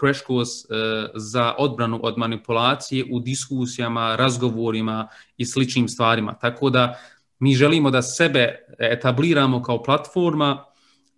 crash 0.00 0.26
course 0.26 0.66
eh, 0.70 1.08
za 1.14 1.54
odbranu 1.58 2.00
od 2.02 2.18
manipulacije 2.18 3.04
u 3.10 3.20
diskusijama, 3.20 4.16
razgovorima 4.16 5.08
i 5.36 5.46
sličnim 5.46 5.88
stvarima. 5.88 6.34
Tako 6.34 6.70
da 6.70 6.98
mi 7.38 7.54
želimo 7.54 7.90
da 7.90 8.02
sebe 8.02 8.66
etabliramo 8.78 9.62
kao 9.62 9.82
platforma 9.82 10.64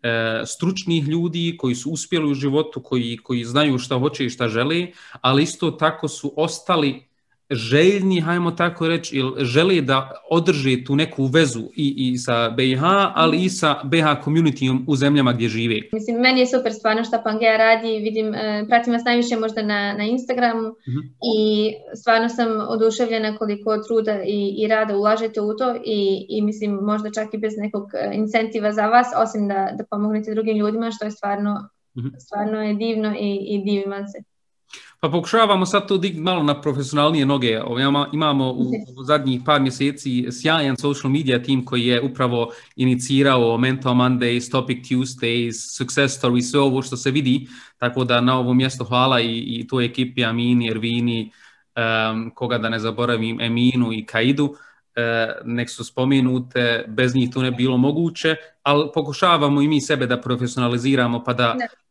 eh, 0.02 0.42
stručnih 0.46 1.08
ljudi 1.08 1.56
koji 1.58 1.74
su 1.74 1.90
uspjeli 1.90 2.30
u 2.30 2.34
životu, 2.34 2.82
koji, 2.82 3.16
koji 3.16 3.44
znaju 3.44 3.78
šta 3.78 3.98
hoće 3.98 4.26
i 4.26 4.30
šta 4.30 4.48
žele, 4.48 4.86
ali 5.20 5.42
isto 5.42 5.70
tako 5.70 6.08
su 6.08 6.32
ostali 6.36 7.05
željni, 7.50 8.20
hajmo 8.20 8.50
tako 8.50 8.88
reći, 8.88 9.16
ili 9.16 9.44
žele 9.44 9.80
da 9.80 10.10
održe 10.30 10.84
tu 10.84 10.96
neku 10.96 11.26
vezu 11.26 11.62
i, 11.76 11.94
i 11.96 12.18
sa 12.18 12.50
BiH, 12.50 12.82
ali 13.14 13.44
i 13.44 13.48
sa 13.48 13.80
BiH 13.84 14.06
communitym 14.24 14.84
u 14.88 14.96
zemljama 14.96 15.32
gdje 15.32 15.48
žive. 15.48 15.80
Mislim, 15.92 16.16
meni 16.16 16.40
je 16.40 16.46
super 16.46 16.72
stvarno 16.72 17.04
što 17.04 17.22
Pangea 17.24 17.56
radi, 17.56 17.98
vidim, 17.98 18.34
e, 18.34 18.64
pratim 18.68 18.92
vas 18.92 19.04
najviše 19.04 19.36
možda 19.36 19.62
na, 19.62 19.92
na 19.92 20.04
Instagramu 20.04 20.68
uh 20.68 21.16
i 21.36 21.72
stvarno 21.94 22.28
sam 22.28 22.48
oduševljena 22.68 23.36
koliko 23.36 23.78
truda 23.78 24.22
i, 24.26 24.54
i 24.58 24.68
rada 24.68 24.96
ulažete 24.96 25.40
u 25.40 25.56
to 25.56 25.74
i, 25.84 26.26
i 26.28 26.42
mislim 26.42 26.74
možda 26.74 27.10
čak 27.10 27.34
i 27.34 27.38
bez 27.38 27.52
nekog 27.56 27.90
e, 27.94 28.10
incentiva 28.14 28.72
za 28.72 28.86
vas, 28.86 29.06
osim 29.16 29.48
da, 29.48 29.70
da 29.78 29.84
pomognete 29.90 30.34
drugim 30.34 30.56
ljudima, 30.56 30.90
što 30.90 31.04
je 31.04 31.10
stvarno, 31.10 31.68
uh 31.94 32.04
stvarno 32.18 32.62
je 32.62 32.74
divno 32.74 33.14
i, 33.20 33.38
i 33.48 33.62
divim 33.64 33.92
se. 34.12 34.35
Pa 35.06 35.10
pokušavamo 35.10 35.66
sad 35.66 35.88
to 35.88 35.98
dignuti 35.98 36.22
malo 36.22 36.42
na 36.42 36.60
profesionalnije 36.60 37.26
noge. 37.26 37.60
Imamo 38.12 38.52
u, 38.52 38.70
zadnjih 39.06 39.40
par 39.44 39.60
mjeseci 39.60 40.26
sjajan 40.32 40.76
social 40.76 41.12
media 41.12 41.42
tim 41.42 41.64
koji 41.64 41.86
je 41.86 42.02
upravo 42.02 42.52
inicirao 42.76 43.58
Mental 43.58 43.94
Mondays, 43.94 44.50
Topic 44.50 44.88
Tuesdays, 44.88 45.76
Success 45.76 46.16
Stories, 46.16 46.50
sve 46.50 46.60
ovo 46.60 46.82
što 46.82 46.96
se 46.96 47.10
vidi. 47.10 47.48
Tako 47.78 48.04
da 48.04 48.20
na 48.20 48.38
ovo 48.38 48.54
mjesto 48.54 48.84
hvala 48.84 49.20
i, 49.20 49.38
i 49.38 49.66
toj 49.66 49.84
ekipi 49.84 50.24
Amini, 50.24 50.70
Ervini, 50.70 51.32
um, 51.76 52.30
koga 52.34 52.58
da 52.58 52.68
ne 52.68 52.78
zaboravim, 52.78 53.40
Eminu 53.40 53.92
i 53.92 54.06
Kaidu. 54.06 54.44
Uh, 54.44 54.52
nek 55.44 55.70
su 55.70 55.84
spomenute, 55.84 56.84
bez 56.88 57.14
njih 57.14 57.30
to 57.30 57.42
ne 57.42 57.50
bilo 57.50 57.76
moguće, 57.76 58.36
ali 58.62 58.88
pokušavamo 58.94 59.62
i 59.62 59.68
mi 59.68 59.80
sebe 59.80 60.06
da 60.06 60.20
profesionaliziramo 60.20 61.24
pa 61.24 61.32
da 61.32 61.56
E, 61.60 61.85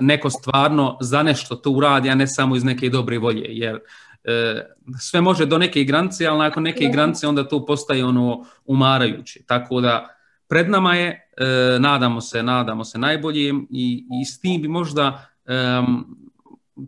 neko 0.00 0.30
stvarno 0.30 0.98
za 1.00 1.22
nešto 1.22 1.56
to 1.56 1.70
uradi, 1.70 2.10
a 2.10 2.14
ne 2.14 2.26
samo 2.26 2.56
iz 2.56 2.64
neke 2.64 2.88
dobre 2.88 3.18
volje, 3.18 3.46
jer 3.48 3.78
e, 4.24 4.64
sve 5.00 5.20
može 5.20 5.46
do 5.46 5.58
neke 5.58 5.84
granice, 5.84 6.26
ali 6.26 6.38
nakon 6.38 6.62
neke 6.62 6.88
granice 6.92 7.28
onda 7.28 7.48
to 7.48 7.66
postaje 7.66 8.04
ono 8.04 8.44
umarajuće. 8.64 9.40
Tako 9.46 9.80
da 9.80 10.08
pred 10.48 10.70
nama 10.70 10.94
je, 10.94 11.28
e, 11.36 11.78
nadamo 11.78 12.20
se, 12.20 12.42
nadamo 12.42 12.84
se 12.84 12.98
najboljem 12.98 13.66
i, 13.70 14.04
i 14.20 14.24
s 14.24 14.40
tim 14.40 14.62
bi 14.62 14.68
možda 14.68 15.28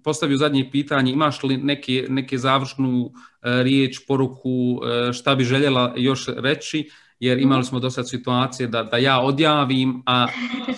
postavio 0.05 0.37
zadnje 0.37 0.69
pitanje, 0.73 1.13
imaš 1.13 1.43
li 1.43 1.57
neke, 1.57 2.07
neke 2.09 2.39
završnu 2.39 3.13
riječ, 3.43 3.99
poruku, 4.09 4.81
šta 5.13 5.35
bi 5.35 5.45
željela 5.45 5.95
još 5.97 6.27
reći, 6.37 6.91
jer 7.21 7.39
imali 7.39 7.65
smo 7.65 7.81
do 7.81 7.91
sad 7.91 8.09
situacije 8.09 8.67
da, 8.67 8.83
da 8.83 8.97
ja 8.97 9.21
odjavim, 9.21 10.03
a 10.07 10.27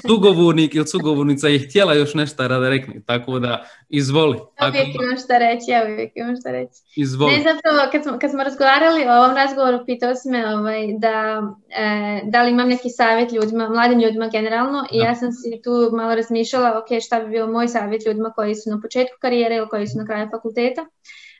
sugovornik 0.08 0.74
ili 0.74 0.86
sugovornica 0.86 1.48
je 1.48 1.58
htjela 1.58 1.94
još 1.94 2.14
nešto 2.14 2.48
da 2.48 2.68
rekne, 2.68 3.00
tako 3.06 3.38
da 3.38 3.64
izvoli. 3.88 4.38
Uvijek 4.68 4.94
imam 4.94 5.16
šta 5.24 5.38
reći, 5.38 5.70
ja 5.70 5.82
uvijek 5.84 6.12
imam 6.14 6.36
šta 6.40 6.50
reći. 6.50 6.74
Izvoli. 6.96 7.32
Ne, 7.32 7.38
zapravo, 7.38 7.90
kad 7.92 8.02
smo, 8.02 8.18
kad 8.18 8.30
smo 8.30 8.42
razgovarali 8.42 9.04
o 9.04 9.12
ovom 9.12 9.36
razgovoru, 9.36 9.86
pitao 9.86 10.14
si 10.14 10.28
me 10.28 10.54
ovaj, 10.56 10.80
da, 10.98 11.42
e, 11.68 12.20
da 12.24 12.42
li 12.42 12.50
imam 12.50 12.68
neki 12.68 12.90
savjet 12.90 13.32
ljudima, 13.32 13.68
mladim 13.68 14.00
ljudima 14.00 14.28
generalno 14.28 14.86
i 14.92 14.98
ja 14.98 15.14
sam 15.14 15.32
si 15.32 15.60
tu 15.64 15.96
malo 15.96 16.14
razmišljala, 16.14 16.78
ok, 16.78 17.02
šta 17.02 17.20
bi 17.20 17.30
bio 17.30 17.46
moj 17.46 17.68
savjet 17.68 18.06
ljudima 18.06 18.30
koji 18.30 18.54
su 18.54 18.70
na 18.70 18.80
početku 18.82 19.16
karijere 19.20 19.56
ili 19.56 19.68
koji 19.68 19.86
su 19.86 19.98
na 19.98 20.06
kraju 20.06 20.28
fakulteta. 20.30 20.86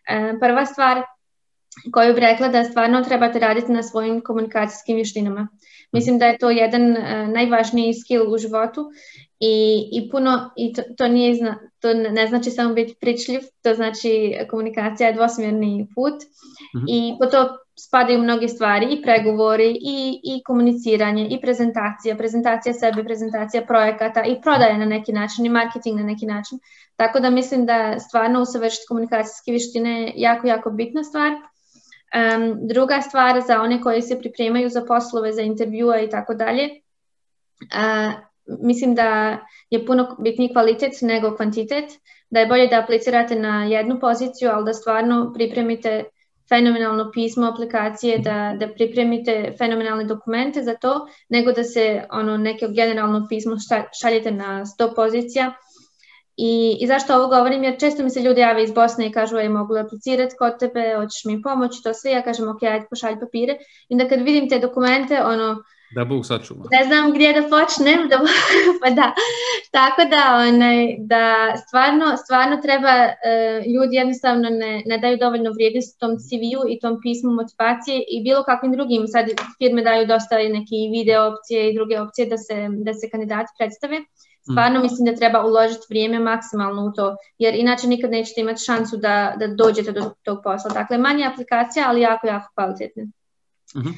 E, 0.08 0.38
prva 0.40 0.66
stvar, 0.66 1.02
koju 1.92 2.14
bih 2.14 2.22
rekla 2.22 2.48
da 2.48 2.64
stvarno 2.64 3.02
trebate 3.02 3.38
raditi 3.38 3.72
na 3.72 3.82
svojim 3.82 4.20
komunikacijskim 4.20 4.96
vještinama. 4.96 5.48
Mislim 5.92 6.18
da 6.18 6.26
je 6.26 6.38
to 6.38 6.50
jedan 6.50 6.90
uh, 6.90 7.28
najvažniji 7.34 7.94
skill 7.94 8.34
u 8.34 8.38
životu 8.38 8.90
i, 9.40 9.88
i 9.92 10.10
puno, 10.10 10.50
i 10.56 10.72
to, 10.72 10.82
to, 10.96 11.08
nije, 11.08 11.54
to 11.80 11.94
ne 11.94 12.26
znači 12.26 12.50
samo 12.50 12.74
biti 12.74 12.94
pričljiv, 13.00 13.40
to 13.62 13.74
znači 13.74 14.34
komunikacija 14.50 15.08
je 15.08 15.14
dvosmjerni 15.14 15.86
put 15.94 16.14
uh-huh. 16.14 16.84
i 16.88 17.14
po 17.18 17.26
to 17.26 17.48
spadaju 17.78 18.22
mnoge 18.22 18.48
stvari 18.48 18.86
i 18.90 19.02
pregovori 19.02 19.70
i, 19.70 20.20
i 20.24 20.42
komuniciranje 20.44 21.28
i 21.30 21.40
prezentacija, 21.40 22.16
prezentacija 22.16 22.74
sebe, 22.74 23.04
prezentacija 23.04 23.66
projekata 23.66 24.24
i 24.24 24.40
prodaje 24.42 24.78
na 24.78 24.84
neki 24.84 25.12
način 25.12 25.46
i 25.46 25.48
marketing 25.48 25.98
na 25.98 26.06
neki 26.06 26.26
način. 26.26 26.58
Tako 26.96 27.20
da 27.20 27.30
mislim 27.30 27.66
da 27.66 27.98
stvarno 27.98 28.42
usavršiti 28.42 28.84
komunikacijske 28.88 29.50
vještine 29.50 30.02
je 30.02 30.12
jako, 30.16 30.46
jako 30.46 30.70
bitna 30.70 31.04
stvar. 31.04 31.32
Um, 32.16 32.58
druga 32.68 33.00
stvar 33.02 33.40
za 33.46 33.60
one 33.60 33.80
koji 33.82 34.02
se 34.02 34.18
pripremaju 34.18 34.68
za 34.68 34.84
poslove, 34.84 35.32
za 35.32 35.42
intervjue 35.42 36.04
i 36.04 36.10
tako 36.10 36.34
dalje, 36.34 36.68
mislim 38.46 38.94
da 38.94 39.38
je 39.70 39.86
puno 39.86 40.16
bitniji 40.18 40.52
kvalitet 40.52 40.92
nego 41.02 41.36
kvantitet, 41.36 41.84
da 42.30 42.40
je 42.40 42.46
bolje 42.46 42.66
da 42.66 42.80
aplicirate 42.80 43.36
na 43.36 43.64
jednu 43.64 44.00
poziciju, 44.00 44.50
ali 44.52 44.64
da 44.64 44.72
stvarno 44.72 45.32
pripremite 45.34 46.04
fenomenalno 46.48 47.10
pismo 47.14 47.46
aplikacije, 47.46 48.18
da, 48.18 48.56
da 48.60 48.68
pripremite 48.68 49.52
fenomenalne 49.58 50.04
dokumente 50.04 50.62
za 50.62 50.74
to, 50.74 51.06
nego 51.28 51.52
da 51.52 51.64
se 51.64 52.02
ono 52.10 52.36
neko 52.36 52.66
generalno 52.68 53.26
pismo 53.28 53.56
šaljete 54.00 54.30
na 54.30 54.64
100 54.64 54.94
pozicija. 54.94 55.52
I, 56.36 56.76
I 56.80 56.86
zašto 56.86 57.16
ovo 57.16 57.28
govorim? 57.28 57.64
Jer 57.64 57.80
često 57.80 58.02
mi 58.02 58.10
se 58.10 58.20
ljudi 58.20 58.40
jave 58.40 58.62
iz 58.62 58.72
Bosne 58.72 59.06
i 59.06 59.12
kažu, 59.12 59.36
aj 59.36 59.48
mogu 59.48 59.76
aplicirati 59.76 60.34
kod 60.38 60.58
tebe, 60.58 60.94
hoćeš 60.96 61.24
mi 61.24 61.42
pomoći, 61.42 61.82
to 61.82 61.94
sve. 61.94 62.10
Ja 62.10 62.22
kažem, 62.22 62.48
ok, 62.48 62.62
ajde 62.62 62.86
pošalj 62.90 63.20
papire. 63.20 63.56
I 63.88 63.94
onda 63.94 64.08
kad 64.08 64.20
vidim 64.20 64.48
te 64.48 64.58
dokumente, 64.58 65.22
ono, 65.24 65.56
da 65.94 66.04
Bog 66.04 66.26
sačuva. 66.26 66.64
Ne 66.70 66.84
znam 66.84 67.12
gdje 67.12 67.32
da 67.32 67.42
počnem, 67.54 68.08
da, 68.08 68.16
pa 68.82 68.90
da. 68.90 69.12
Tako 69.70 70.02
da, 70.14 70.22
onaj, 70.48 70.96
da 70.98 71.24
stvarno, 71.66 72.16
stvarno 72.16 72.56
treba, 72.62 72.94
uh, 73.06 73.66
ljudi 73.74 73.96
jednostavno 73.96 74.48
ne, 74.50 74.82
ne 74.86 74.98
daju 74.98 75.16
dovoljno 75.16 75.50
vrijednosti 75.52 75.98
tom 75.98 76.12
CV-u 76.24 76.62
i 76.68 76.80
tom 76.80 76.94
pismu 77.02 77.30
motivacije 77.32 77.96
i 78.14 78.22
bilo 78.22 78.42
kakvim 78.42 78.72
drugim, 78.72 79.06
sad 79.06 79.26
firme 79.58 79.82
daju 79.82 80.06
dosta 80.06 80.36
neke 80.36 80.76
video 80.96 81.20
opcije 81.32 81.60
i 81.70 81.74
druge 81.74 82.00
opcije 82.00 82.26
da 82.26 82.38
se, 82.38 82.56
da 82.86 82.92
se 82.94 83.10
kandidati 83.10 83.50
predstave. 83.58 83.96
Stvarno 84.50 84.82
mislim 84.82 85.06
da 85.06 85.16
treba 85.16 85.44
uložiti 85.46 85.86
vrijeme 85.88 86.18
maksimalno 86.18 86.84
u 86.84 86.92
to, 86.92 87.16
jer 87.38 87.54
inače 87.54 87.86
nikad 87.86 88.10
nećete 88.10 88.40
imati 88.40 88.64
šansu 88.64 88.96
da, 88.96 89.34
da 89.38 89.46
dođete 89.46 89.92
do 89.92 90.10
tog 90.22 90.38
posla. 90.44 90.70
Dakle, 90.70 90.98
manje 90.98 91.24
aplikacija, 91.24 91.84
ali 91.88 92.00
jako, 92.00 92.26
jako 92.26 92.50
kvalitetne. 92.54 93.06
Um, 93.74 93.94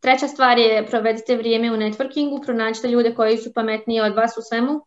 treća 0.00 0.28
stvar 0.28 0.58
je 0.58 0.86
provedite 0.86 1.36
vrijeme 1.36 1.72
u 1.72 1.76
networkingu, 1.76 2.44
pronađite 2.44 2.88
ljude 2.88 3.14
koji 3.14 3.38
su 3.38 3.52
pametniji 3.54 4.00
od 4.00 4.14
vas 4.14 4.36
u 4.38 4.42
svemu. 4.48 4.80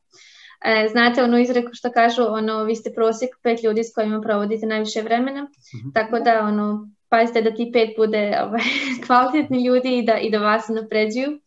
E, 0.66 0.88
znate 0.92 1.24
onu 1.24 1.40
izreku 1.40 1.70
što 1.74 1.92
kažu, 1.92 2.24
ono, 2.28 2.64
vi 2.64 2.76
ste 2.76 2.94
prosjek 2.94 3.30
pet 3.44 3.64
ljudi 3.64 3.84
s 3.84 3.94
kojima 3.96 4.22
provodite 4.22 4.66
najviše 4.66 5.02
vremena, 5.02 5.48
tako 5.94 6.20
da 6.20 6.42
ono, 6.42 6.90
pazite 7.10 7.42
da 7.42 7.56
ti 7.56 7.70
pet 7.74 7.90
bude 7.98 8.40
ovaj, 8.44 8.62
kvalitetni 9.08 9.66
ljudi 9.66 9.98
i 9.98 10.06
da, 10.06 10.18
i 10.18 10.30
da 10.30 10.40
vas 10.40 10.68
napređuju. 10.68 11.40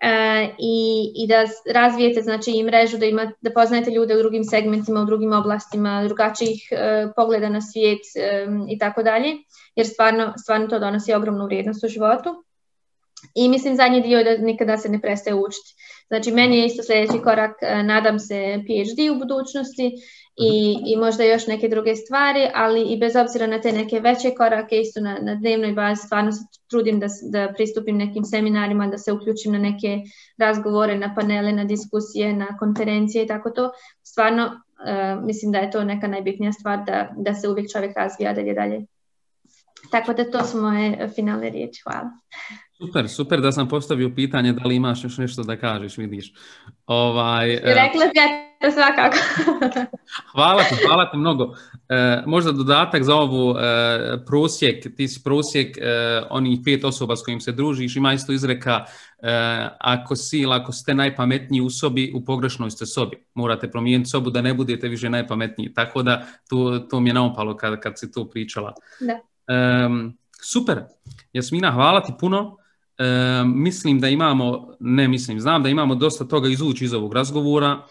E, 0.00 0.48
i, 0.58 1.12
i 1.16 1.26
da 1.26 1.44
razvijete 1.74 2.22
znači 2.22 2.50
i 2.50 2.62
mrežu, 2.64 2.98
da, 2.98 3.06
ima, 3.06 3.32
da 3.40 3.50
poznajete 3.50 3.90
ljude 3.90 4.14
u 4.14 4.18
drugim 4.18 4.44
segmentima, 4.44 5.00
u 5.00 5.04
drugim 5.04 5.32
oblastima, 5.32 6.04
drugačijih 6.04 6.68
e, 6.70 7.06
pogleda 7.16 7.48
na 7.48 7.60
svijet 7.60 8.00
e, 8.16 8.46
i 8.70 8.78
tako 8.78 9.02
dalje, 9.02 9.32
jer 9.76 9.86
stvarno, 9.86 10.32
stvarno 10.36 10.66
to 10.66 10.78
donosi 10.78 11.14
ogromnu 11.14 11.44
vrijednost 11.44 11.84
u 11.84 11.88
životu. 11.88 12.44
I 13.34 13.48
mislim 13.48 13.76
zadnji 13.76 14.02
dio 14.02 14.18
je 14.18 14.24
da 14.24 14.44
nikada 14.44 14.76
se 14.76 14.88
ne 14.88 15.00
prestaje 15.00 15.34
učiti. 15.34 15.74
Znači 16.06 16.30
meni 16.30 16.58
je 16.58 16.66
isto 16.66 16.82
sljedeći 16.82 17.22
korak, 17.24 17.52
nadam 17.84 18.18
se 18.18 18.58
PhD 18.66 19.10
u 19.10 19.18
budućnosti 19.18 19.92
i, 20.36 20.78
i 20.86 20.96
možda 20.96 21.24
još 21.24 21.46
neke 21.46 21.68
druge 21.68 21.96
stvari, 21.96 22.48
ali 22.54 22.82
i 22.82 22.98
bez 22.98 23.16
obzira 23.16 23.46
na 23.46 23.60
te 23.60 23.72
neke 23.72 24.00
veće 24.00 24.30
korake, 24.30 24.80
isto 24.80 25.00
na, 25.00 25.18
na 25.22 25.34
dnevnoj 25.34 25.72
bazi, 25.72 26.02
stvarno 26.06 26.32
se 26.32 26.44
trudim 26.70 27.00
da, 27.00 27.06
da 27.22 27.52
pristupim 27.56 27.96
nekim 27.96 28.24
seminarima, 28.24 28.86
da 28.86 28.98
se 28.98 29.12
uključim 29.12 29.52
na 29.52 29.58
neke 29.58 29.98
razgovore, 30.38 30.98
na 30.98 31.14
panele, 31.14 31.52
na 31.52 31.64
diskusije, 31.64 32.32
na 32.32 32.56
konferencije 32.58 33.24
i 33.24 33.26
tako 33.26 33.50
to. 33.50 33.70
Stvarno 34.02 34.44
uh, 34.44 35.24
mislim 35.24 35.52
da 35.52 35.58
je 35.58 35.70
to 35.70 35.84
neka 35.84 36.08
najbitnija 36.08 36.52
stvar 36.52 36.84
da, 36.84 37.14
da 37.16 37.34
se 37.34 37.48
uvijek 37.48 37.72
čovjek 37.72 37.96
razvija 37.96 38.32
dalje 38.32 38.54
dalje. 38.54 38.86
Tako 39.90 40.12
da 40.12 40.30
to 40.30 40.44
su 40.44 40.60
moje 40.60 41.08
finalne 41.14 41.50
riječi. 41.50 41.82
Hvala. 41.84 42.10
Super, 42.86 43.08
super 43.08 43.40
da 43.40 43.52
sam 43.52 43.68
postavio 43.68 44.12
pitanje 44.16 44.52
da 44.52 44.68
li 44.68 44.76
imaš 44.76 45.04
još 45.04 45.18
nešto 45.18 45.42
da 45.42 45.56
kažeš, 45.56 45.98
vidiš. 45.98 46.32
Ovaj, 46.86 47.54
uh... 47.54 47.60
Rekla 47.62 48.04
ja 48.14 48.44
svakako. 48.70 49.16
hvala 50.34 50.62
ti, 50.62 50.74
hvala 50.86 51.10
ti 51.10 51.16
mnogo. 51.16 51.54
E, 51.88 52.22
možda 52.26 52.52
dodatak 52.52 53.02
za 53.02 53.14
ovu 53.14 53.56
e, 53.58 54.24
prosjek, 54.26 54.96
ti 54.96 55.08
si 55.08 55.22
prosjek 55.24 55.78
e, 55.78 55.82
onih 56.30 56.58
pet 56.64 56.84
osoba 56.84 57.16
s 57.16 57.22
kojim 57.22 57.40
se 57.40 57.52
družiš, 57.52 57.96
ima 57.96 58.12
isto 58.12 58.32
izreka 58.32 58.84
ako 59.80 60.16
si 60.16 60.38
ili 60.38 60.54
ako 60.54 60.72
ste 60.72 60.94
najpametniji 60.94 61.60
u 61.60 61.70
sobi, 61.70 62.12
u 62.14 62.24
pogrešnoj 62.24 62.70
ste 62.70 62.86
sobi. 62.86 63.16
Morate 63.34 63.70
promijeniti 63.70 64.10
sobu 64.10 64.30
da 64.30 64.42
ne 64.42 64.54
budete 64.54 64.88
više 64.88 65.10
najpametniji. 65.10 65.72
Tako 65.74 66.02
da 66.02 66.26
to, 66.48 66.78
to 66.90 67.00
mi 67.00 67.10
je 67.10 67.14
naopalo 67.14 67.56
kad, 67.56 67.80
kad 67.80 67.98
si 67.98 68.12
to 68.12 68.28
pričala. 68.30 68.74
Da. 69.00 69.20
super. 70.42 70.80
Jasmina, 71.32 71.72
hvala 71.72 72.02
ti 72.02 72.12
puno. 72.20 72.56
Mislim 73.54 74.00
da 74.00 74.08
imamo, 74.08 74.76
ne 74.80 75.08
mislim, 75.08 75.40
znam 75.40 75.62
da 75.62 75.68
imamo 75.68 75.94
dosta 75.94 76.24
toga 76.24 76.48
izvući 76.48 76.84
iz 76.84 76.94
ovog 76.94 77.14
razgovora. 77.14 77.82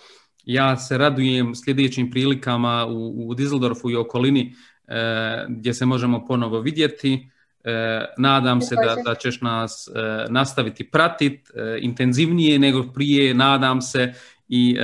Ja 0.46 0.78
se 0.78 0.98
radujem 0.98 1.56
sljedećim 1.56 2.12
prilikama 2.12 2.86
u, 2.86 3.30
u 3.30 3.36
Düsseldorfu 3.36 3.92
i 3.92 3.96
okolini 3.96 4.56
e, 4.88 5.46
gdje 5.50 5.74
se 5.74 5.86
možemo 5.86 6.26
ponovo 6.26 6.60
vidjeti. 6.60 7.30
E, 7.64 8.06
nadam 8.18 8.62
se 8.62 8.76
da, 8.76 8.96
da 9.06 9.16
ćeš 9.16 9.42
nas 9.42 9.88
e, 9.88 10.26
nastaviti 10.30 10.90
pratiti 10.92 11.52
intenzivnije 11.80 12.60
nego 12.60 12.84
prije, 12.94 13.34
nadam 13.34 13.82
se 13.82 14.14
i 14.48 14.78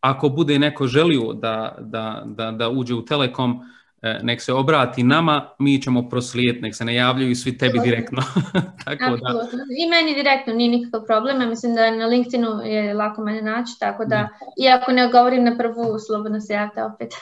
ako 0.00 0.28
bude 0.28 0.58
neko 0.58 0.86
želio 0.86 1.32
da, 1.32 1.76
da, 1.80 2.52
da, 2.52 2.68
uđe 2.68 2.94
u 2.94 3.04
Telekom, 3.04 3.60
E, 3.60 3.75
nek 4.22 4.42
se 4.42 4.52
obrati 4.52 5.02
nama, 5.02 5.48
mi 5.58 5.82
ćemo 5.82 6.08
proslijediti, 6.08 6.62
nek 6.62 6.74
se 6.74 6.84
ne 6.84 6.94
javljaju 6.94 7.36
svi 7.36 7.58
tebi 7.58 7.78
direktno. 7.84 8.22
tako 8.84 9.16
da. 9.16 9.48
I 9.78 9.88
meni 9.90 10.14
direktno 10.14 10.54
nije 10.54 10.70
nikakav 10.70 11.06
problem, 11.06 11.48
mislim 11.48 11.74
da 11.74 11.90
na 11.90 12.06
LinkedInu 12.06 12.48
je 12.64 12.94
lako 12.94 13.22
mene 13.22 13.42
naći, 13.42 13.72
tako 13.80 14.04
da, 14.04 14.28
iako 14.64 14.92
ne 14.92 15.04
odgovorim 15.04 15.44
na 15.44 15.56
prvu, 15.58 15.98
slobodno 16.06 16.40
se 16.40 16.52
javite 16.52 16.84
opet. 16.84 17.14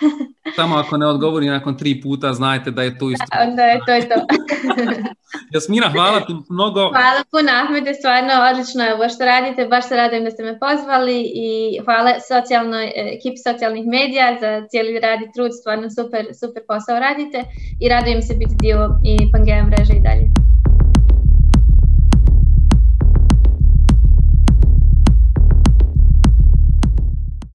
Samo 0.57 0.77
ako 0.77 0.97
ne 0.97 1.07
odgovori 1.07 1.47
nakon 1.47 1.77
tri 1.77 2.01
puta, 2.01 2.33
znajte 2.33 2.71
da 2.71 2.83
je 2.83 2.99
to 2.99 3.11
isto. 3.15 3.27
Onda 3.49 3.63
je 3.63 3.81
to 3.87 3.93
je 3.93 4.09
to. 4.09 4.15
Jasmina, 5.55 5.89
hvala 5.93 6.21
ti 6.27 6.35
mnogo. 6.51 6.81
Hvala 6.89 7.23
puno, 7.31 7.51
Ahmede, 7.63 7.95
stvarno 7.95 8.33
odlično 8.51 8.85
je 8.85 8.95
ovo 8.95 9.09
što 9.09 9.25
radite, 9.25 9.67
baš 9.67 9.89
se 9.89 9.97
radujem 9.97 10.25
da 10.25 10.31
ste 10.31 10.43
me 10.43 10.59
pozvali 10.59 11.19
i 11.35 11.49
hvala 11.85 12.13
socijalnoj, 12.29 12.93
ekipi 13.17 13.37
socijalnih 13.49 13.87
medija 13.87 14.37
za 14.41 14.67
cijeli 14.69 15.01
rad 15.01 15.21
i 15.23 15.33
trud, 15.35 15.51
stvarno 15.61 15.91
super, 15.91 16.25
super 16.41 16.63
posao 16.69 16.99
radite 16.99 17.39
i 17.81 17.89
radujem 17.89 18.23
se 18.23 18.35
biti 18.35 18.55
dio 18.61 18.79
i 19.05 19.33
Pangea 19.33 19.65
mreže 19.65 19.95
i 19.97 20.05
dalje. 20.09 20.44